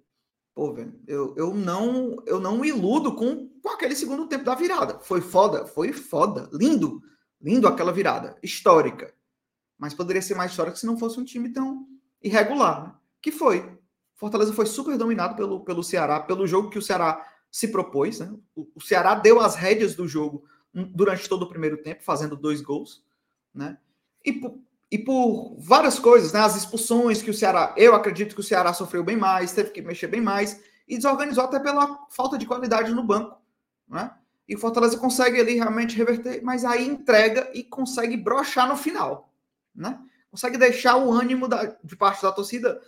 pô, 0.54 0.74
velho, 0.74 1.00
eu, 1.08 1.34
eu 1.38 1.54
não 1.54 2.18
eu 2.26 2.40
não 2.40 2.64
iludo 2.64 3.16
com, 3.16 3.50
com 3.62 3.70
aquele 3.70 3.96
segundo 3.96 4.28
tempo 4.28 4.44
da 4.44 4.56
virada. 4.56 5.00
Foi 5.00 5.22
foda, 5.22 5.66
foi 5.66 5.94
foda, 5.94 6.50
lindo, 6.54 7.02
lindo 7.42 7.68
aquela 7.68 7.92
virada, 7.92 8.38
histórica. 8.44 9.14
Mas 9.78 9.94
poderia 9.94 10.22
ser 10.22 10.36
mais 10.36 10.52
histórica 10.52 10.78
se 10.78 10.86
não 10.86 10.98
fosse 10.98 11.20
um 11.20 11.26
time 11.26 11.50
tão 11.50 11.88
irregular, 12.22 12.84
né? 12.84 12.96
Que 13.22 13.32
foi. 13.32 13.78
Fortaleza 14.16 14.54
foi 14.54 14.68
super 14.68 14.98
dominado 14.98 15.36
pelo, 15.36 15.62
pelo 15.62 15.84
Ceará, 15.84 16.20
pelo 16.20 16.46
jogo 16.46 16.70
que 16.70 16.78
o 16.78 16.82
Ceará 16.82 17.28
se 17.52 17.70
propôs, 17.70 18.20
né? 18.20 18.32
O, 18.56 18.68
o 18.76 18.82
Ceará 18.82 19.16
deu 19.16 19.40
as 19.40 19.56
rédeas 19.56 19.96
do 19.96 20.08
jogo 20.08 20.44
durante 20.74 21.28
todo 21.28 21.44
o 21.44 21.50
primeiro 21.50 21.82
tempo, 21.82 22.04
fazendo 22.04 22.36
dois 22.36 22.62
gols, 22.62 23.04
né? 23.54 23.78
E 24.24 24.32
e 24.92 24.98
por 24.98 25.56
várias 25.58 25.98
coisas, 25.98 26.34
né? 26.34 26.42
As 26.42 26.58
expulsões 26.58 27.22
que 27.22 27.32
o 27.32 27.34
Ceará, 27.34 27.74
eu 27.78 27.96
acredito 27.96 28.36
que 28.36 28.42
o 28.42 28.44
Ceará 28.44 28.74
sofreu 28.74 29.04
bem 29.04 29.16
mais, 29.16 29.54
teve 29.54 29.70
que 29.70 29.82
mexer 29.82 30.08
bem 30.08 30.20
mais 30.20 30.62
e 30.86 30.98
desorganizou 30.98 31.46
até 31.46 31.60
pela 31.60 31.98
falta 32.10 32.38
de 32.38 32.46
qualidade 32.46 32.94
no 32.94 33.02
banco, 33.02 33.42
né? 33.88 34.12
E 34.48 34.56
o 34.56 34.60
Fortaleza 34.60 34.98
consegue 34.98 35.40
ali 35.40 35.54
realmente 35.54 35.96
reverter, 35.96 36.44
mas 36.44 36.66
aí 36.66 36.86
entrega 36.86 37.50
e 37.54 37.64
consegue 37.64 38.18
brochar 38.18 38.68
no 38.68 38.76
final, 38.76 39.34
né? 39.74 39.98
Consegue 40.30 40.58
deixar 40.58 40.98
o 40.98 41.10
ânimo 41.10 41.48
da, 41.48 41.78
de 41.82 41.96
parte 41.96 42.22
da 42.22 42.32
torcida 42.32 42.82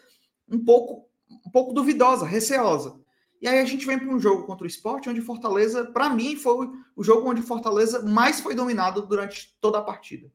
um 0.50 0.64
pouco 0.64 1.08
um 1.46 1.50
pouco 1.50 1.74
duvidosa, 1.74 2.26
receosa. 2.26 2.96
E 3.42 3.48
aí 3.48 3.60
a 3.60 3.66
gente 3.66 3.86
vem 3.86 3.98
para 3.98 4.08
um 4.08 4.20
jogo 4.20 4.44
contra 4.44 4.66
o 4.66 4.68
esporte, 4.68 5.10
onde 5.10 5.22
Fortaleza, 5.22 5.86
para 5.86 6.10
mim, 6.10 6.36
foi 6.36 6.70
o 6.96 7.04
jogo 7.04 7.30
onde 7.30 7.42
Fortaleza 7.42 8.02
mais 8.04 8.40
foi 8.40 8.54
dominado 8.56 9.02
durante 9.02 9.58
toda 9.60 9.80
a 9.80 9.82
partida. 9.82 10.30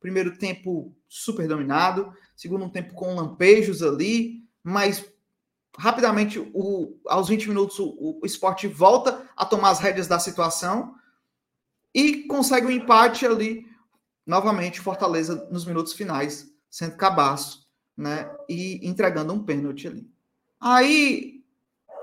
Primeiro 0.00 0.36
tempo 0.36 0.94
super 1.08 1.46
dominado, 1.46 2.12
segundo 2.34 2.68
tempo 2.70 2.94
com 2.94 3.14
lampejos 3.14 3.82
ali, 3.82 4.48
mas 4.62 5.04
rapidamente, 5.78 6.38
o, 6.52 6.98
aos 7.06 7.28
20 7.28 7.48
minutos, 7.48 7.78
o, 7.78 8.18
o 8.22 8.26
esporte 8.26 8.66
volta 8.66 9.28
a 9.36 9.44
tomar 9.44 9.70
as 9.70 9.78
rédeas 9.78 10.08
da 10.08 10.18
situação 10.18 10.94
e 11.94 12.24
consegue 12.24 12.66
um 12.66 12.70
empate 12.70 13.26
ali, 13.26 13.66
novamente, 14.26 14.80
Fortaleza 14.80 15.48
nos 15.50 15.64
minutos 15.64 15.92
finais, 15.92 16.52
sendo 16.68 16.96
cabaço, 16.96 17.68
né? 17.96 18.30
E 18.48 18.86
entregando 18.88 19.32
um 19.32 19.42
pênalti 19.42 19.86
ali. 19.86 20.08
Aí 20.60 21.42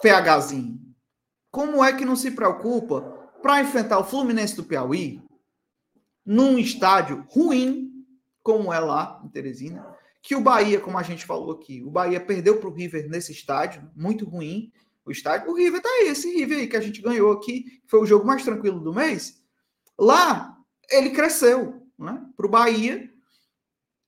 PHzinho, 0.02 0.80
como 1.52 1.84
é 1.84 1.94
que 1.94 2.06
não 2.06 2.16
se 2.16 2.32
preocupa 2.32 3.02
para 3.42 3.62
enfrentar 3.62 4.00
o 4.00 4.04
Fluminense 4.04 4.56
do 4.56 4.64
Piauí 4.64 5.22
num 6.26 6.58
estádio 6.58 7.26
ruim, 7.30 7.87
como 8.48 8.72
é 8.72 8.80
lá 8.80 9.20
em 9.26 9.28
Teresina, 9.28 9.86
que 10.22 10.34
o 10.34 10.40
Bahia, 10.40 10.80
como 10.80 10.98
a 10.98 11.04
gente 11.04 11.26
falou 11.26 11.52
aqui, 11.52 11.84
o 11.84 11.92
Bahia 11.92 12.18
perdeu 12.18 12.58
para 12.58 12.70
o 12.70 12.74
River 12.74 13.10
nesse 13.10 13.34
estádio, 13.34 13.92
muito 13.94 14.24
ruim 14.24 14.72
o 15.06 15.12
estádio. 15.12 15.52
O 15.52 15.54
River 15.54 15.82
tá 15.82 15.90
aí, 15.90 16.08
esse 16.08 16.34
River 16.34 16.60
aí 16.60 16.68
que 16.68 16.78
a 16.78 16.82
gente 16.82 17.02
ganhou 17.02 17.34
aqui, 17.34 17.64
que 17.64 17.82
foi 17.88 18.00
o 18.00 18.06
jogo 18.06 18.26
mais 18.26 18.46
tranquilo 18.46 18.80
do 18.80 18.94
mês. 18.94 19.44
Lá, 20.00 20.58
ele 20.90 21.10
cresceu 21.10 21.86
né, 22.00 22.26
para 22.38 22.46
o 22.46 22.50
Bahia 22.50 23.12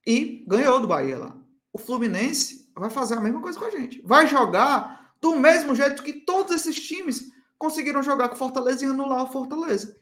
e 0.08 0.45
ganhou 0.47 0.80
do 0.80 0.88
Bahia 0.88 1.17
lá. 1.17 1.38
O 1.73 1.78
Fluminense 1.78 2.71
vai 2.73 2.89
fazer 2.89 3.15
a 3.15 3.21
mesma 3.21 3.41
coisa 3.41 3.60
com 3.60 3.65
a 3.65 3.71
gente. 3.71 4.02
Vai 4.04 4.25
jogar 4.25 5.13
do 5.19 5.36
mesmo 5.36 5.75
jeito 5.75 6.02
que 6.02 6.13
todos 6.13 6.56
esses 6.56 6.80
times 6.80 7.30
conseguiram 7.58 8.02
jogar 8.02 8.30
com 8.30 8.38
Fortaleza 8.38 8.86
e 8.86 8.88
anular 8.88 9.23
o 9.23 9.32
Fortaleza. 9.34 9.99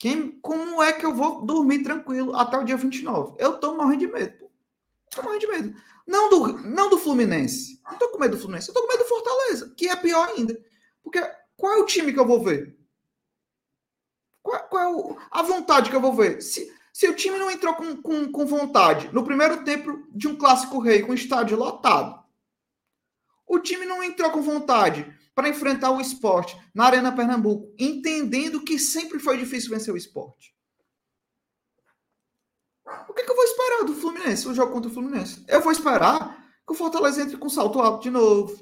Quem, 0.00 0.40
como 0.40 0.82
é 0.82 0.94
que 0.94 1.04
eu 1.04 1.14
vou 1.14 1.42
dormir 1.42 1.82
tranquilo 1.82 2.34
até 2.34 2.56
o 2.56 2.64
dia 2.64 2.74
29? 2.74 3.34
Eu 3.38 3.58
tô 3.60 3.76
morrendo 3.76 3.98
de 3.98 4.06
medo. 4.06 4.38
Pô. 4.38 4.50
Tô 5.14 5.22
morrendo 5.22 5.40
de 5.40 5.46
medo. 5.46 5.80
Não 6.06 6.30
do, 6.30 6.58
não 6.62 6.88
do 6.88 6.96
Fluminense. 6.96 7.78
Não 7.84 7.98
tô 7.98 8.08
com 8.08 8.18
medo 8.18 8.34
do 8.34 8.40
Fluminense. 8.40 8.70
Eu 8.70 8.74
tô 8.74 8.80
com 8.80 8.88
medo 8.88 9.02
do 9.02 9.08
Fortaleza, 9.10 9.74
que 9.76 9.90
é 9.90 9.94
pior 9.94 10.26
ainda. 10.30 10.58
Porque 11.02 11.20
qual 11.54 11.74
é 11.74 11.76
o 11.76 11.84
time 11.84 12.14
que 12.14 12.18
eu 12.18 12.26
vou 12.26 12.42
ver? 12.42 12.74
Qual, 14.42 14.58
qual 14.70 14.82
é 14.82 14.88
o, 14.88 15.18
a 15.30 15.42
vontade 15.42 15.90
que 15.90 15.96
eu 15.96 16.00
vou 16.00 16.14
ver? 16.14 16.40
Se, 16.40 16.74
se 16.94 17.06
o 17.06 17.14
time 17.14 17.38
não 17.38 17.50
entrou 17.50 17.74
com, 17.74 18.00
com, 18.00 18.32
com 18.32 18.46
vontade 18.46 19.10
no 19.12 19.22
primeiro 19.22 19.64
tempo 19.64 20.02
de 20.12 20.26
um 20.26 20.34
clássico 20.34 20.78
rei 20.78 21.02
com 21.02 21.12
estádio 21.12 21.58
lotado, 21.58 22.24
o 23.46 23.58
time 23.58 23.84
não 23.84 24.02
entrou 24.02 24.30
com 24.30 24.40
vontade 24.40 25.14
para 25.40 25.48
enfrentar 25.48 25.90
o 25.90 26.02
esporte 26.02 26.54
na 26.74 26.84
Arena 26.84 27.10
Pernambuco, 27.10 27.74
entendendo 27.78 28.62
que 28.62 28.78
sempre 28.78 29.18
foi 29.18 29.38
difícil 29.38 29.70
vencer 29.70 29.92
o 29.92 29.96
esporte. 29.96 30.54
O 33.08 33.14
que, 33.14 33.22
que 33.22 33.30
eu 33.30 33.34
vou 33.34 33.44
esperar 33.44 33.84
do 33.84 33.94
Fluminense, 33.94 34.46
o 34.46 34.52
jogo 34.52 34.70
contra 34.70 34.90
o 34.90 34.92
Fluminense? 34.92 35.42
Eu 35.48 35.62
vou 35.62 35.72
esperar 35.72 36.46
que 36.66 36.72
o 36.74 36.76
Fortaleza 36.76 37.22
entre 37.22 37.38
com 37.38 37.48
salto 37.48 37.80
alto 37.80 38.02
de 38.02 38.10
novo. 38.10 38.54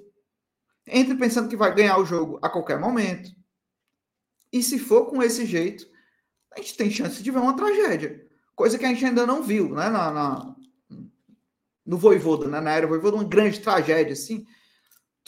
Entre 0.87 1.17
pensando 1.17 1.49
que 1.49 1.57
vai 1.57 1.75
ganhar 1.75 1.99
o 1.99 2.05
jogo 2.05 2.39
a 2.41 2.49
qualquer 2.49 2.79
momento. 2.79 3.29
E 4.53 4.63
se 4.63 4.79
for 4.79 5.07
com 5.07 5.21
esse 5.21 5.45
jeito, 5.45 5.85
a 6.53 6.61
gente 6.61 6.77
tem 6.77 6.93
chance 6.93 7.21
de 7.21 7.31
ver 7.31 7.41
uma 7.41 7.57
tragédia. 7.57 8.25
Coisa 8.55 8.79
que 8.79 8.85
a 8.85 8.89
gente 8.89 9.05
ainda 9.05 9.27
não 9.27 9.43
viu, 9.43 9.71
né? 9.71 9.89
Na, 9.91 10.13
na 10.13 10.57
no 11.85 11.99
Voivoda, 11.99 12.47
né? 12.47 12.61
na 12.61 12.71
era 12.71 12.87
Voivoda, 12.87 13.17
uma 13.17 13.25
grande 13.25 13.59
tragédia, 13.59 14.13
assim. 14.13 14.47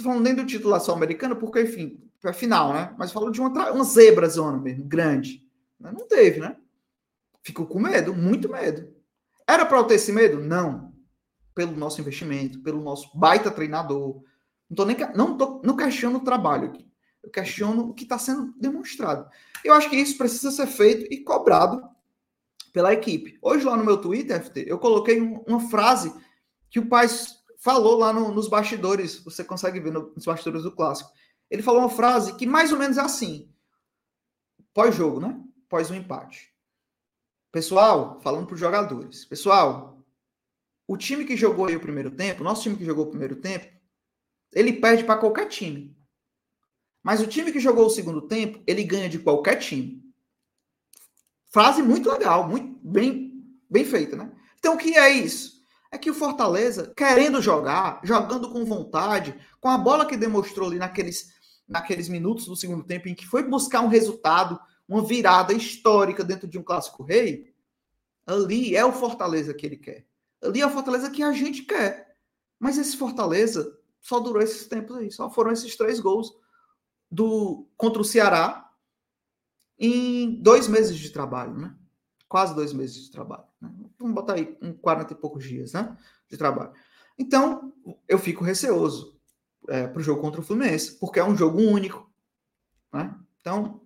Tô 0.02 0.08
falando 0.08 0.24
nem 0.24 0.34
do 0.34 0.46
título 0.46 0.78
sul-americano, 0.80 1.36
porque, 1.36 1.60
enfim, 1.60 2.02
é 2.24 2.32
final, 2.32 2.72
né? 2.72 2.94
Mas 2.98 3.12
falo 3.12 3.30
de 3.30 3.40
uma, 3.40 3.70
uma 3.70 3.84
zebra 3.84 4.28
zona 4.28 4.58
mesmo, 4.58 4.84
grande. 4.84 5.46
Não 5.78 6.06
teve, 6.06 6.40
né? 6.40 6.56
Ficou 7.42 7.66
com 7.66 7.78
medo, 7.78 8.14
muito 8.14 8.48
medo. 8.48 8.94
Era 9.46 9.66
para 9.66 9.78
eu 9.78 9.84
ter 9.84 9.94
esse 9.94 10.12
medo? 10.12 10.40
Não. 10.40 10.92
Pelo 11.54 11.76
nosso 11.76 12.00
investimento, 12.00 12.60
pelo 12.60 12.82
nosso 12.82 13.10
baita 13.14 13.50
treinador. 13.50 14.22
Não 14.68 14.76
tô 14.76 14.84
nem 14.84 14.96
não 15.14 15.36
tô, 15.36 15.60
não 15.64 15.76
questiono 15.76 16.18
o 16.18 16.24
trabalho 16.24 16.68
aqui. 16.68 16.88
Eu 17.22 17.30
questiono 17.30 17.88
o 17.88 17.94
que 17.94 18.04
está 18.04 18.18
sendo 18.18 18.54
demonstrado. 18.58 19.28
Eu 19.64 19.74
acho 19.74 19.90
que 19.90 19.96
isso 19.96 20.16
precisa 20.16 20.50
ser 20.50 20.66
feito 20.66 21.12
e 21.12 21.22
cobrado 21.22 21.82
pela 22.72 22.92
equipe. 22.92 23.38
Hoje 23.42 23.64
lá 23.64 23.76
no 23.76 23.84
meu 23.84 23.98
Twitter, 23.98 24.42
FT, 24.42 24.64
eu 24.66 24.78
coloquei 24.78 25.20
uma 25.20 25.68
frase 25.68 26.14
que 26.70 26.78
o 26.78 26.86
Paz 26.86 27.39
falou 27.60 27.96
lá 27.96 28.12
no, 28.12 28.32
nos 28.32 28.48
bastidores, 28.48 29.22
você 29.22 29.44
consegue 29.44 29.78
ver 29.78 29.92
no, 29.92 30.12
nos 30.14 30.24
bastidores 30.24 30.64
do 30.64 30.72
clássico. 30.72 31.12
Ele 31.48 31.62
falou 31.62 31.80
uma 31.80 31.90
frase 31.90 32.34
que 32.36 32.46
mais 32.46 32.72
ou 32.72 32.78
menos 32.78 32.96
é 32.96 33.02
assim: 33.02 33.52
pós-jogo, 34.74 35.20
né? 35.20 35.40
Pós 35.68 35.90
um 35.90 35.94
empate. 35.94 36.52
Pessoal, 37.52 38.20
falando 38.20 38.46
para 38.46 38.54
os 38.54 38.60
jogadores, 38.60 39.24
pessoal, 39.24 40.04
o 40.86 40.96
time 40.96 41.24
que 41.24 41.36
jogou 41.36 41.66
aí 41.66 41.76
o 41.76 41.80
primeiro 41.80 42.10
tempo, 42.10 42.44
nosso 42.44 42.62
time 42.62 42.76
que 42.76 42.84
jogou 42.84 43.06
o 43.06 43.10
primeiro 43.10 43.36
tempo, 43.36 43.66
ele 44.52 44.72
perde 44.72 45.04
para 45.04 45.18
qualquer 45.18 45.46
time. 45.46 45.96
Mas 47.02 47.20
o 47.20 47.26
time 47.26 47.52
que 47.52 47.60
jogou 47.60 47.86
o 47.86 47.90
segundo 47.90 48.22
tempo, 48.22 48.62
ele 48.66 48.84
ganha 48.84 49.08
de 49.08 49.18
qualquer 49.18 49.56
time. 49.56 50.02
Frase 51.46 51.82
muito 51.82 52.10
legal, 52.10 52.48
muito 52.48 52.78
bem, 52.82 53.44
bem 53.68 53.84
feita, 53.84 54.16
né? 54.16 54.32
Então 54.58 54.74
o 54.74 54.78
que 54.78 54.96
é 54.96 55.10
isso? 55.10 55.59
É 55.90 55.98
que 55.98 56.10
o 56.10 56.14
Fortaleza, 56.14 56.92
querendo 56.96 57.42
jogar, 57.42 58.00
jogando 58.04 58.50
com 58.50 58.64
vontade, 58.64 59.38
com 59.60 59.68
a 59.68 59.76
bola 59.76 60.06
que 60.06 60.16
demonstrou 60.16 60.68
ali 60.68 60.78
naqueles, 60.78 61.32
naqueles 61.66 62.08
minutos 62.08 62.46
do 62.46 62.54
segundo 62.54 62.84
tempo, 62.84 63.08
em 63.08 63.14
que 63.14 63.26
foi 63.26 63.42
buscar 63.42 63.80
um 63.80 63.88
resultado, 63.88 64.58
uma 64.88 65.04
virada 65.04 65.52
histórica 65.52 66.22
dentro 66.22 66.46
de 66.46 66.58
um 66.58 66.62
clássico 66.62 67.02
rei, 67.02 67.52
ali 68.24 68.76
é 68.76 68.84
o 68.84 68.92
Fortaleza 68.92 69.52
que 69.52 69.66
ele 69.66 69.76
quer. 69.76 70.06
Ali 70.42 70.60
é 70.60 70.66
o 70.66 70.70
Fortaleza 70.70 71.10
que 71.10 71.22
a 71.22 71.32
gente 71.32 71.62
quer. 71.62 72.16
Mas 72.58 72.78
esse 72.78 72.96
Fortaleza 72.96 73.76
só 74.00 74.20
durou 74.20 74.42
esses 74.42 74.66
tempos 74.66 74.96
aí, 74.96 75.10
só 75.10 75.28
foram 75.28 75.50
esses 75.50 75.76
três 75.76 75.98
gols 75.98 76.32
do 77.10 77.66
contra 77.76 78.00
o 78.00 78.04
Ceará 78.04 78.70
em 79.78 80.40
dois 80.40 80.68
meses 80.68 80.96
de 80.98 81.10
trabalho, 81.10 81.54
né? 81.54 81.74
Quase 82.28 82.54
dois 82.54 82.72
meses 82.72 83.04
de 83.04 83.10
trabalho. 83.10 83.44
Né? 83.60 83.70
Vamos 84.00 84.14
botar 84.14 84.34
aí 84.34 84.56
um 84.62 84.72
40 84.72 85.12
e 85.12 85.16
poucos 85.16 85.44
dias, 85.44 85.74
né? 85.74 85.94
De 86.28 86.38
trabalho. 86.38 86.72
Então, 87.18 87.72
eu 88.08 88.18
fico 88.18 88.42
receoso 88.42 89.20
é, 89.68 89.86
para 89.86 90.00
o 90.00 90.02
jogo 90.02 90.22
contra 90.22 90.40
o 90.40 90.44
Fluminense, 90.44 90.98
porque 90.98 91.20
é 91.20 91.24
um 91.24 91.36
jogo 91.36 91.60
único, 91.60 92.10
né? 92.90 93.14
Então, 93.40 93.82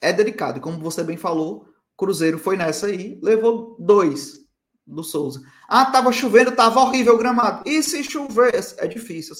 é 0.00 0.12
delicado. 0.12 0.60
Como 0.60 0.80
você 0.80 1.04
bem 1.04 1.16
falou, 1.16 1.68
Cruzeiro 1.96 2.38
foi 2.38 2.56
nessa 2.56 2.88
aí, 2.88 3.20
levou 3.22 3.76
dois 3.78 4.44
do 4.84 5.04
Souza. 5.04 5.40
Ah, 5.68 5.86
tava 5.86 6.12
chovendo, 6.12 6.52
tava 6.52 6.80
horrível 6.80 7.14
o 7.14 7.18
gramado. 7.18 7.62
E 7.68 7.82
se 7.82 8.02
chover? 8.02 8.54
É 8.78 8.86
difícil. 8.86 9.34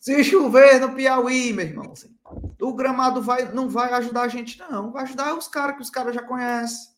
Se 0.00 0.22
chover 0.22 0.80
no 0.80 0.94
Piauí, 0.94 1.52
meu 1.52 1.66
irmão, 1.66 1.92
assim, 1.92 2.16
o 2.60 2.72
gramado 2.72 3.20
vai, 3.20 3.52
não 3.52 3.68
vai 3.68 3.92
ajudar 3.94 4.22
a 4.22 4.28
gente, 4.28 4.58
não. 4.58 4.92
Vai 4.92 5.02
ajudar 5.02 5.34
os 5.34 5.48
caras 5.48 5.76
que 5.76 5.82
os 5.82 5.90
caras 5.90 6.14
já 6.14 6.22
conhecem. 6.22 6.88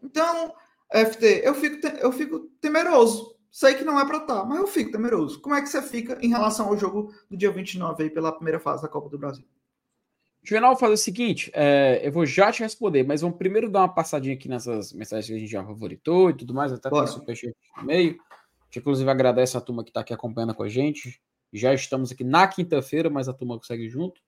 Então, 0.00 0.54
FT, 0.92 1.42
eu 1.44 1.54
fico, 1.54 1.86
eu 1.86 2.12
fico 2.12 2.40
temeroso. 2.60 3.36
Sei 3.50 3.74
que 3.74 3.84
não 3.84 4.00
é 4.00 4.06
para 4.06 4.18
estar, 4.18 4.40
tá, 4.40 4.44
mas 4.44 4.58
eu 4.58 4.66
fico 4.66 4.92
temeroso. 4.92 5.40
Como 5.40 5.54
é 5.54 5.60
que 5.60 5.68
você 5.68 5.82
fica 5.82 6.18
em 6.22 6.28
relação 6.28 6.68
ao 6.68 6.76
jogo 6.76 7.12
do 7.30 7.36
dia 7.36 7.50
29 7.50 8.04
aí 8.04 8.10
pela 8.10 8.32
primeira 8.32 8.58
fase 8.58 8.82
da 8.82 8.88
Copa 8.88 9.10
do 9.10 9.18
Brasil? 9.18 9.44
Juvenal, 10.42 10.76
fazer 10.76 10.94
o 10.94 10.98
seguinte, 10.98 11.50
é, 11.54 12.00
eu 12.02 12.10
vou 12.10 12.26
já 12.26 12.50
te 12.50 12.62
responder, 12.62 13.04
mas 13.04 13.20
vamos 13.20 13.36
primeiro 13.36 13.70
dar 13.70 13.80
uma 13.80 13.94
passadinha 13.94 14.34
aqui 14.34 14.48
nessas 14.48 14.92
mensagens 14.92 15.26
que 15.26 15.34
a 15.34 15.38
gente 15.38 15.50
já 15.50 15.64
favoritou 15.64 16.30
e 16.30 16.34
tudo 16.34 16.52
mais, 16.52 16.72
até 16.72 16.90
tem 16.90 17.06
superchat 17.06 17.54
no 17.76 17.84
meio. 17.84 18.18
Que, 18.70 18.80
inclusive 18.80 19.08
agradece 19.08 19.56
a 19.56 19.60
turma 19.60 19.84
que 19.84 19.90
está 19.90 20.00
aqui 20.00 20.12
acompanhando 20.12 20.54
com 20.54 20.62
a 20.62 20.68
gente. 20.68 21.20
Já 21.52 21.74
estamos 21.74 22.10
aqui 22.10 22.24
na 22.24 22.48
quinta-feira, 22.48 23.10
mas 23.10 23.28
a 23.28 23.34
turma 23.34 23.58
consegue 23.58 23.88
junto. 23.88 24.20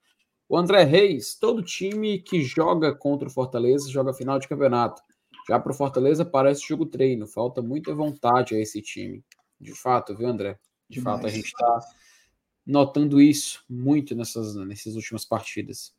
O 0.46 0.56
André 0.56 0.84
Reis, 0.84 1.34
todo 1.34 1.62
time 1.62 2.18
que 2.18 2.42
joga 2.42 2.94
contra 2.94 3.26
o 3.26 3.30
Fortaleza 3.30 3.90
joga 3.90 4.12
final 4.12 4.38
de 4.38 4.46
campeonato. 4.46 5.02
Já 5.48 5.58
para 5.58 5.72
o 5.72 5.74
Fortaleza 5.74 6.24
parece 6.24 6.66
jogo 6.66 6.86
treino, 6.86 7.26
falta 7.26 7.60
muita 7.60 7.94
vontade 7.94 8.54
a 8.54 8.60
esse 8.60 8.80
time. 8.80 9.22
De 9.60 9.72
fato, 9.74 10.16
viu, 10.16 10.28
André? 10.28 10.58
De 10.88 10.98
Demais. 10.98 11.16
fato, 11.16 11.26
a 11.26 11.30
gente 11.30 11.46
está 11.46 11.80
notando 12.66 13.20
isso 13.20 13.64
muito 13.68 14.14
nessas, 14.14 14.54
nessas 14.56 14.96
últimas 14.96 15.24
partidas. 15.24 15.94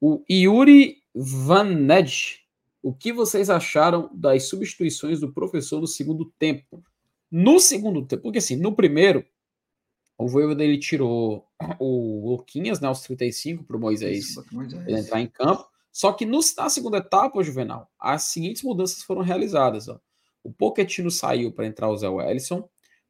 O 0.00 0.24
Yuri 0.30 1.02
Van 1.14 1.64
Ned, 1.64 2.40
o 2.82 2.94
que 2.94 3.12
vocês 3.12 3.50
acharam 3.50 4.10
das 4.14 4.44
substituições 4.44 5.20
do 5.20 5.32
professor 5.32 5.80
no 5.80 5.86
segundo 5.86 6.24
tempo? 6.38 6.82
No 7.30 7.60
segundo 7.60 8.04
tempo, 8.06 8.22
porque 8.22 8.38
assim, 8.38 8.56
no 8.56 8.74
primeiro, 8.74 9.24
o 10.16 10.26
Voivoda 10.26 10.64
ele 10.64 10.78
tirou 10.78 11.46
o 11.78 12.30
Luquinhas, 12.30 12.80
né, 12.80 12.88
aos 12.88 13.02
35 13.02 13.64
para 13.64 13.76
o 13.76 13.80
Moisés, 13.80 14.34
Moisés 14.50 14.86
entrar 14.88 15.20
em 15.20 15.26
campo. 15.26 15.68
Só 15.92 16.12
que 16.12 16.24
no, 16.24 16.40
na 16.56 16.70
segunda 16.70 16.98
etapa, 16.98 17.42
Juvenal, 17.42 17.90
as 17.98 18.24
seguintes 18.24 18.62
mudanças 18.62 19.02
foram 19.02 19.22
realizadas. 19.22 19.88
Ó. 19.88 19.98
O 20.42 20.52
Pochettino 20.52 21.10
saiu 21.10 21.52
para 21.52 21.66
entrar 21.66 21.88
o 21.88 21.96
Zé 21.96 22.08
Wellison, 22.08 22.68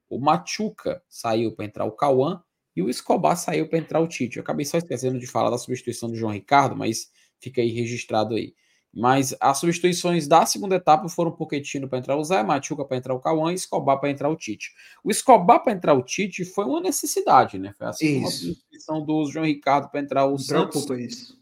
o 0.08 0.18
Machuca 0.18 1.02
saiu 1.08 1.54
para 1.54 1.64
entrar 1.64 1.84
o 1.84 1.92
Cauã 1.92 2.42
e 2.74 2.82
o 2.82 2.90
Escobar 2.90 3.36
saiu 3.36 3.68
para 3.68 3.78
entrar 3.78 4.00
o 4.00 4.08
Tite. 4.08 4.36
Eu 4.36 4.42
acabei 4.42 4.64
só 4.64 4.78
esquecendo 4.78 5.18
de 5.18 5.26
falar 5.26 5.50
da 5.50 5.58
substituição 5.58 6.08
do 6.08 6.16
João 6.16 6.32
Ricardo, 6.32 6.76
mas 6.76 7.10
fica 7.40 7.60
aí 7.60 7.70
registrado 7.70 8.34
aí. 8.34 8.54
Mas 8.92 9.34
as 9.40 9.58
substituições 9.58 10.26
da 10.26 10.44
segunda 10.44 10.74
etapa 10.74 11.08
foram 11.08 11.30
Pochettino 11.30 11.88
para 11.88 11.98
entrar 11.98 12.16
o 12.16 12.24
Zé, 12.24 12.42
Machuca 12.42 12.84
para 12.84 12.96
entrar 12.96 13.14
o 13.14 13.20
Cauã 13.20 13.52
e 13.52 13.54
Escobar 13.54 14.00
para 14.00 14.10
entrar 14.10 14.28
o 14.28 14.36
Tite. 14.36 14.72
O 15.04 15.10
Escobar 15.10 15.62
para 15.62 15.72
entrar 15.72 15.94
o 15.94 16.02
Tite 16.02 16.44
foi 16.44 16.64
uma 16.64 16.80
necessidade, 16.80 17.58
né? 17.58 17.72
Foi 17.78 17.86
assim 17.86 18.18
uma 18.18 18.30
substituição 18.30 19.04
do 19.04 19.24
João 19.30 19.46
Ricardo 19.46 19.88
para 19.90 20.00
entrar 20.00 20.26
o 20.26 20.36
Santos. 20.38 20.84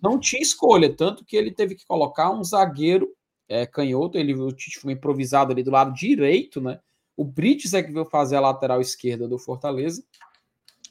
Não 0.02 0.18
tinha 0.18 0.42
escolha, 0.42 0.94
tanto 0.94 1.24
que 1.24 1.36
ele 1.36 1.50
teve 1.50 1.74
que 1.74 1.86
colocar 1.86 2.30
um 2.30 2.44
zagueiro 2.44 3.08
é, 3.48 3.64
canhoto. 3.64 4.18
Ele, 4.18 4.34
o 4.34 4.52
Tite 4.52 4.78
foi 4.78 4.92
improvisado 4.92 5.50
ali 5.50 5.62
do 5.62 5.70
lado 5.70 5.94
direito, 5.94 6.60
né? 6.60 6.78
O 7.16 7.24
Brites 7.24 7.72
é 7.72 7.82
que 7.82 7.90
veio 7.90 8.04
fazer 8.04 8.36
a 8.36 8.40
lateral 8.40 8.80
esquerda 8.80 9.26
do 9.26 9.38
Fortaleza. 9.38 10.04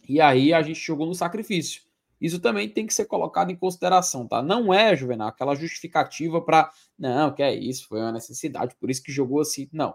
E 0.10 0.20
aí 0.20 0.54
a 0.54 0.62
gente 0.62 0.80
jogou 0.80 1.06
no 1.06 1.14
sacrifício. 1.14 1.87
Isso 2.20 2.40
também 2.40 2.68
tem 2.70 2.86
que 2.88 2.94
ser 2.94 3.06
colocado 3.06 3.52
em 3.52 3.56
consideração, 3.56 4.28
tá? 4.28 4.42
Não 4.42 4.74
é, 4.74 4.96
Juvenal, 4.96 5.28
aquela 5.28 5.56
justificativa 5.56 6.42
para. 6.42 6.72
Não, 6.98 7.34
que 7.34 7.44
é 7.44 7.54
isso, 7.54 7.88
foi 7.88 8.00
uma 8.00 8.12
necessidade, 8.12 8.76
por 8.80 8.90
isso 8.90 9.04
que 9.04 9.12
jogou 9.12 9.42
assim. 9.42 9.70
Não. 9.72 9.94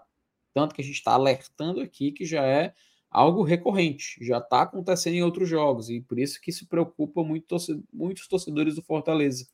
Tanto 0.54 0.74
que 0.74 0.82
a 0.82 0.84
gente 0.84 0.96
está 0.96 1.12
alertando 1.12 1.80
aqui 1.80 2.12
que 2.12 2.24
já 2.24 2.44
é 2.44 2.74
algo 3.10 3.42
recorrente, 3.42 4.16
já 4.24 4.38
está 4.38 4.62
acontecendo 4.62 5.14
em 5.14 5.22
outros 5.22 5.48
jogos, 5.48 5.90
e 5.90 6.00
por 6.00 6.18
isso 6.18 6.40
que 6.40 6.50
isso 6.50 6.66
preocupa 6.66 7.22
muito 7.22 7.46
torcedor, 7.46 7.82
muitos 7.92 8.26
torcedores 8.26 8.74
do 8.74 8.82
Fortaleza. 8.82 9.46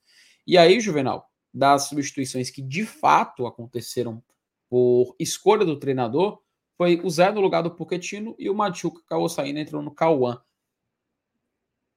E 0.47 0.57
aí, 0.57 0.81
Juvenal, 0.81 1.29
das 1.53 1.89
substituições 1.89 2.51
que 2.51 2.63
de 2.63 2.85
fato 2.85 3.47
aconteceram 3.47 4.23
por 4.69 5.15
escolha 5.19 5.65
do 5.65 5.79
treinador, 5.79 6.41
foi 6.77 7.01
o 7.03 7.11
Zé 7.11 7.33
no 7.33 7.41
lugar 7.41 7.63
do 7.63 7.75
Pochettino 7.75 8.37
e 8.39 8.49
o 8.49 8.55
Machuca 8.55 9.03
saindo 9.29 9.59
entrou 9.59 9.83
no 9.83 9.91
Cauã. 9.91 10.41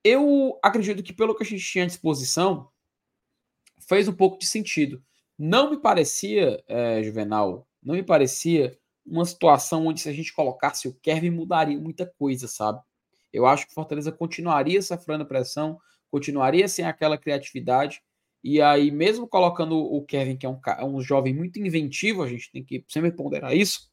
Eu 0.03 0.59
acredito 0.63 1.03
que, 1.03 1.13
pelo 1.13 1.35
que 1.35 1.43
a 1.43 1.45
gente 1.45 1.63
tinha 1.63 1.83
à 1.83 1.87
disposição, 1.87 2.69
fez 3.87 4.07
um 4.07 4.13
pouco 4.13 4.37
de 4.37 4.47
sentido. 4.47 5.03
Não 5.37 5.69
me 5.69 5.77
parecia, 5.77 6.63
é, 6.67 7.03
Juvenal, 7.03 7.67
não 7.81 7.95
me 7.95 8.03
parecia 8.03 8.77
uma 9.05 9.25
situação 9.25 9.87
onde 9.87 10.01
se 10.01 10.09
a 10.09 10.13
gente 10.13 10.33
colocasse 10.33 10.87
o 10.87 10.93
Kevin 11.01 11.31
mudaria 11.31 11.79
muita 11.79 12.05
coisa, 12.05 12.47
sabe? 12.47 12.79
Eu 13.33 13.45
acho 13.45 13.67
que 13.67 13.73
Fortaleza 13.73 14.11
continuaria 14.11 14.81
sofrendo 14.81 15.25
pressão, 15.25 15.79
continuaria 16.09 16.67
sem 16.67 16.85
aquela 16.85 17.17
criatividade. 17.17 18.01
E 18.43 18.61
aí, 18.61 18.91
mesmo 18.91 19.27
colocando 19.27 19.77
o 19.77 20.03
Kevin, 20.03 20.37
que 20.37 20.45
é 20.45 20.49
um, 20.49 20.59
um 20.83 21.01
jovem 21.01 21.33
muito 21.33 21.59
inventivo, 21.59 22.23
a 22.23 22.27
gente 22.27 22.51
tem 22.51 22.63
que 22.63 22.83
sempre 22.87 23.11
ponderar 23.11 23.55
isso, 23.55 23.89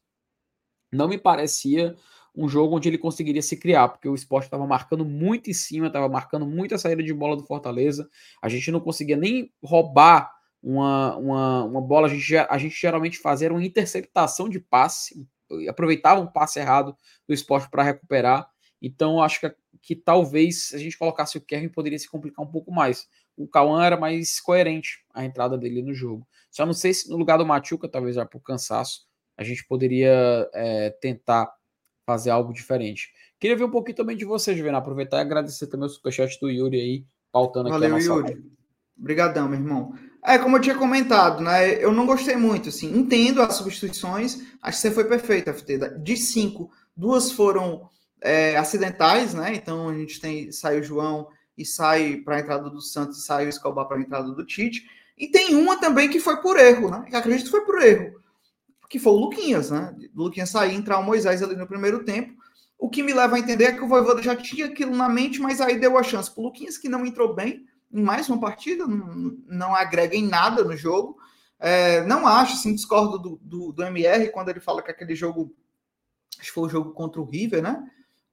não 0.91 1.07
me 1.07 1.17
parecia 1.17 1.95
um 2.39 2.47
jogo 2.47 2.77
onde 2.77 2.87
ele 2.87 2.97
conseguiria 2.97 3.41
se 3.41 3.57
criar, 3.57 3.89
porque 3.89 4.07
o 4.07 4.15
esporte 4.15 4.45
estava 4.45 4.65
marcando 4.65 5.03
muito 5.03 5.49
em 5.49 5.53
cima, 5.53 5.87
estava 5.87 6.07
marcando 6.07 6.45
muito 6.45 6.73
a 6.73 6.77
saída 6.77 7.03
de 7.03 7.13
bola 7.13 7.35
do 7.35 7.43
Fortaleza. 7.43 8.09
A 8.41 8.47
gente 8.47 8.71
não 8.71 8.79
conseguia 8.79 9.17
nem 9.17 9.51
roubar 9.61 10.31
uma, 10.63 11.17
uma, 11.17 11.63
uma 11.65 11.81
bola, 11.81 12.07
a 12.07 12.09
gente, 12.09 12.37
a 12.37 12.57
gente 12.57 12.79
geralmente 12.79 13.17
fazia 13.17 13.51
uma 13.51 13.63
interceptação 13.63 14.47
de 14.47 14.57
passe, 14.57 15.27
aproveitava 15.67 16.21
um 16.21 16.27
passe 16.27 16.59
errado 16.59 16.95
do 17.27 17.33
esporte 17.33 17.69
para 17.69 17.83
recuperar. 17.83 18.49
Então, 18.81 19.21
acho 19.21 19.41
que, 19.41 19.53
que 19.81 19.95
talvez 19.95 20.69
se 20.69 20.75
a 20.77 20.79
gente 20.79 20.97
colocasse 20.97 21.37
o 21.37 21.41
Kevin 21.41 21.67
poderia 21.67 21.99
se 21.99 22.09
complicar 22.09 22.45
um 22.45 22.49
pouco 22.49 22.71
mais. 22.71 23.05
O 23.35 23.49
Cauã 23.49 23.83
era 23.83 23.97
mais 23.97 24.39
coerente 24.39 25.03
a 25.13 25.25
entrada 25.25 25.57
dele 25.57 25.81
no 25.81 25.93
jogo. 25.93 26.25
Só 26.49 26.65
não 26.65 26.73
sei 26.73 26.93
se 26.93 27.09
no 27.09 27.17
lugar 27.17 27.37
do 27.37 27.45
Machuca, 27.45 27.89
talvez 27.89 28.15
já 28.15 28.25
por 28.25 28.41
cansaço, 28.41 29.09
a 29.35 29.43
gente 29.43 29.65
poderia 29.65 30.49
é, 30.53 30.89
tentar 31.01 31.58
fazer 32.09 32.31
algo 32.31 32.51
diferente. 32.51 33.13
Queria 33.39 33.55
ver 33.55 33.65
um 33.65 33.69
pouquinho 33.69 33.97
também 33.97 34.17
de 34.17 34.25
você, 34.25 34.55
Juvenal. 34.55 34.81
Aproveitar 34.81 35.17
e 35.17 35.21
agradecer 35.21 35.67
também 35.67 35.85
o 35.85 35.89
superchat 35.89 36.39
do 36.39 36.49
Yuri 36.49 36.81
aí, 36.81 37.05
pautando 37.31 37.69
Valeu, 37.69 37.95
aqui 37.95 38.03
a 38.03 38.09
nossa 38.09 38.27
Yuri. 38.27 38.43
Obrigadão, 38.97 39.47
meu 39.47 39.59
irmão. 39.59 39.93
É, 40.25 40.39
como 40.39 40.57
eu 40.57 40.61
tinha 40.61 40.75
comentado, 40.75 41.43
né? 41.43 41.75
Eu 41.75 41.91
não 41.91 42.07
gostei 42.07 42.35
muito, 42.35 42.69
assim. 42.69 42.97
Entendo 42.97 43.43
as 43.43 43.53
substituições. 43.53 44.41
Acho 44.59 44.77
que 44.77 44.81
você 44.81 44.91
foi 44.91 45.03
perfeito, 45.03 45.53
FT. 45.53 45.99
De 45.99 46.17
cinco, 46.17 46.71
duas 46.97 47.31
foram 47.31 47.87
é, 48.19 48.57
acidentais, 48.57 49.35
né? 49.35 49.53
Então 49.53 49.87
a 49.87 49.93
gente 49.93 50.19
tem 50.19 50.51
sai 50.51 50.79
o 50.79 50.83
João 50.83 51.27
e 51.55 51.63
sai 51.63 52.17
para 52.17 52.37
a 52.37 52.39
entrada 52.39 52.71
do 52.71 52.81
Santos, 52.81 53.23
sai 53.23 53.45
o 53.45 53.49
Escobar 53.49 53.87
para 53.87 53.97
a 53.97 54.01
entrada 54.01 54.31
do 54.31 54.45
Tite. 54.45 54.83
E 55.15 55.27
tem 55.27 55.53
uma 55.55 55.79
também 55.79 56.09
que 56.09 56.19
foi 56.19 56.41
por 56.41 56.57
erro, 56.57 56.89
né? 56.89 57.05
Que 57.07 57.15
acredito 57.15 57.45
que 57.45 57.51
foi 57.51 57.61
por 57.61 57.79
erro 57.79 58.18
que 58.89 58.97
foi 58.97 59.13
o 59.13 59.17
Luquinhas, 59.17 59.69
né? 59.69 59.95
O 60.15 60.23
Luquinhas 60.23 60.49
sair, 60.49 60.73
entrar 60.73 60.97
o 60.97 61.03
Moisés 61.03 61.43
ali 61.43 61.55
no 61.55 61.67
primeiro 61.67 62.03
tempo. 62.03 62.33
O 62.77 62.89
que 62.89 63.03
me 63.03 63.13
leva 63.13 63.35
a 63.35 63.39
entender 63.39 63.65
é 63.65 63.71
que 63.71 63.83
o 63.83 63.87
Voivoda 63.87 64.23
já 64.23 64.35
tinha 64.35 64.65
aquilo 64.65 64.95
na 64.95 65.07
mente, 65.07 65.39
mas 65.39 65.61
aí 65.61 65.79
deu 65.79 65.97
a 65.97 66.03
chance 66.03 66.31
para 66.31 66.41
o 66.41 66.45
Luquinhas, 66.45 66.77
que 66.77 66.89
não 66.89 67.05
entrou 67.05 67.35
bem 67.35 67.65
em 67.91 68.01
mais 68.01 68.27
uma 68.27 68.39
partida, 68.39 68.87
não, 68.87 69.37
não 69.47 69.75
agrega 69.75 70.15
em 70.15 70.27
nada 70.27 70.63
no 70.63 70.75
jogo. 70.75 71.17
É, 71.59 72.03
não 72.05 72.25
acho, 72.25 72.53
assim, 72.53 72.73
discordo 72.73 73.19
do, 73.19 73.39
do, 73.41 73.71
do, 73.73 73.83
MR 73.83 74.29
quando 74.29 74.49
ele 74.49 74.59
fala 74.59 74.81
que 74.81 74.89
aquele 74.89 75.13
jogo, 75.13 75.53
acho 76.39 76.47
que 76.47 76.53
foi 76.53 76.63
o 76.63 76.69
jogo 76.69 76.91
contra 76.91 77.21
o 77.21 77.25
River, 77.25 77.61
né? 77.61 77.83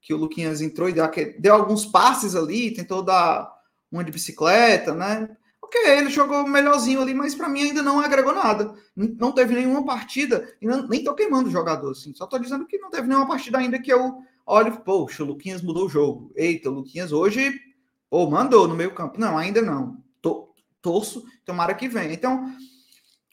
Que 0.00 0.14
o 0.14 0.16
Luquinhas 0.16 0.60
entrou 0.60 0.88
e 0.88 0.92
deu, 0.92 1.04
deu 1.38 1.54
alguns 1.54 1.84
passes 1.84 2.34
ali, 2.34 2.72
tentou 2.72 3.02
dar 3.02 3.52
uma 3.90 4.04
de 4.04 4.12
bicicleta, 4.12 4.94
né? 4.94 5.36
Ok, 5.66 5.80
ele 5.84 6.10
jogou 6.10 6.46
melhorzinho 6.46 7.02
ali, 7.02 7.12
mas 7.12 7.34
para 7.34 7.48
mim 7.48 7.62
ainda 7.62 7.82
não 7.82 8.00
agregou 8.00 8.32
nada. 8.32 8.72
Não 8.94 9.32
teve 9.32 9.52
nenhuma 9.52 9.84
partida, 9.84 10.48
e 10.62 10.66
nem 10.88 11.02
tô 11.02 11.12
queimando 11.12 11.48
o 11.48 11.52
jogador, 11.52 11.90
assim, 11.90 12.14
só 12.14 12.24
tô 12.24 12.38
dizendo 12.38 12.66
que 12.66 12.78
não 12.78 12.88
teve 12.88 13.08
nenhuma 13.08 13.26
partida 13.26 13.58
ainda 13.58 13.76
que 13.80 13.92
eu 13.92 14.22
olhe, 14.46 14.70
poxa, 14.70 15.24
o 15.24 15.26
Luquinhas 15.26 15.60
mudou 15.60 15.86
o 15.86 15.88
jogo. 15.88 16.30
Eita, 16.36 16.70
o 16.70 16.72
Luquinhas 16.72 17.10
hoje, 17.10 17.60
pô, 18.08 18.30
mandou 18.30 18.68
no 18.68 18.76
meio 18.76 18.94
campo. 18.94 19.18
Não, 19.18 19.36
ainda 19.36 19.60
não. 19.60 20.00
Tô, 20.22 20.54
torço, 20.80 21.24
tomara 21.44 21.74
que 21.74 21.88
venha. 21.88 22.12
Então, 22.12 22.48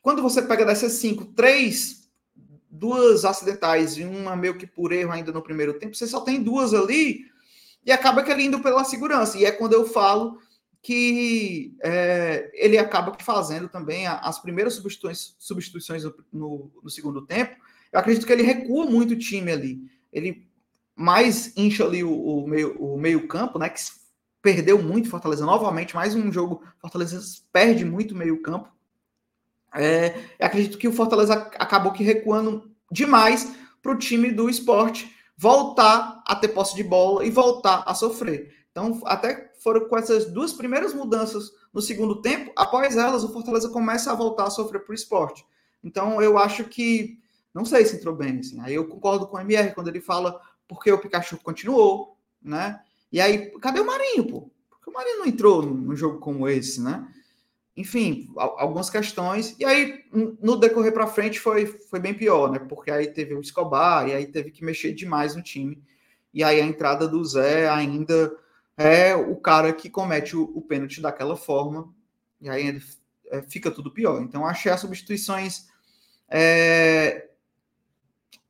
quando 0.02 0.24
você 0.24 0.42
pega 0.42 0.66
dessas 0.66 0.94
cinco, 0.94 1.26
três, 1.26 2.10
duas 2.68 3.26
acidentais 3.26 3.96
e 3.96 4.04
uma 4.04 4.36
meio 4.36 4.58
que 4.58 4.66
por 4.66 4.92
erro 4.92 5.12
ainda 5.12 5.32
no 5.32 5.44
primeiro 5.44 5.78
tempo, 5.78 5.96
você 5.96 6.08
só 6.08 6.22
tem 6.22 6.42
duas 6.42 6.74
ali 6.74 7.26
e 7.86 7.92
acaba 7.92 8.24
que 8.24 8.32
ele 8.32 8.46
indo 8.46 8.60
pela 8.60 8.84
segurança. 8.84 9.38
E 9.38 9.46
é 9.46 9.52
quando 9.52 9.74
eu 9.74 9.86
falo 9.86 10.40
que 10.84 11.74
é, 11.82 12.52
ele 12.54 12.78
acaba 12.78 13.16
fazendo 13.22 13.70
também 13.70 14.06
as 14.06 14.38
primeiras 14.38 14.74
substituições, 14.74 15.34
substituições 15.40 16.04
no, 16.32 16.70
no, 16.84 16.90
segundo 16.90 17.26
tempo. 17.26 17.56
Eu 17.90 18.02
acredito 18.02 18.28
que 18.28 18.34
ele 18.34 18.44
recua 18.44 18.86
muito 18.86 19.14
o 19.14 19.18
time 19.18 19.50
ali. 19.50 19.90
Ele 20.12 20.46
mais 20.94 21.56
incha 21.56 21.86
ali 21.86 22.04
o, 22.04 22.12
o, 22.12 22.46
meio, 22.46 22.78
o 22.78 23.00
meio 23.00 23.26
campo, 23.30 23.58
né? 23.58 23.70
Que 23.70 23.80
perdeu 24.42 24.84
muito 24.84 25.10
Fortaleza 25.10 25.46
novamente. 25.46 25.96
Mais 25.96 26.16
um 26.16 26.30
jogo, 26.30 26.62
Fortaleza 26.82 27.22
perde 27.54 27.86
muito 27.86 28.14
meio 28.14 28.42
campo. 28.42 28.70
É, 29.74 30.26
acredito 30.38 30.78
que 30.78 30.88
o 30.90 30.94
Fortaleza 30.94 31.34
acabou 31.34 31.94
que 31.94 32.04
recuando 32.04 32.70
demais 32.92 33.56
para 33.82 33.94
o 33.94 33.98
time 33.98 34.34
do 34.34 34.50
esporte 34.50 35.16
voltar 35.38 36.22
a 36.28 36.36
ter 36.36 36.50
posse 36.50 36.76
de 36.76 36.84
bola 36.84 37.26
e 37.26 37.30
voltar 37.30 37.84
a 37.88 37.96
sofrer. 37.96 38.54
Então, 38.70 39.02
até 39.06 39.53
foram 39.64 39.88
com 39.88 39.98
essas 39.98 40.26
duas 40.26 40.52
primeiras 40.52 40.94
mudanças 40.94 41.52
no 41.74 41.82
segundo 41.82 42.22
tempo, 42.22 42.52
após 42.56 42.98
elas, 42.98 43.24
o 43.24 43.32
Fortaleza 43.32 43.70
começa 43.70 44.12
a 44.12 44.16
voltar 44.16 44.46
a 44.46 44.50
sofrer 44.50 44.84
para 44.84 44.92
o 44.92 44.96
esporte. 44.96 45.46
Então, 45.82 46.22
eu 46.22 46.38
acho 46.38 46.66
que, 46.66 47.18
não 47.54 47.64
sei 47.64 47.86
se 47.86 47.96
entrou 47.96 48.14
bem, 48.14 48.40
assim. 48.40 48.60
Aí 48.60 48.76
eu 48.76 48.86
concordo 48.86 49.26
com 49.26 49.38
o 49.38 49.40
MR 49.40 49.74
quando 49.74 49.88
ele 49.88 50.02
fala 50.02 50.40
porque 50.68 50.92
o 50.92 51.00
Pikachu 51.00 51.38
continuou, 51.42 52.18
né? 52.42 52.80
E 53.12 53.22
aí, 53.22 53.52
cadê 53.60 53.80
o 53.80 53.86
Marinho, 53.86 54.28
pô? 54.28 54.52
Porque 54.70 54.90
o 54.90 54.94
Marinho 54.94 55.20
não 55.20 55.26
entrou 55.26 55.62
num 55.62 55.96
jogo 55.96 56.20
como 56.20 56.48
esse, 56.48 56.82
né? 56.82 57.08
Enfim, 57.76 58.30
algumas 58.36 58.90
questões. 58.90 59.56
E 59.58 59.66
aí, 59.66 60.04
no 60.42 60.58
decorrer 60.58 60.94
para 60.94 61.08
frente, 61.08 61.40
foi, 61.40 61.66
foi 61.66 62.00
bem 62.00 62.14
pior, 62.14 62.52
né? 62.52 62.60
Porque 62.60 62.92
aí 62.92 63.08
teve 63.08 63.34
o 63.34 63.42
Escobar, 63.42 64.08
e 64.08 64.14
aí 64.14 64.28
teve 64.28 64.52
que 64.52 64.64
mexer 64.64 64.94
demais 64.94 65.36
no 65.36 65.42
time. 65.42 65.82
E 66.34 66.44
aí 66.44 66.60
a 66.60 66.66
entrada 66.66 67.08
do 67.08 67.24
Zé 67.24 67.70
ainda 67.70 68.32
é 68.78 69.16
o 69.16 69.36
cara 69.36 69.72
que 69.74 69.90
comete 69.90 70.36
o, 70.36 70.44
o 70.56 70.62
pênalti 70.62 71.02
daquela 71.02 71.36
forma, 71.36 71.94
e 72.42 72.50
aí 72.50 72.82
é, 73.28 73.42
fica 73.44 73.72
tudo 73.72 73.92
pior. 73.92 74.22
Então, 74.22 74.46
achei 74.46 74.72
as 74.72 74.80
substituições 74.80 75.68
é, 76.30 77.30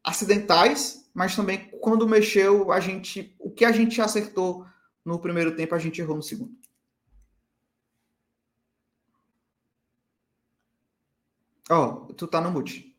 acidentais, 0.04 1.10
mas 1.14 1.36
também 1.36 1.70
quando 1.82 2.08
mexeu, 2.08 2.72
a 2.72 2.80
gente. 2.80 3.36
O 3.40 3.52
que 3.52 3.66
a 3.66 3.72
gente 3.72 4.02
acertou 4.02 4.66
no 5.06 5.20
primeiro 5.20 5.56
tempo, 5.56 5.76
a 5.76 5.80
gente 5.80 6.00
errou 6.00 6.16
no 6.16 6.24
segundo. 6.24 6.56
Ó, 11.70 12.08
oh, 12.10 12.14
tu 12.14 12.28
tá 12.28 12.42
no 12.42 12.52
mute. 12.52 12.94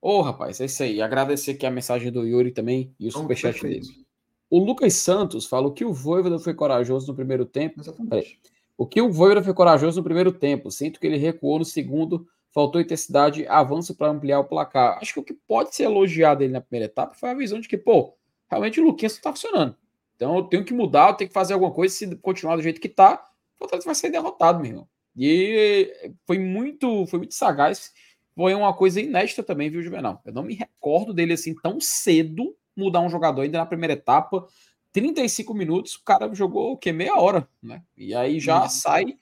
Ô, 0.00 0.18
oh, 0.18 0.22
rapaz, 0.22 0.60
é 0.60 0.64
isso 0.64 0.82
aí. 0.82 1.02
Agradecer 1.02 1.52
aqui 1.52 1.66
a 1.66 1.70
mensagem 1.70 2.10
do 2.10 2.26
Yuri 2.26 2.52
também 2.52 2.94
e 2.98 3.08
o 3.08 3.12
superchat 3.12 3.60
dele. 3.60 4.07
O 4.50 4.58
Lucas 4.58 4.94
Santos 4.94 5.46
falou 5.46 5.72
que 5.72 5.84
o 5.84 5.92
Voivoda 5.92 6.38
foi 6.38 6.54
corajoso 6.54 7.06
no 7.06 7.14
primeiro 7.14 7.44
tempo. 7.44 7.80
Exatamente. 7.80 8.40
O 8.76 8.86
que 8.86 9.00
o 9.02 9.10
Voivoda 9.10 9.42
foi 9.42 9.52
corajoso 9.52 9.98
no 9.98 10.04
primeiro 10.04 10.32
tempo. 10.32 10.70
Sinto 10.70 10.98
que 10.98 11.06
ele 11.06 11.18
recuou 11.18 11.58
no 11.58 11.64
segundo, 11.64 12.26
faltou 12.52 12.80
intensidade, 12.80 13.46
avanço 13.46 13.94
para 13.94 14.08
ampliar 14.08 14.40
o 14.40 14.44
placar. 14.44 14.98
Acho 15.00 15.14
que 15.14 15.20
o 15.20 15.24
que 15.24 15.34
pode 15.34 15.74
ser 15.74 15.84
elogiado 15.84 16.42
ele 16.42 16.52
na 16.52 16.60
primeira 16.60 16.86
etapa 16.86 17.14
foi 17.14 17.30
a 17.30 17.34
visão 17.34 17.60
de 17.60 17.68
que, 17.68 17.76
pô, 17.76 18.14
realmente 18.48 18.80
o 18.80 18.84
Luquinhas 18.84 19.14
não 19.16 19.22
tá 19.22 19.32
funcionando. 19.32 19.76
Então 20.16 20.36
eu 20.36 20.44
tenho 20.44 20.64
que 20.64 20.72
mudar, 20.72 21.10
eu 21.10 21.14
tenho 21.14 21.28
que 21.28 21.34
fazer 21.34 21.52
alguma 21.52 21.72
coisa. 21.72 21.94
Se 21.94 22.16
continuar 22.16 22.56
do 22.56 22.62
jeito 22.62 22.80
que 22.80 22.88
tá, 22.88 23.22
o 23.54 23.58
Fortaleza 23.58 23.86
vai 23.86 23.94
ser 23.94 24.10
derrotado, 24.10 24.60
meu 24.60 24.70
irmão. 24.70 24.88
E 25.16 25.92
foi 26.26 26.38
muito, 26.38 27.06
foi 27.06 27.18
muito 27.18 27.34
sagaz. 27.34 27.92
Foi 28.34 28.54
uma 28.54 28.72
coisa 28.72 29.00
inédita 29.00 29.42
também, 29.42 29.68
viu, 29.68 29.82
Juvenal? 29.82 30.22
Eu 30.24 30.32
não 30.32 30.44
me 30.44 30.54
recordo 30.54 31.12
dele 31.12 31.32
assim 31.32 31.54
tão 31.60 31.80
cedo 31.80 32.56
mudar 32.78 33.00
um 33.00 33.08
jogador 33.08 33.42
ainda 33.42 33.58
na 33.58 33.66
primeira 33.66 33.94
etapa. 33.94 34.46
35 34.92 35.52
minutos, 35.54 35.96
o 35.96 36.02
cara 36.02 36.32
jogou 36.34 36.72
o 36.72 36.76
que? 36.76 36.92
Meia 36.92 37.16
hora, 37.16 37.48
né? 37.62 37.82
E 37.96 38.14
aí 38.14 38.40
já 38.40 38.62
uhum. 38.62 38.68
sai 38.68 39.18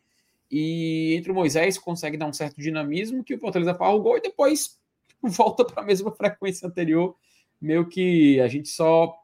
e 0.51 1.15
entre 1.17 1.33
o 1.33 1.35
Moisés 1.35 1.77
consegue 1.77 2.17
dar 2.17 2.27
um 2.27 2.33
certo 2.33 2.61
dinamismo 2.61 3.25
que 3.25 3.35
o 3.35 3.39
Fortaleza 3.39 3.75
faz 3.75 3.95
o 3.95 4.01
gol 4.01 4.17
e 4.17 4.23
depois 4.23 4.79
volta 5.23 5.65
para 5.65 5.83
a 5.83 5.87
mesma 5.87 6.13
frequência 6.13 6.69
anterior, 6.69 7.17
meio 7.61 7.89
que 7.89 8.41
a 8.41 8.49
gente 8.49 8.69
só 8.69 9.15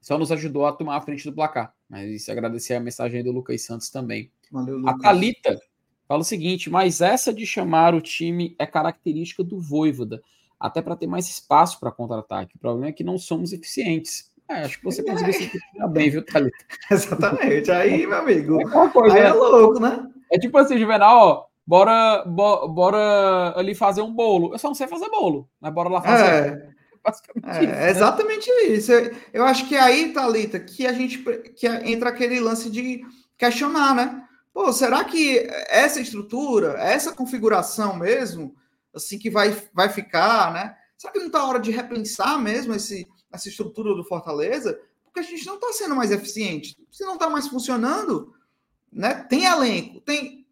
só 0.00 0.18
nos 0.18 0.30
ajudou 0.30 0.66
a 0.66 0.72
tomar 0.72 0.96
a 0.96 1.00
frente 1.00 1.24
do 1.24 1.32
placar. 1.32 1.74
Mas 1.88 2.28
agradecer 2.28 2.74
a 2.74 2.80
mensagem 2.80 3.24
do 3.24 3.32
Lucas 3.32 3.62
Santos 3.62 3.88
também. 3.88 4.30
Valeu, 4.52 4.76
Lucas. 4.76 4.94
A 4.94 4.98
Thalita 4.98 5.58
fala 6.06 6.20
o 6.20 6.24
seguinte, 6.24 6.68
mas 6.68 7.00
essa 7.00 7.32
de 7.32 7.46
chamar 7.46 7.94
o 7.94 8.02
time 8.02 8.54
é 8.58 8.66
característica 8.66 9.42
do 9.42 9.58
Voivoda 9.58 10.22
até 10.64 10.80
para 10.80 10.96
ter 10.96 11.06
mais 11.06 11.28
espaço 11.28 11.78
para 11.78 11.92
contra-ataque. 11.92 12.56
O 12.56 12.58
problema 12.58 12.88
é 12.88 12.92
que 12.92 13.04
não 13.04 13.18
somos 13.18 13.52
eficientes. 13.52 14.32
É, 14.48 14.62
acho 14.62 14.78
que 14.78 14.84
você 14.84 15.02
conseguiu 15.02 15.34
se 15.34 15.60
bem, 15.90 16.08
viu, 16.08 16.24
Thalita? 16.24 16.56
Exatamente. 16.90 17.70
Aí, 17.70 18.06
meu 18.06 18.16
amigo, 18.16 18.58
é 18.62 18.88
coisa, 18.88 19.14
aí 19.14 19.20
é 19.20 19.24
né? 19.24 19.32
louco, 19.34 19.78
né? 19.78 20.08
É 20.32 20.38
tipo 20.38 20.56
assim, 20.56 20.78
Juvenal, 20.78 21.18
ó, 21.18 21.44
bora, 21.66 22.24
bo, 22.26 22.66
bora 22.68 23.52
ali 23.56 23.74
fazer 23.74 24.00
um 24.00 24.12
bolo. 24.12 24.54
Eu 24.54 24.58
só 24.58 24.68
não 24.68 24.74
sei 24.74 24.86
fazer 24.86 25.10
bolo, 25.10 25.50
mas 25.60 25.72
bora 25.72 25.90
lá 25.90 26.00
fazer. 26.00 26.24
É. 26.24 26.74
É, 27.44 27.60
isso, 27.60 27.66
né? 27.66 27.90
exatamente 27.90 28.50
isso. 28.66 28.90
Eu 29.30 29.44
acho 29.44 29.68
que 29.68 29.76
aí, 29.76 30.14
Thalita, 30.14 30.58
que 30.58 30.86
a 30.86 30.92
gente 30.94 31.18
que 31.54 31.66
entra 31.66 32.08
aquele 32.08 32.40
lance 32.40 32.70
de 32.70 33.02
questionar, 33.36 33.94
né? 33.94 34.24
Pô, 34.54 34.72
será 34.72 35.04
que 35.04 35.46
essa 35.68 36.00
estrutura, 36.00 36.78
essa 36.80 37.12
configuração 37.12 37.94
mesmo, 37.94 38.54
assim 38.94 39.18
que 39.18 39.30
vai, 39.30 39.50
vai 39.72 39.88
ficar, 39.88 40.52
né? 40.52 40.76
Será 40.96 41.12
que 41.12 41.18
não 41.18 41.26
está 41.26 41.40
a 41.40 41.46
hora 41.46 41.58
de 41.58 41.70
repensar 41.70 42.40
mesmo 42.40 42.74
esse, 42.74 43.06
essa 43.32 43.48
estrutura 43.48 43.94
do 43.94 44.04
Fortaleza? 44.04 44.80
Porque 45.04 45.20
a 45.20 45.22
gente 45.22 45.44
não 45.46 45.56
está 45.56 45.72
sendo 45.72 45.96
mais 45.96 46.10
eficiente. 46.10 46.76
Se 46.90 47.04
não 47.04 47.14
está 47.14 47.28
mais 47.28 47.48
funcionando, 47.48 48.34
né? 48.90 49.14
Tem 49.24 49.44
elenco, 49.44 50.00
tem. 50.00 50.46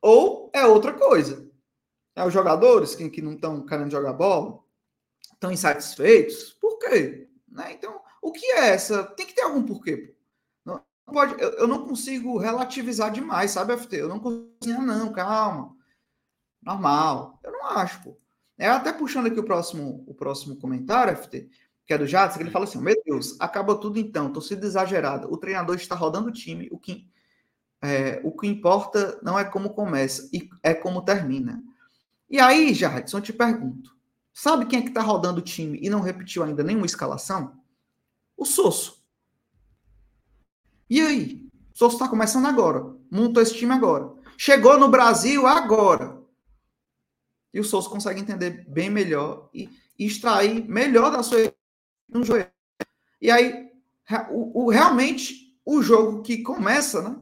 Ou 0.00 0.50
é 0.52 0.66
outra 0.66 0.92
coisa. 0.92 1.48
É 2.16 2.24
os 2.24 2.32
jogadores 2.32 2.94
que, 2.94 3.08
que 3.08 3.22
não 3.22 3.34
estão 3.34 3.64
querendo 3.64 3.90
jogar 3.90 4.12
bola, 4.12 4.58
estão 5.32 5.52
insatisfeitos. 5.52 6.52
Por 6.60 6.78
quê? 6.78 7.28
Né? 7.48 7.72
Então, 7.72 8.00
o 8.20 8.32
que 8.32 8.44
é 8.46 8.70
essa? 8.70 9.04
Tem 9.04 9.26
que 9.26 9.34
ter 9.34 9.42
algum 9.42 9.62
porquê. 9.62 10.14
Não, 10.64 10.82
pode, 11.06 11.40
eu, 11.40 11.50
eu, 11.50 11.66
não 11.66 11.86
consigo 11.86 12.38
relativizar 12.38 13.10
demais, 13.10 13.52
sabe, 13.52 13.76
FT? 13.76 13.96
Eu 13.96 14.08
não 14.08 14.18
consigo, 14.18 14.82
não, 14.82 15.12
calma 15.12 15.74
normal. 16.62 17.38
Eu 17.42 17.52
não 17.52 17.66
acho, 17.66 18.02
pô. 18.02 18.16
É 18.56 18.68
até 18.68 18.92
puxando 18.92 19.26
aqui 19.26 19.40
o 19.40 19.44
próximo, 19.44 20.04
o 20.06 20.14
próximo 20.14 20.56
comentário, 20.56 21.16
FT, 21.16 21.48
que 21.84 21.92
é 21.92 21.98
do 21.98 22.06
Jadson, 22.06 22.36
que 22.36 22.44
ele 22.44 22.50
fala 22.50 22.64
assim: 22.64 22.80
Meu 22.80 22.94
Deus, 23.04 23.36
acaba 23.40 23.74
tudo 23.74 23.98
então, 23.98 24.32
torcida 24.32 24.64
exagerada. 24.66 25.26
O 25.28 25.36
treinador 25.36 25.74
está 25.76 25.94
rodando 25.94 26.28
o 26.28 26.32
time, 26.32 26.68
o 26.70 26.78
que, 26.78 27.08
é, 27.82 28.20
o 28.22 28.30
que 28.30 28.46
importa 28.46 29.18
não 29.22 29.38
é 29.38 29.44
como 29.44 29.70
começa, 29.70 30.30
é 30.62 30.74
como 30.74 31.02
termina. 31.02 31.62
E 32.30 32.38
aí, 32.38 32.72
Jadson, 32.72 33.18
eu 33.18 33.22
te 33.22 33.32
pergunto: 33.32 33.96
sabe 34.32 34.66
quem 34.66 34.78
é 34.78 34.82
que 34.82 34.88
está 34.88 35.02
rodando 35.02 35.40
o 35.40 35.44
time 35.44 35.78
e 35.82 35.90
não 35.90 36.00
repetiu 36.00 36.44
ainda 36.44 36.62
nenhuma 36.62 36.86
escalação? 36.86 37.60
O 38.36 38.44
Sosso. 38.44 39.02
E 40.88 41.00
aí? 41.00 41.46
O 41.74 41.78
Sosso 41.78 41.96
está 41.96 42.08
começando 42.08 42.46
agora, 42.46 42.94
montou 43.10 43.42
esse 43.42 43.56
time 43.56 43.72
agora. 43.72 44.12
Chegou 44.36 44.78
no 44.78 44.88
Brasil 44.88 45.46
agora. 45.46 46.21
E 47.52 47.60
o 47.60 47.64
Souza 47.64 47.88
consegue 47.88 48.20
entender 48.20 48.64
bem 48.68 48.88
melhor 48.88 49.50
e, 49.52 49.68
extrair 49.98 50.66
melhor 50.68 51.10
da 51.10 51.22
sua 51.22 51.52
no 52.08 52.24
joelho. 52.24 52.50
E 53.20 53.30
aí, 53.30 53.70
o, 54.30 54.64
o, 54.64 54.70
realmente, 54.70 55.56
o 55.64 55.82
jogo 55.82 56.22
que 56.22 56.42
começa, 56.42 57.02
né? 57.02 57.16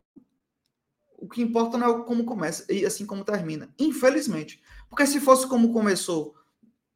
O 1.18 1.28
que 1.28 1.43
importa 1.43 1.76
não 1.76 2.01
é 2.01 2.05
como 2.05 2.24
começa, 2.24 2.64
e 2.72 2.87
assim 2.87 3.05
como 3.05 3.24
termina. 3.24 3.68
Infelizmente. 3.78 4.62
Porque 4.89 5.07
se 5.07 5.20
fosse 5.20 5.47
como 5.47 5.72
começou 5.72 6.35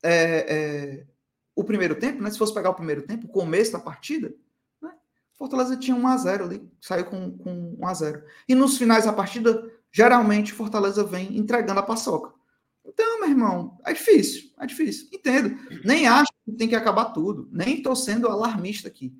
é, 0.02 0.54
é, 0.54 1.06
o 1.54 1.62
primeiro 1.62 1.94
tempo, 1.96 2.22
né? 2.22 2.30
Se 2.30 2.38
fosse 2.38 2.54
pegar 2.54 2.70
o 2.70 2.74
primeiro 2.74 3.02
tempo, 3.02 3.26
o 3.26 3.30
começo 3.30 3.72
da 3.72 3.78
partida, 3.78 4.34
né? 4.80 4.92
Fortaleza 5.34 5.76
tinha 5.76 5.96
1 5.96 6.06
a 6.06 6.16
0 6.16 6.44
ali, 6.44 6.72
saiu 6.80 7.04
com, 7.04 7.36
com 7.36 7.76
1 7.78 7.86
a 7.86 7.94
0 7.94 8.24
E 8.48 8.54
nos 8.54 8.78
finais 8.78 9.04
da 9.04 9.12
partida, 9.12 9.70
geralmente 9.92 10.52
Fortaleza 10.52 11.04
vem 11.04 11.36
entregando 11.36 11.80
a 11.80 11.82
paçoca. 11.82 12.32
Então, 12.84 13.20
meu 13.20 13.30
irmão, 13.30 13.78
é 13.84 13.92
difícil, 13.92 14.50
é 14.58 14.66
difícil. 14.66 15.08
Entendo. 15.12 15.56
Nem 15.84 16.06
acho 16.06 16.30
que 16.44 16.52
tem 16.52 16.68
que 16.68 16.74
acabar 16.74 17.06
tudo. 17.06 17.48
Nem 17.50 17.76
estou 17.76 17.96
sendo 17.96 18.28
alarmista 18.28 18.88
aqui. 18.88 19.14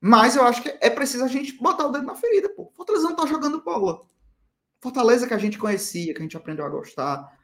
Mas 0.00 0.36
eu 0.36 0.42
acho 0.42 0.62
que 0.62 0.76
é 0.80 0.90
preciso 0.90 1.24
a 1.24 1.28
gente 1.28 1.54
botar 1.54 1.86
o 1.86 1.92
dedo 1.92 2.04
na 2.04 2.14
ferida, 2.14 2.48
pô. 2.48 2.70
Fortaleza 2.74 3.08
não 3.08 3.16
tá 3.16 3.26
jogando 3.26 3.62
bola. 3.62 4.00
Fortaleza 4.80 5.26
que 5.26 5.34
a 5.34 5.38
gente 5.38 5.58
conhecia, 5.58 6.12
que 6.12 6.18
a 6.18 6.22
gente 6.22 6.36
aprendeu 6.36 6.64
a 6.64 6.68
gostar, 6.68 7.36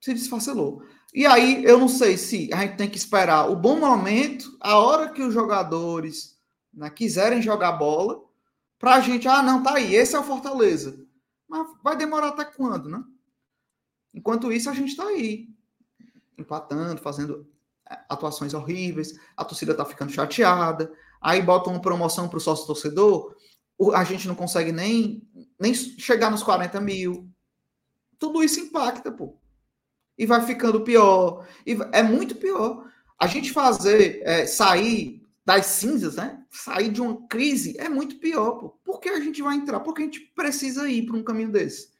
se 0.00 0.12
desfacelou. 0.12 0.82
E 1.14 1.24
aí, 1.24 1.64
eu 1.64 1.78
não 1.78 1.88
sei 1.88 2.18
se 2.18 2.50
a 2.52 2.60
gente 2.60 2.76
tem 2.76 2.90
que 2.90 2.98
esperar 2.98 3.48
o 3.48 3.56
bom 3.56 3.78
momento, 3.78 4.56
a 4.60 4.76
hora 4.78 5.10
que 5.10 5.22
os 5.22 5.32
jogadores 5.32 6.38
né, 6.72 6.90
quiserem 6.90 7.40
jogar 7.40 7.72
bola, 7.72 8.22
para 8.78 8.96
a 8.96 9.00
gente, 9.00 9.26
ah, 9.26 9.42
não, 9.42 9.62
tá 9.62 9.74
aí, 9.74 9.94
esse 9.94 10.14
é 10.14 10.18
o 10.18 10.24
Fortaleza. 10.24 11.00
Mas 11.48 11.66
vai 11.82 11.96
demorar 11.96 12.28
até 12.28 12.44
quando, 12.44 12.88
né? 12.88 13.02
Enquanto 14.14 14.52
isso, 14.52 14.70
a 14.70 14.74
gente 14.74 14.90
está 14.90 15.06
aí, 15.06 15.48
empatando, 16.38 17.00
fazendo 17.02 17.46
é, 17.90 17.98
atuações 18.08 18.54
horríveis, 18.54 19.18
a 19.36 19.44
torcida 19.44 19.72
está 19.72 19.84
ficando 19.84 20.12
chateada, 20.12 20.90
aí 21.20 21.42
botam 21.42 21.72
uma 21.72 21.82
promoção 21.82 22.28
para 22.28 22.38
o 22.38 22.40
sócio 22.40 22.66
torcedor, 22.66 23.34
a 23.92 24.04
gente 24.04 24.28
não 24.28 24.34
consegue 24.34 24.70
nem, 24.70 25.28
nem 25.60 25.74
chegar 25.74 26.30
nos 26.30 26.42
40 26.42 26.80
mil. 26.80 27.28
Tudo 28.18 28.42
isso 28.42 28.60
impacta, 28.60 29.10
pô 29.10 29.36
e 30.16 30.26
vai 30.26 30.44
ficando 30.46 30.82
pior. 30.82 31.46
E 31.66 31.76
é 31.92 32.02
muito 32.02 32.36
pior. 32.36 32.90
A 33.18 33.26
gente 33.26 33.52
fazer 33.52 34.22
é, 34.24 34.46
sair 34.46 35.22
das 35.44 35.66
cinzas, 35.66 36.16
né? 36.16 36.42
Sair 36.50 36.90
de 36.90 37.00
uma 37.02 37.26
crise 37.26 37.76
é 37.78 37.88
muito 37.88 38.18
pior. 38.18 38.52
Pô. 38.52 38.70
Por 38.84 39.00
que 39.00 39.08
a 39.08 39.20
gente 39.20 39.42
vai 39.42 39.56
entrar? 39.56 39.80
Porque 39.80 40.02
a 40.02 40.04
gente 40.04 40.20
precisa 40.34 40.88
ir 40.88 41.06
para 41.06 41.16
um 41.16 41.24
caminho 41.24 41.50
desse. 41.50 41.92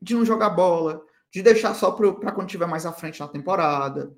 De 0.00 0.14
não 0.14 0.24
jogar 0.24 0.50
bola, 0.50 1.04
de 1.30 1.42
deixar 1.42 1.74
só 1.74 1.92
para 1.92 2.32
quando 2.32 2.48
tiver 2.48 2.66
mais 2.66 2.84
à 2.84 2.92
frente 2.92 3.20
na 3.20 3.28
temporada. 3.28 4.12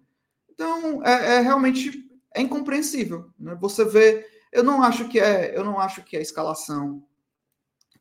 Então, 0.51 1.05
é, 1.05 1.37
é 1.37 1.41
realmente 1.41 2.11
é 2.35 2.41
incompreensível. 2.41 3.31
Né? 3.39 3.57
Você 3.61 3.85
vê, 3.85 4.27
eu 4.51 4.63
não 4.63 4.83
acho 4.83 5.09
que 5.09 5.21
é, 5.21 5.57
eu 5.57 5.65
não 5.65 5.79
acho 5.79 6.03
que 6.03 6.17
a 6.17 6.21
escalação 6.21 7.05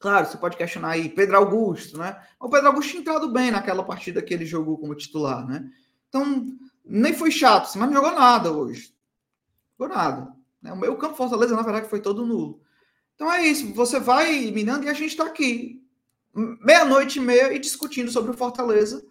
Claro, 0.02 0.26
você 0.26 0.36
pode 0.36 0.58
questionar 0.58 0.90
aí 0.90 1.10
Pedro 1.10 1.38
Augusto, 1.38 1.96
né? 1.96 2.20
O 2.40 2.50
Pedro 2.50 2.70
Augusto 2.70 2.90
tinha 2.90 3.02
entrado 3.02 3.32
bem 3.32 3.52
naquela 3.52 3.84
partida 3.84 4.20
que 4.20 4.34
ele 4.34 4.48
jogou 4.48 4.76
como 4.80 4.96
titular, 4.96 5.48
né? 5.48 5.70
Então, 6.10 6.58
nem 6.84 7.14
foi 7.14 7.30
chato, 7.30 7.66
assim, 7.66 7.78
mas 7.78 7.88
não 7.88 8.02
jogou 8.02 8.20
nada 8.20 8.52
hoje. 8.52 8.96
Jogou 9.80 9.96
nada. 9.96 10.36
Né? 10.60 10.74
O 10.74 10.76
meu 10.76 10.98
campo 10.98 11.16
Fortaleza, 11.16 11.56
na 11.56 11.62
verdade, 11.62 11.88
foi 11.88 12.02
todo 12.02 12.26
nulo. 12.26 12.62
Então 13.14 13.32
é 13.32 13.46
isso, 13.46 13.72
você 13.76 14.00
vai 14.00 14.50
minando 14.50 14.86
e 14.86 14.90
a 14.90 14.94
gente 14.94 15.12
está 15.12 15.28
aqui, 15.28 15.86
meia-noite 16.34 17.20
e 17.20 17.22
meia, 17.22 17.54
e 17.54 17.60
discutindo 17.60 18.12
sobre 18.12 18.32
o 18.32 18.38
Fortaleza. 18.38 19.06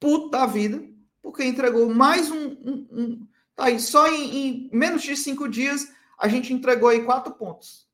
Puta 0.00 0.46
vida, 0.46 0.82
porque 1.22 1.44
entregou 1.44 1.92
mais 1.92 2.30
um. 2.30 2.46
um, 2.48 2.88
um 2.90 3.28
tá 3.54 3.64
aí, 3.64 3.80
só 3.80 4.08
em, 4.08 4.36
em 4.36 4.70
menos 4.72 5.02
de 5.02 5.16
cinco 5.16 5.48
dias, 5.48 5.86
a 6.18 6.28
gente 6.28 6.52
entregou 6.52 6.88
aí 6.88 7.04
quatro 7.04 7.34
pontos. 7.34 7.86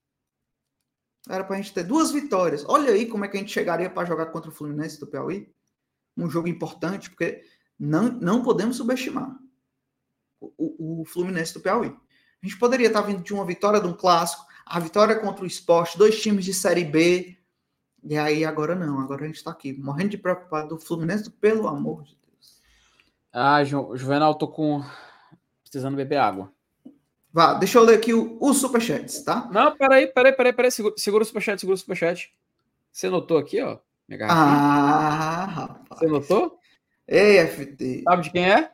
Era 1.28 1.44
para 1.44 1.56
a 1.56 1.60
gente 1.60 1.72
ter 1.72 1.84
duas 1.84 2.10
vitórias. 2.10 2.64
Olha 2.66 2.92
aí 2.92 3.06
como 3.06 3.24
é 3.24 3.28
que 3.28 3.36
a 3.36 3.40
gente 3.40 3.52
chegaria 3.52 3.88
para 3.88 4.06
jogar 4.06 4.26
contra 4.26 4.50
o 4.50 4.54
Fluminense 4.54 4.98
do 4.98 5.06
Piauí. 5.06 5.52
Um 6.16 6.28
jogo 6.28 6.48
importante, 6.48 7.08
porque 7.08 7.44
não, 7.78 8.08
não 8.08 8.42
podemos 8.42 8.76
subestimar 8.76 9.36
o, 10.40 11.02
o 11.02 11.04
Fluminense 11.04 11.54
do 11.54 11.60
Piauí. 11.60 11.88
A 12.42 12.46
gente 12.46 12.58
poderia 12.58 12.88
estar 12.88 13.02
vindo 13.02 13.22
de 13.22 13.32
uma 13.32 13.44
vitória 13.44 13.80
de 13.80 13.86
um 13.86 13.94
clássico, 13.94 14.44
a 14.66 14.80
vitória 14.80 15.18
contra 15.18 15.44
o 15.44 15.46
esporte, 15.46 15.96
dois 15.96 16.20
times 16.20 16.44
de 16.44 16.52
Série 16.52 16.84
B. 16.84 17.38
E 18.02 18.18
aí 18.18 18.44
agora 18.44 18.74
não, 18.74 18.98
agora 19.00 19.22
a 19.22 19.26
gente 19.26 19.36
está 19.36 19.50
aqui, 19.50 19.72
morrendo 19.72 20.10
de 20.10 20.18
preocupado 20.18 20.70
do 20.70 20.78
Fluminense, 20.78 21.30
pelo 21.30 21.68
amor 21.68 22.02
de 22.02 22.16
Deus. 22.26 22.60
Ah, 23.32 23.62
Juvenal, 23.62 24.34
tô 24.34 24.48
com. 24.48 24.82
precisando 25.62 25.96
beber 25.96 26.16
água. 26.16 26.52
Vá, 27.32 27.54
deixa 27.54 27.78
eu 27.78 27.82
ler 27.82 27.96
aqui 27.96 28.12
os 28.12 28.58
superchats, 28.58 29.22
tá? 29.22 29.48
Não, 29.50 29.74
peraí, 29.76 30.06
peraí, 30.06 30.32
peraí, 30.32 30.52
peraí. 30.52 30.70
Segura, 30.70 30.94
segura 30.98 31.22
o 31.22 31.26
superchat, 31.26 31.60
segura 31.60 31.76
o 31.76 31.78
superchat. 31.78 32.30
Você 32.90 33.08
notou 33.08 33.38
aqui, 33.38 33.62
ó? 33.62 33.78
Minha 34.06 34.26
ah, 34.26 35.44
rapaz. 35.46 36.00
Você 36.00 36.06
notou? 36.06 36.58
Ei, 37.08 37.38
FT. 37.46 38.02
Sabe 38.02 38.22
de 38.22 38.30
quem 38.30 38.50
é? 38.52 38.72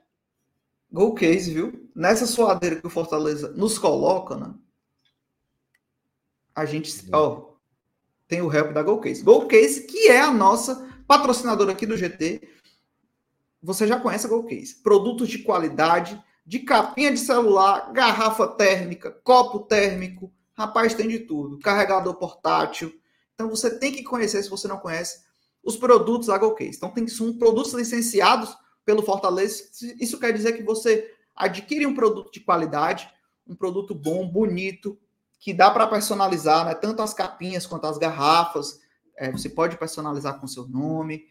Gol 0.91 1.15
case, 1.15 1.53
viu? 1.53 1.89
Nessa 1.95 2.27
suadeira 2.27 2.77
que 2.77 2.87
o 2.87 2.91
Fortaleza 2.91 3.53
nos 3.53 3.79
coloca, 3.79 4.35
né? 4.35 4.55
A 6.55 6.65
gente, 6.65 7.07
ó, 7.13 7.48
tem 8.29 8.43
o 8.43 8.55
help 8.55 8.73
da 8.73 8.83
Gol 8.83 9.01
Case. 9.01 9.23
Gol 9.23 9.47
Case, 9.47 9.87
que 9.87 10.09
é 10.09 10.21
a 10.21 10.31
nossa 10.31 10.87
patrocinadora 11.07 11.73
aqui 11.73 11.87
do 11.87 11.97
GT. 11.97 12.47
Você 13.63 13.87
já 13.87 13.99
conhece 13.99 14.27
a 14.27 14.29
Gol 14.29 14.45
Case. 14.45 14.77
Produtos 14.83 15.29
de 15.29 15.39
qualidade 15.39 16.23
de 16.47 16.61
capinha 16.61 17.11
de 17.11 17.19
celular, 17.19 17.93
garrafa 17.93 18.47
térmica, 18.47 19.11
copo 19.23 19.61
térmico, 19.61 20.33
rapaz, 20.55 20.95
tem 20.95 21.09
de 21.09 21.21
tudo. 21.21 21.59
Carregador 21.59 22.15
portátil. 22.15 22.93
Então 23.35 23.49
você 23.49 23.79
tem 23.79 23.93
que 23.93 24.03
conhecer, 24.03 24.43
se 24.43 24.51
você 24.51 24.67
não 24.69 24.79
conhece, 24.79 25.27
os 25.63 25.77
produtos 25.77 26.29
da 26.29 26.39
GoCase. 26.39 26.77
Então 26.77 26.91
tem 26.91 27.07
são 27.09 27.37
produtos 27.37 27.73
licenciados 27.73 28.57
pelo 28.85 29.03
Fortaleza. 29.03 29.65
Isso 30.01 30.19
quer 30.19 30.33
dizer 30.33 30.55
que 30.55 30.63
você 30.63 31.15
adquire 31.37 31.87
um 31.87 31.95
produto 31.95 32.33
de 32.33 32.41
qualidade, 32.41 33.11
um 33.47 33.55
produto 33.55 33.95
bom, 33.95 34.27
bonito, 34.27 34.99
que 35.39 35.55
dá 35.55 35.71
para 35.71 35.87
personalizar, 35.87 36.65
né? 36.65 36.75
Tanto 36.75 37.03
as 37.03 37.15
capinhas 37.15 37.67
quanto 37.67 37.87
as 37.87 37.99
garrafas. 37.99 38.81
É, 39.17 39.31
você 39.31 39.49
pode 39.49 39.77
personalizar 39.77 40.41
com 40.41 40.47
seu 40.47 40.67
nome. 40.69 41.27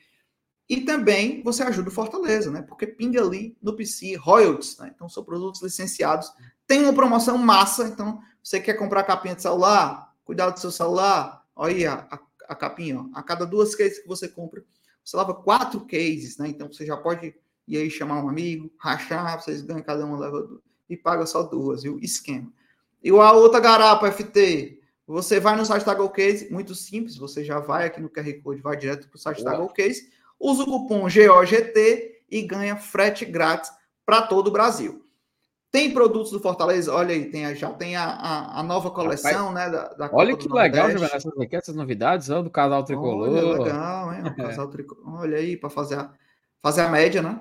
E 0.70 0.82
também 0.82 1.42
você 1.44 1.64
ajuda 1.64 1.90
o 1.90 1.94
Fortaleza, 1.94 2.52
né? 2.52 2.62
Porque 2.62 2.86
pinga 2.86 3.22
ali 3.22 3.58
no 3.62 3.76
PC 3.76 4.16
royalties, 4.16 4.78
né? 4.78 4.92
Então 4.94 5.08
são 5.08 5.24
produtos 5.24 5.62
licenciados. 5.62 6.32
Tem 6.66 6.84
uma 6.84 6.94
promoção 6.94 7.38
massa, 7.38 7.88
então 7.88 8.20
você 8.44 8.60
quer 8.60 8.74
comprar 8.74 9.04
capinha 9.04 9.36
de 9.36 9.42
celular, 9.42 10.14
cuidado 10.26 10.54
do 10.54 10.60
seu 10.60 10.72
celular, 10.72 11.46
olha 11.56 12.08
a, 12.12 12.20
a, 12.50 12.56
capinha, 12.56 13.00
ó. 13.00 13.06
a 13.14 13.24
cada 13.24 13.46
duas 13.46 13.76
cases 13.76 14.00
que 14.00 14.08
você 14.08 14.28
compra, 14.28 14.62
você 15.04 15.16
leva 15.16 15.34
quatro 15.34 15.86
cases, 15.86 16.38
né? 16.38 16.50
Então 16.50 16.72
você 16.72 16.86
já 16.86 16.98
pode 16.98 17.34
ir 17.66 17.78
aí 17.78 17.90
chamar 17.90 18.22
um 18.22 18.28
amigo, 18.28 18.70
rachar, 18.78 19.42
vocês 19.42 19.62
ganham 19.62 19.82
cada 19.82 20.06
um 20.06 20.18
leva 20.18 20.62
e 20.90 20.98
paga 20.98 21.26
só 21.26 21.44
duas, 21.44 21.84
viu? 21.84 21.98
Esquema. 22.02 22.52
E 23.08 23.10
a 23.10 23.32
outra 23.32 23.62
garapa 23.62 24.12
FT, 24.12 24.82
você 25.08 25.40
vai 25.40 25.56
no 25.56 25.66
site 25.66 25.86
da 25.86 25.94
GoCase, 25.94 26.52
muito 26.52 26.76
simples, 26.76 27.16
você 27.16 27.42
já 27.42 27.58
vai 27.58 27.86
aqui 27.86 28.02
no 28.02 28.10
QR 28.10 28.34
Code, 28.44 28.62
vai 28.62 28.76
direto 28.76 29.08
para 29.08 29.16
o 29.16 29.20
site 29.20 29.42
Boa. 29.42 29.52
da 29.52 29.58
GoCase 29.58 30.10
usa 30.38 30.64
o 30.64 30.66
cupom 30.66 31.04
GOGT 31.04 32.24
e 32.30 32.42
ganha 32.42 32.76
frete 32.76 33.24
grátis 33.24 33.72
para 34.06 34.24
todo 34.24 34.48
o 34.48 34.52
Brasil. 34.52 35.04
Tem 35.72 35.94
produtos 35.94 36.32
do 36.32 36.40
Fortaleza, 36.42 36.94
olha 36.94 37.14
aí, 37.14 37.32
tem, 37.32 37.56
já 37.56 37.70
tem 37.72 37.96
a, 37.96 38.04
a, 38.04 38.60
a 38.60 38.64
nova 38.64 38.92
coleção, 38.92 39.50
Rapaz, 39.50 39.72
né? 39.72 39.78
Da, 39.78 39.94
da 39.94 40.10
olha 40.12 40.36
que 40.36 40.52
legal, 40.52 40.90
essas 41.52 41.76
novidades 41.76 42.30
ó, 42.30 42.42
do 42.42 42.50
casal 42.50 42.84
tricolor. 42.84 43.30
Olha, 43.30 43.64
legal, 43.64 44.14
hein? 44.14 44.24
O 44.26 44.36
casal 44.36 44.68
tricolor. 44.72 45.22
Olha 45.22 45.38
aí, 45.38 45.56
para 45.56 45.70
fazer 45.70 45.96
a, 45.96 46.10
fazer 46.62 46.82
a 46.82 46.90
média, 46.90 47.22
né? 47.22 47.40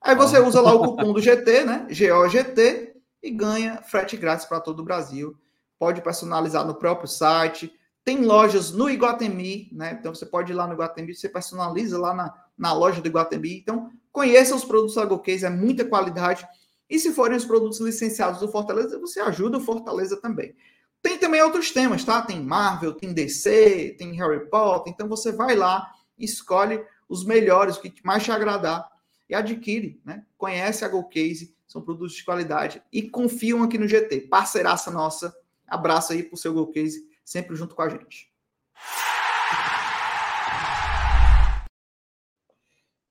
Aí 0.00 0.14
você 0.14 0.38
usa 0.40 0.60
lá 0.60 0.72
o 0.72 0.80
cupom 0.80 1.12
do 1.12 1.20
GT, 1.20 1.64
né? 1.64 1.86
GOGT, 1.88 2.91
e 3.22 3.30
ganha 3.30 3.82
frete 3.82 4.16
grátis 4.16 4.46
para 4.46 4.60
todo 4.60 4.80
o 4.80 4.84
Brasil. 4.84 5.36
Pode 5.78 6.02
personalizar 6.02 6.66
no 6.66 6.74
próprio 6.74 7.08
site. 7.08 7.72
Tem 8.04 8.24
lojas 8.24 8.72
no 8.72 8.90
Iguatemi, 8.90 9.68
né? 9.72 9.96
Então 9.98 10.14
você 10.14 10.26
pode 10.26 10.52
ir 10.52 10.54
lá 10.54 10.66
no 10.66 10.72
Iguatemi, 10.72 11.14
você 11.14 11.28
personaliza 11.28 11.98
lá 11.98 12.12
na, 12.12 12.34
na 12.58 12.72
loja 12.72 13.00
do 13.00 13.06
Iguatemi. 13.06 13.58
Então, 13.58 13.90
conheça 14.10 14.54
os 14.56 14.64
produtos 14.64 14.98
AgroCase, 14.98 15.44
é 15.44 15.50
muita 15.50 15.84
qualidade. 15.84 16.46
E 16.90 16.98
se 16.98 17.12
forem 17.12 17.36
os 17.36 17.44
produtos 17.44 17.80
licenciados 17.80 18.40
do 18.40 18.48
Fortaleza, 18.48 18.98
você 18.98 19.20
ajuda 19.20 19.58
o 19.58 19.60
Fortaleza 19.60 20.20
também. 20.20 20.54
Tem 21.00 21.18
também 21.18 21.42
outros 21.42 21.70
temas, 21.70 22.04
tá? 22.04 22.22
Tem 22.22 22.40
Marvel, 22.40 22.94
tem 22.94 23.12
DC, 23.12 23.96
tem 23.98 24.12
Harry 24.14 24.48
Potter. 24.48 24.92
Então 24.92 25.08
você 25.08 25.32
vai 25.32 25.56
lá, 25.56 25.90
escolhe 26.18 26.84
os 27.08 27.24
melhores, 27.24 27.76
o 27.76 27.80
que 27.80 27.94
mais 28.04 28.22
te 28.22 28.30
agradar 28.30 28.88
e 29.28 29.34
adquire, 29.34 30.00
né? 30.04 30.24
Conhece 30.36 30.84
a 30.84 30.88
GoCase, 30.88 31.54
são 31.72 31.80
produtos 31.80 32.14
de 32.14 32.22
qualidade 32.22 32.82
e 32.92 33.08
confiam 33.08 33.62
aqui 33.62 33.78
no 33.78 33.88
GT. 33.88 34.22
Parceiraça 34.28 34.90
nossa. 34.90 35.34
Abraço 35.66 36.12
aí 36.12 36.22
pro 36.22 36.36
seu 36.36 36.52
GoCase 36.52 37.08
sempre 37.24 37.56
junto 37.56 37.74
com 37.74 37.80
a 37.80 37.88
gente. 37.88 38.30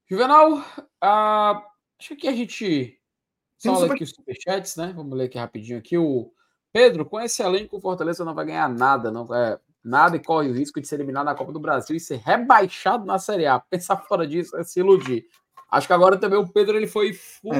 Juvenal, 0.07 0.59
uh, 0.59 1.63
acho 1.99 2.15
que 2.15 2.27
a 2.27 2.33
gente 2.33 2.99
fala 3.63 3.79
super... 3.79 3.93
aqui 3.93 4.03
os 4.03 4.09
superchats, 4.11 4.75
né? 4.75 4.93
Vamos 4.95 5.17
ler 5.17 5.25
aqui 5.25 5.39
rapidinho 5.39 5.79
aqui. 5.79 5.97
O 5.97 6.31
Pedro, 6.71 7.03
com 7.03 7.19
esse 7.19 7.41
elenco, 7.41 7.77
o 7.77 7.81
Fortaleza 7.81 8.23
não 8.23 8.35
vai 8.35 8.45
ganhar 8.45 8.69
nada, 8.69 9.09
não 9.09 9.33
é 9.33 9.59
nada 9.83 10.17
e 10.17 10.23
corre 10.23 10.49
o 10.49 10.53
risco 10.53 10.79
de 10.79 10.87
ser 10.87 10.95
eliminado 10.95 11.25
na 11.25 11.35
Copa 11.35 11.51
do 11.51 11.59
Brasil 11.59 11.95
e 11.95 11.99
ser 11.99 12.17
rebaixado 12.17 13.05
na 13.05 13.17
Série 13.17 13.47
A. 13.47 13.59
Pensar 13.59 13.97
fora 13.97 14.27
disso 14.27 14.55
é 14.55 14.63
se 14.63 14.79
iludir. 14.79 15.25
Acho 15.71 15.87
que 15.87 15.93
agora 15.93 16.17
também 16.17 16.37
o 16.37 16.47
Pedro 16.47 16.75
ele 16.75 16.87
foi 16.87 17.13
full, 17.13 17.53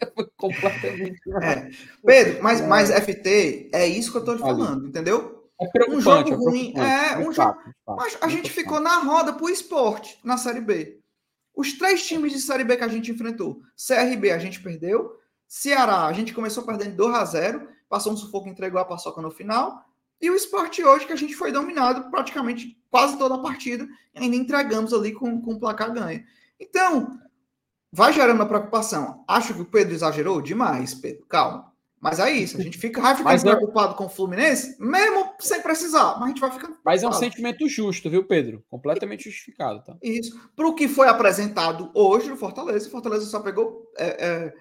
Foi 0.14 0.28
completamente. 0.36 1.20
É. 1.42 1.70
Pedro, 2.04 2.42
mas, 2.42 2.60
é. 2.60 2.66
mas 2.66 2.90
FT, 2.90 3.70
é 3.72 3.86
isso 3.86 4.10
que 4.12 4.18
eu 4.18 4.24
tô 4.24 4.34
te 4.34 4.40
falando, 4.40 4.88
entendeu? 4.88 5.48
É 5.76 5.90
um 5.90 6.00
jogo 6.00 6.30
é 6.30 6.34
ruim. 6.34 6.74
É, 6.76 7.18
um 7.18 7.32
jogo. 7.32 7.58
Mas 7.86 8.16
a 8.20 8.28
gente 8.28 8.50
ficou 8.50 8.80
na 8.80 8.98
roda 9.00 9.32
pro 9.32 9.48
esporte 9.48 10.18
na 10.24 10.38
Série 10.38 10.60
B. 10.60 10.98
Os 11.54 11.74
três 11.74 12.06
times 12.06 12.32
de 12.32 12.40
Série 12.40 12.64
B 12.64 12.76
que 12.76 12.84
a 12.84 12.88
gente 12.88 13.10
enfrentou, 13.10 13.60
CRB 13.76 14.30
a 14.30 14.38
gente 14.38 14.62
perdeu, 14.62 15.12
Ceará 15.46 16.06
a 16.06 16.12
gente 16.12 16.32
começou 16.32 16.64
perdendo 16.64 16.96
2 16.96 17.14
a 17.14 17.24
0 17.24 17.68
passou 17.88 18.12
um 18.12 18.16
sufoco, 18.16 18.48
entregou 18.48 18.80
a 18.80 18.84
paçoca 18.84 19.20
no 19.20 19.32
final, 19.32 19.84
e 20.20 20.30
o 20.30 20.36
esporte 20.36 20.82
hoje 20.84 21.06
que 21.06 21.12
a 21.12 21.16
gente 21.16 21.34
foi 21.34 21.50
dominado 21.50 22.08
praticamente 22.08 22.78
quase 22.88 23.18
toda 23.18 23.34
a 23.34 23.38
partida, 23.38 23.86
e 24.14 24.20
ainda 24.20 24.36
entregamos 24.36 24.94
ali 24.94 25.12
com, 25.12 25.40
com 25.42 25.54
o 25.54 25.58
placar 25.58 25.92
ganho. 25.92 26.22
Então, 26.58 27.18
vai 27.92 28.12
gerando 28.12 28.36
uma 28.36 28.46
preocupação. 28.46 29.24
Acho 29.26 29.54
que 29.54 29.62
o 29.62 29.66
Pedro 29.66 29.94
exagerou 29.94 30.40
demais, 30.40 30.94
Pedro, 30.94 31.26
calma. 31.26 31.70
Mas 32.00 32.18
é 32.18 32.30
isso, 32.30 32.58
a 32.58 32.62
gente 32.62 32.78
fica, 32.78 32.98
vai 32.98 33.14
ficando 33.14 33.30
mas 33.30 33.42
preocupado 33.42 33.94
com 33.94 34.06
o 34.06 34.08
Fluminense, 34.08 34.74
mesmo 34.80 35.34
sem 35.38 35.60
precisar, 35.60 36.14
mas 36.14 36.22
a 36.22 36.26
gente 36.28 36.40
vai 36.40 36.50
ficando 36.50 36.78
Mas 36.82 37.02
é 37.02 37.08
um 37.08 37.12
sentimento 37.12 37.68
justo, 37.68 38.08
viu, 38.08 38.24
Pedro? 38.24 38.64
Completamente 38.70 39.24
justificado, 39.24 39.84
tá? 39.84 39.94
Isso. 40.02 40.34
Para 40.56 40.66
o 40.66 40.74
que 40.74 40.88
foi 40.88 41.08
apresentado 41.08 41.90
hoje 41.94 42.30
no 42.30 42.38
Fortaleza, 42.38 42.88
o 42.88 42.90
Fortaleza 42.90 43.26
só 43.26 43.40
pegou 43.40 43.92
é, 43.98 44.26
é, 44.26 44.54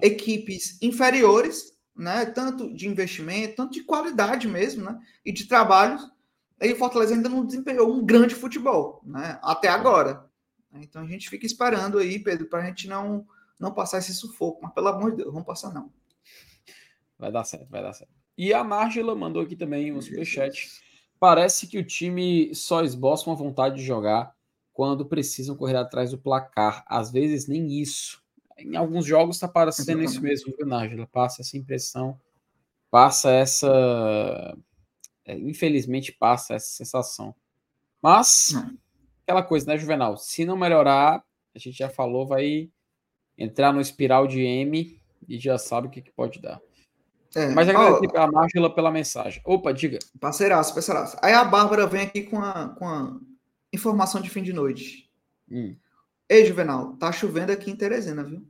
equipes 0.00 0.78
inferiores, 0.80 1.74
né? 1.94 2.24
Tanto 2.24 2.72
de 2.72 2.88
investimento, 2.88 3.56
tanto 3.56 3.74
de 3.74 3.84
qualidade 3.84 4.48
mesmo, 4.48 4.86
né? 4.86 4.98
E 5.22 5.30
de 5.32 5.46
trabalhos. 5.46 6.02
E 6.62 6.72
o 6.72 6.76
Fortaleza 6.76 7.14
ainda 7.14 7.28
não 7.28 7.44
desempenhou 7.44 7.92
um 7.92 8.06
grande 8.06 8.34
futebol, 8.34 9.02
né? 9.04 9.38
Até 9.42 9.68
agora. 9.68 10.24
Então 10.82 11.02
a 11.02 11.06
gente 11.06 11.28
fica 11.28 11.46
esperando 11.46 11.98
aí, 11.98 12.18
Pedro, 12.18 12.46
para 12.46 12.62
a 12.62 12.66
gente 12.66 12.88
não, 12.88 13.26
não 13.58 13.72
passar 13.72 13.98
esse 13.98 14.14
sufoco. 14.14 14.60
Mas 14.62 14.72
pelo 14.72 14.88
amor 14.88 15.10
de 15.10 15.18
Deus, 15.18 15.32
vamos 15.32 15.46
passar 15.46 15.72
não. 15.72 15.92
Vai 17.18 17.32
dar 17.32 17.44
certo, 17.44 17.68
vai 17.70 17.82
dar 17.82 17.92
certo. 17.92 18.12
E 18.36 18.52
a 18.52 18.62
Nárgila 18.62 19.14
mandou 19.14 19.42
aqui 19.42 19.56
também 19.56 19.92
um 19.92 20.02
superchat. 20.02 20.68
Parece 21.18 21.66
que 21.66 21.78
o 21.78 21.84
time 21.84 22.54
só 22.54 22.84
esboça 22.84 23.30
uma 23.30 23.36
vontade 23.36 23.76
de 23.76 23.84
jogar 23.84 24.34
quando 24.72 25.06
precisam 25.06 25.56
correr 25.56 25.76
atrás 25.76 26.10
do 26.10 26.18
placar. 26.18 26.84
Às 26.86 27.10
vezes 27.10 27.48
nem 27.48 27.80
isso. 27.80 28.22
Em 28.58 28.76
alguns 28.76 29.06
jogos 29.06 29.36
está 29.36 29.48
parecendo 29.48 30.02
isso 30.02 30.20
mesmo, 30.20 30.54
viu, 30.56 30.66
Nájila? 30.66 31.06
Passa 31.06 31.40
essa 31.40 31.56
impressão, 31.56 32.20
passa 32.90 33.30
essa. 33.30 34.56
É, 35.24 35.36
infelizmente 35.38 36.12
passa 36.12 36.54
essa 36.54 36.68
sensação. 36.68 37.34
Mas, 38.02 38.52
aquela 39.26 39.42
coisa, 39.42 39.66
né, 39.66 39.76
Juvenal? 39.76 40.16
Se 40.16 40.44
não 40.44 40.56
melhorar, 40.56 41.22
a 41.54 41.58
gente 41.58 41.76
já 41.76 41.88
falou, 41.88 42.26
vai 42.26 42.70
entrar 43.36 43.72
no 43.72 43.80
espiral 43.80 44.28
de 44.28 44.40
M 44.40 45.00
e 45.28 45.38
já 45.38 45.58
sabe 45.58 45.88
o 45.88 45.90
que, 45.90 46.00
que 46.00 46.12
pode 46.12 46.40
dar. 46.40 46.60
É, 47.34 47.48
Mas 47.48 47.68
agradecer 47.68 48.16
a 48.16 48.30
Márgila 48.30 48.72
pela 48.72 48.90
mensagem. 48.90 49.42
Opa, 49.44 49.72
diga. 49.72 49.98
Parceiraço, 50.20 50.72
parceiraço. 50.72 51.18
Aí 51.20 51.34
a 51.34 51.44
Bárbara 51.44 51.86
vem 51.86 52.02
aqui 52.02 52.22
com 52.22 52.40
a, 52.40 52.68
com 52.70 52.88
a 52.88 53.18
informação 53.72 54.22
de 54.22 54.30
fim 54.30 54.42
de 54.42 54.52
noite. 54.52 55.10
Hum. 55.50 55.76
Ei, 56.28 56.46
Juvenal, 56.46 56.96
tá 56.96 57.10
chovendo 57.10 57.52
aqui 57.52 57.70
em 57.70 57.76
Teresina, 57.76 58.22
viu? 58.22 58.46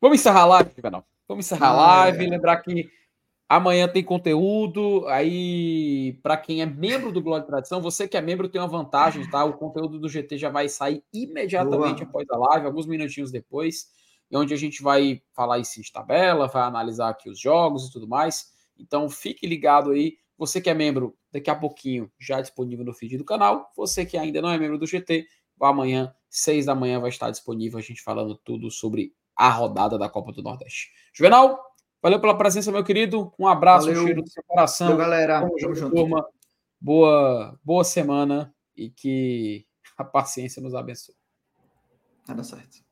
Vamos 0.00 0.20
encerrar 0.20 0.42
a 0.42 0.46
live, 0.46 0.70
Juvenal. 0.76 1.04
Vamos 1.26 1.46
encerrar 1.46 1.68
a 1.68 1.70
ah, 1.70 2.04
live. 2.04 2.26
É. 2.26 2.28
Lembrar 2.28 2.58
que 2.58 2.88
amanhã 3.48 3.88
tem 3.88 4.02
conteúdo. 4.02 5.06
Aí, 5.08 6.18
para 6.22 6.36
quem 6.36 6.62
é 6.62 6.66
membro 6.66 7.12
do 7.12 7.22
Glória 7.22 7.42
de 7.42 7.48
Tradição, 7.48 7.80
você 7.80 8.08
que 8.08 8.16
é 8.16 8.20
membro 8.20 8.48
tem 8.48 8.60
uma 8.60 8.68
vantagem, 8.68 9.28
tá? 9.30 9.44
O 9.44 9.54
conteúdo 9.54 9.98
do 9.98 10.08
GT 10.08 10.38
já 10.38 10.50
vai 10.50 10.68
sair 10.68 11.02
imediatamente 11.12 12.04
Boa. 12.04 12.08
após 12.08 12.30
a 12.30 12.36
live, 12.36 12.66
alguns 12.66 12.86
minutinhos 12.86 13.30
depois 13.30 13.94
onde 14.34 14.52
a 14.52 14.56
gente 14.56 14.82
vai 14.82 15.22
falar 15.32 15.58
isso 15.58 15.80
de 15.80 15.92
tabela, 15.92 16.48
vai 16.48 16.62
analisar 16.62 17.10
aqui 17.10 17.28
os 17.30 17.38
jogos 17.38 17.86
e 17.86 17.92
tudo 17.92 18.08
mais. 18.08 18.52
Então 18.78 19.08
fique 19.08 19.46
ligado 19.46 19.90
aí. 19.90 20.16
Você 20.38 20.60
que 20.60 20.68
é 20.68 20.74
membro, 20.74 21.16
daqui 21.32 21.48
a 21.48 21.54
pouquinho 21.54 22.10
já 22.18 22.40
disponível 22.40 22.84
no 22.84 22.92
feed 22.92 23.16
do 23.16 23.24
canal. 23.24 23.70
Você 23.76 24.04
que 24.04 24.18
ainda 24.18 24.42
não 24.42 24.50
é 24.50 24.58
membro 24.58 24.78
do 24.78 24.86
GT, 24.86 25.26
amanhã, 25.60 26.12
seis 26.28 26.66
da 26.66 26.74
manhã, 26.74 27.00
vai 27.00 27.08
estar 27.08 27.30
disponível 27.30 27.78
a 27.78 27.82
gente 27.82 28.02
falando 28.02 28.34
tudo 28.34 28.70
sobre 28.70 29.14
a 29.34 29.48
rodada 29.48 29.98
da 29.98 30.08
Copa 30.08 30.32
do 30.32 30.42
Nordeste. 30.42 30.90
Juvenal, 31.14 31.58
valeu 32.06 32.20
pela 32.20 32.38
presença, 32.38 32.70
meu 32.70 32.84
querido. 32.84 33.32
Um 33.36 33.48
abraço, 33.48 33.86
valeu. 33.86 34.02
um 34.02 34.06
cheiro 34.06 34.22
do 34.22 34.30
seu 34.30 34.42
coração. 34.44 34.86
Valeu, 34.90 35.02
galera. 35.04 35.40
Tamo 35.40 35.58
junto. 35.74 35.90
Turma. 35.90 36.24
Boa, 36.80 37.58
boa 37.64 37.82
semana 37.82 38.54
e 38.76 38.90
que 38.90 39.66
a 39.98 40.04
paciência 40.04 40.62
nos 40.62 40.72
abençoe. 40.72 41.16
Nada 42.28 42.44
certo. 42.44 42.85